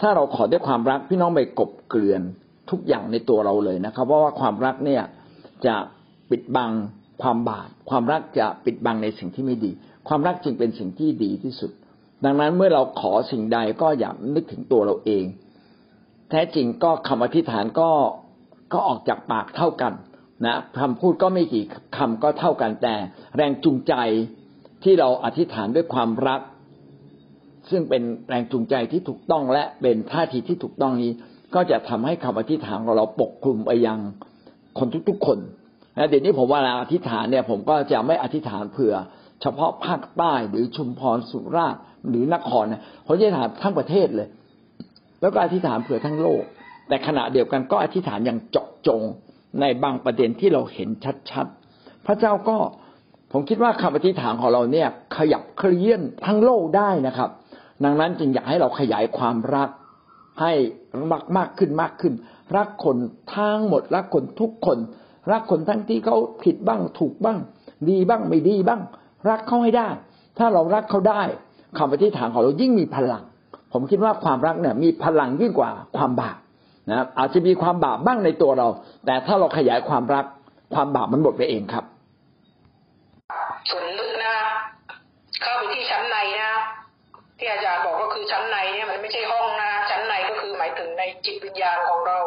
[0.00, 2.22] ถ้าเราขอด้วยความรักพี่น้องไปกบเกลื่อน
[2.70, 5.02] ทุกอย่างในตัวเราเลยนะครับ เพราะว่าความรักเนี่ย
[5.66, 5.76] จะ
[6.30, 6.70] ปิดบัง
[7.22, 9.70] ความบาปความรักจะปิดบังในสิ่งที่ไม่ดี
[10.08, 11.70] ความรักจึงเป็นสิ่งที่ดีที่สุด
[12.24, 15.24] ดังนั้นเมื่อเราขอสิ่งใดก็อย่านึกถึงตัวเราเอง
[16.30, 17.90] แท้จริงก็คำอธิษฐานก็
[18.72, 19.92] ก็ออกจากปากเท่ากัน
[20.44, 21.64] นะคำพูดก็ไม่กี่
[21.96, 22.94] คำก็เท่ากันแต่
[23.36, 23.94] แรงจูงใจ
[24.84, 26.40] ที่เราอธิษฐานด้วยความรัก
[27.70, 31.12] ซึ่งเป็นแรงจูงใจที่ถูกต้องและเป็นท่าทีที่ถูกต้องนี้
[31.54, 33.98] ก็จะทำให้คำอธิษฐานของเราปกคลุมไปยัง
[34.78, 35.38] คนทุกๆคน
[35.98, 38.94] นะเดี๋ยวนี้ผมว่าเราอธิษฐานเนี่ย ผมก็จะไม่อธิษฐานเผื่อ
[39.42, 44.28] เฉพาะภาคใต้หรือชุมพรสุราษฎร์หรือนครนะผมจะอธิษฐานทั้งประเทศเลย
[45.20, 46.42] แล้วก็อธิษฐานเผื่อทั้งโลก
[46.88, 49.02] แต่ขณะเดียวกันก็อธิษฐานอย่างเจาะจง
[49.60, 50.88] ในบางประเด็นที่เราเห็น
[51.30, 52.56] ชัดๆ พระเจ้าก็
[53.32, 57.30] ผมคิดว่าคำอธิษฐานของเราเนี่ย ขยับเคลื่อนทั้งโลกได้นะครับ
[57.84, 59.68] ดังนั้นจึงอยากให้เราขยายความรัก
[60.40, 60.52] ให้
[61.12, 62.14] รักมากขึ้นมากขึ้น
[62.56, 62.96] รักคน
[63.34, 64.78] ทั้งหมด รักคนทุกคน
[65.30, 67.38] รักคนทั้งที่เขาผิดบ้างถูกบ้าง
[67.88, 68.80] ดีบ้างไม่ดีบ้าง
[69.28, 69.88] รักเขาให้ได้
[70.38, 71.22] ถ้าเรารักเขาได้
[71.78, 73.22] คำปฏิฐานของเรายิ่งมีพลัง
[73.72, 76.36] ผมคิดว่าความรักเนี่ยมีพลังยิ่งกว่าความบาป
[76.90, 78.68] นะอาจจะมีความบาปบ้างในตัวเรา
[79.06, 80.24] แต่ถ้าเราขยายความรัก
[80.74, 81.84] ความบาปมันหมดไปเองครับ
[83.70, 84.34] ส่วนลึกนะ
[85.42, 86.52] เข้าไปที่ชั้นในนะ
[87.38, 89.65] ที่อาจารย์บอกก็คือชั้นในเนี่ยมันไม่ใช่ห้องนะ
[91.26, 92.18] จิตวิญญาณของเรา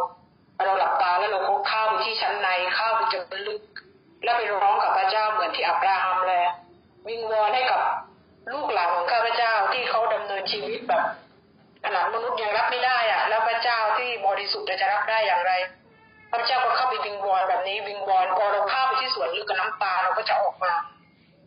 [0.64, 3.62] เราหลับตาแล้วเราก็เข้าไปที่ชั้นในเข้าไปจนลึก
[4.24, 6.42] แล้วไปร้องกับพระเจ้าเหมือนที่อับราฮัมเลย
[7.08, 7.82] วิงวอนให้กับ
[8.54, 11.04] ลูกหลานของข้าพเจ้าที่เขาดำเนินชีวิตแบบ
[11.84, 15.54] ขนาดมนุษย์ยังรับไม่ได้อะแล้วพระเจ้าที่บริสุทธิ์จะรับได้อย่างไร
[16.32, 20.74] พระเจ้าก็เข้าไปวิงวอนแบบนี้วิงวอนพอเราเข้าไปที่สวนลึกกับน้ำตาเราก็จะออกมา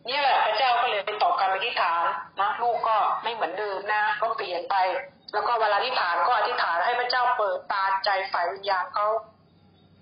[0.09, 2.03] นี่แหละพระเจ้าก็เลยไปตอบการอธิษฐาน
[2.39, 4.75] นะลูกก็ไม่เหมือนเดิมนะก็เปลี่ยนไป
[5.33, 7.12] แล้วก็เวลาอธิษฐานก็อธิษฐานให้พระเจ้าเปิดตาใจ
[8.31, 9.07] ฝ่ายวิญญาณเขา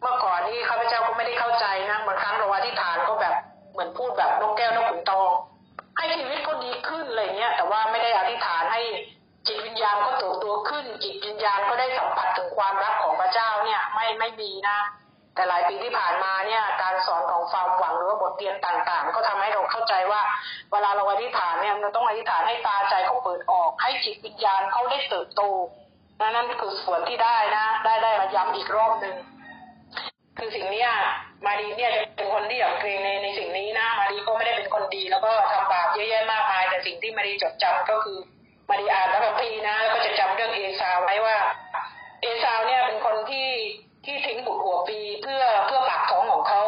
[0.01, 3.35] เมื่อก่อนนี่ข้าพเจ้าก็ไม่ได้เข้าใจนะบางครั้งเราอธิษฐานก็แบบ
[3.71, 5.31] เหมือนพูดแบบนกแก้วนกขุนทอง
[5.95, 8.81] ให้ชีวิตก็ดีขึ้นอะไรเงี้ยแต่ว่าไม่ได้อธิษฐานให้
[9.47, 14.79] จิตวิญญาณก็โตตัวขึ้น จิตวิญญาณก็ได้สัมผัสถึงความรักของพระเจ้าเนี่ยไม่ไม่มีนะ
[15.35, 20.21] แต่หลายปีที่ผ่านมาเนี่ยการสอนของความหวังหรือว่าบทเรียนต่างๆ ก็ทำให้เราเข้าใจว่า
[20.71, 25.41] เวลาเราอธิษฐานเนี่ยเราต้องอธิษฐานให้ตาใจเขาเปิดออก ให้จิตวิญญาณเขาได้เติบโต
[26.21, 29.15] นะนั่นคือส่วนที่ได้นะ ได้ได้มาย้ำอีกรอบหนึ่ง
[30.37, 30.85] คือสิ่งนี้
[31.45, 38.17] มารีเนี่ยจะเป็นคนที่อยากเกรงในในสิ่งนี้นะ มารีก็ไม่ได้เป็นคนดี แล้วก็ทำบาปเยอะแยะมากมาย แต่สิ่งที่มารีจดจำก็คือ
[38.69, 41.37] มารีอ่านพระคัมภีร์นะแล้วก็จะจำเรื่องเอซาวไว้ว่า
[42.21, 43.49] เอซาวเนี่ยเป็นคนที่
[44.05, 46.61] ที่ทิ้งบุตรหัวปีเพื่อเพื่อปากท้องของเขา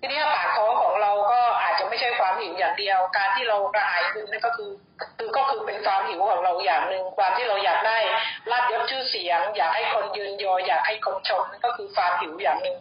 [0.00, 4.70] ทีนี้ปากท้องของเราก็อาจจะไม่ใช่ความหิวอย่างเดียว การที่เรากระหายคือนั่นก็คือ
[5.18, 7.98] คือก็คือเป็นความหิวของเราอย่างหนึ่งความที่เราอยากได้
[8.50, 12.78] ลาบยศชื่อเสียง อยากให้คนยืนยออยากให้คนชมนั่นก็คือความหิวอย่างหนึ่ง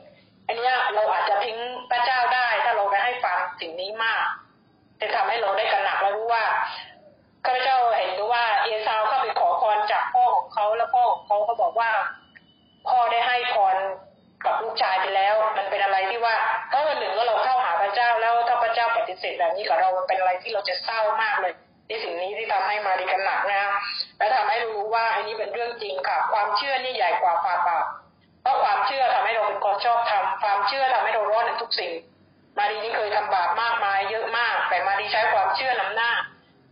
[0.48, 1.58] อันนี้เราอาจจะทิ้ง
[1.92, 4.24] พระเจ้าได้ ถ้าเราไปให้ฟังสิ่งนี้มาก
[5.02, 6.44] จะทำให้เราได้กระหนักและรู้ว่า
[7.46, 11.92] ข้าพเจ้าเห็นรู้ว่าเอซาวเข้าไปขอพรจากพ่อของเขาแล้วพ่อของเขาเขาบอกว่า
[12.88, 13.76] พ่อได้ให้พร
[14.46, 16.36] กับลูกชายไปแล้ว มันเป็นอะไรที่ว่า
[16.72, 21.54] ถ้าวันหนึ่งว่าเราเข้าหาพระเจ้าแล้วถ้าพระเจ้าปฏิเสธแบบนี้กับเราเป็นอะไรที่เราจะเศร้ามากเลย
[21.90, 23.62] นี่สิ่งนี้ที่ทำให้มาดีกันหนักนะ
[24.18, 27.86] และทำให้รู้ว่าอันนี้เป็นเรื่องจริงค่ะ ความเชื่อนี่ใหญ่กว่าความบาป
[28.42, 31.92] เพราะความเชื่อทำให้เราเป็นคนชอบทำความเชื่อทำให้เรารอดในทุกสิ่ง
[32.58, 36.12] มาดีนี่เคยทำบาปมากมายเยอะมาก แต่มาดีใช้ความเชื่อนำหน้า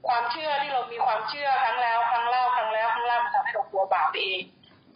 [0.07, 4.41] ความเชื่อที่เรามีความเชื่อครั้งแล้ว ครั้งเล่าครั้งแล้วครั้งเล่ามันทำให้เรากลัวบาปไปเอง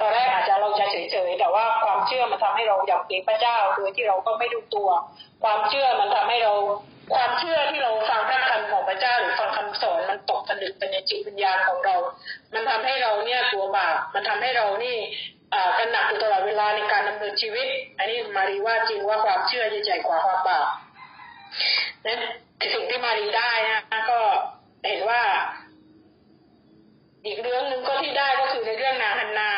[0.01, 4.89] ตอนแรกอาจจะเราจะเฉยๆแต่ว่าความเชื่อมันทำให้เราอยากเกรงพระเจ้าโดยที่เราก็ไม่ดูตัว
[5.43, 6.53] ความเชื่อมันทำให้เรา
[7.13, 11.95] ความเชื่อที่เราฟังพระคำของพระเจ้าหรือฟังคำสอนมันตกผลึกไปในจิตวิญญาณของเรา
[12.53, 14.97] มันทำให้เราเนี่ยกลัวบาปมันทำให้เรานี่
[15.77, 17.67] กันหนักอยู่ตลอดเวลาในการดำเนินชีวิต
[17.97, 20.67] อันนี้มารีว่าจริงว่าความเชื่อใหญ่กว่าความบาป
[22.05, 22.19] นั้น
[22.73, 23.81] สิ่งที่มารีได้นะ
[24.11, 24.19] ก็
[24.87, 25.21] เห็นว่า
[27.25, 29.49] อีกเรื่องหนึ่งก็ที่ได้ก็คือในเรื่องนางฮันนา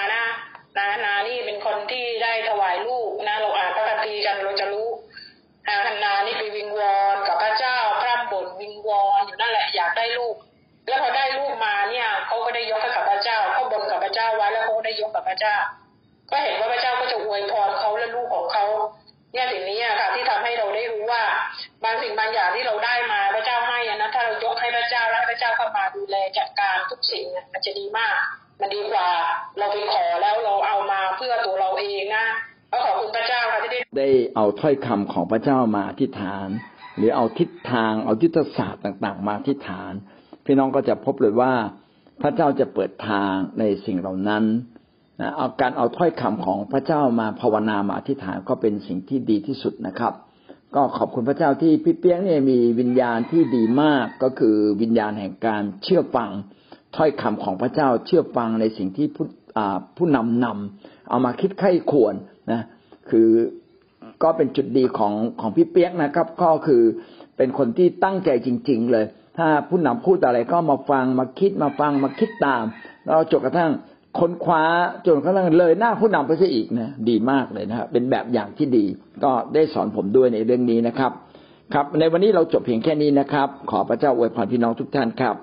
[14.90, 15.58] ได้ยกกับพระเจ้า
[16.32, 18.66] ก็เห็นว่าพระเจ้าก็จะอวยพรเขาและลูกของเขา
[19.34, 21.24] เนี่ยสิ่งนี้ค่ะ ที่ทำให้เราได้รู้ว่า
[21.84, 28.16] บางสิ่งบางอย่างที่เราได้มาพระเจ้าให้นะถ้าเรายกให้พระเจ้าแล้วให้พระเจ้าเข้ามาดูแลจัดการทุกสิ่งมันจะดีมาก
[28.62, 29.10] มันดีกว่า
[29.60, 32.26] เราไปขอแล้วเราเอามาเพื่อตัวเราเองนะ
[32.72, 36.48] ก็ขอบคุณพระเจ้าค่ะที่ได้ได้เอาถ้อยคำของพระเจ้ามาอธิษฐาน
[36.98, 39.92] หรือเอาทิศทางเอายุทธศาสตร์ต่าง ๆ มาอธิษฐาน
[40.46, 41.54] พี่น้องก็จะพบเลยว่า
[42.22, 44.44] พระเจ้าจะเปิดทางในสิ่งเหล่านั้น
[45.22, 50.14] นะเอาการเอาถ้อยคำของพระเจ้ามาภาวนามาอธิษฐานก็เป็นสิ่งที่ดีที่สุดนะครับ
[50.76, 56.30] ก็ขอบคุณพระเจ้าที่พี่เปี้ยงเนี่ยมีวิญญาณที่ดีมากก็คือวิญญาณแห่งการเชื่อฟัง
[56.96, 59.26] ถ้อยคำของพระเจ้าเชื่อฟังในสิ่งที่ผู้
[59.98, 62.16] ผู้นำนำเอามาคิดไข้ควร
[62.52, 62.62] นะ
[63.10, 63.30] คือ
[64.24, 66.84] ก็เป็นจุดดีของของพี่เปียกนะครับ ก็คือ
[67.38, 69.06] เป็นคนที่ตั้งใจจริง ๆ เลย
[69.38, 72.64] ถ้าผู้นำพูดอะไรก็มาฟังมาคิดมาฟังมาคิดตาม
[73.06, 73.72] แล้วจนกระทั่ง
[74.18, 74.64] ค้นคว้า
[75.08, 78.86] จนกระทั่งเลยหน้าผู้นำไปซะอีกนะดีมากเลยนะครับเป็นแบบอย่างที่ดี
[79.24, 81.12] ก็ได้สอนผมด้วยในเรื่องนี้นะครับ
[81.74, 85.36] ครับ ในวันนี้เราจบเพียงแค่นี้นะครับ ขอพระเจ้าอวยพรพี่น้องทุกท่านครับ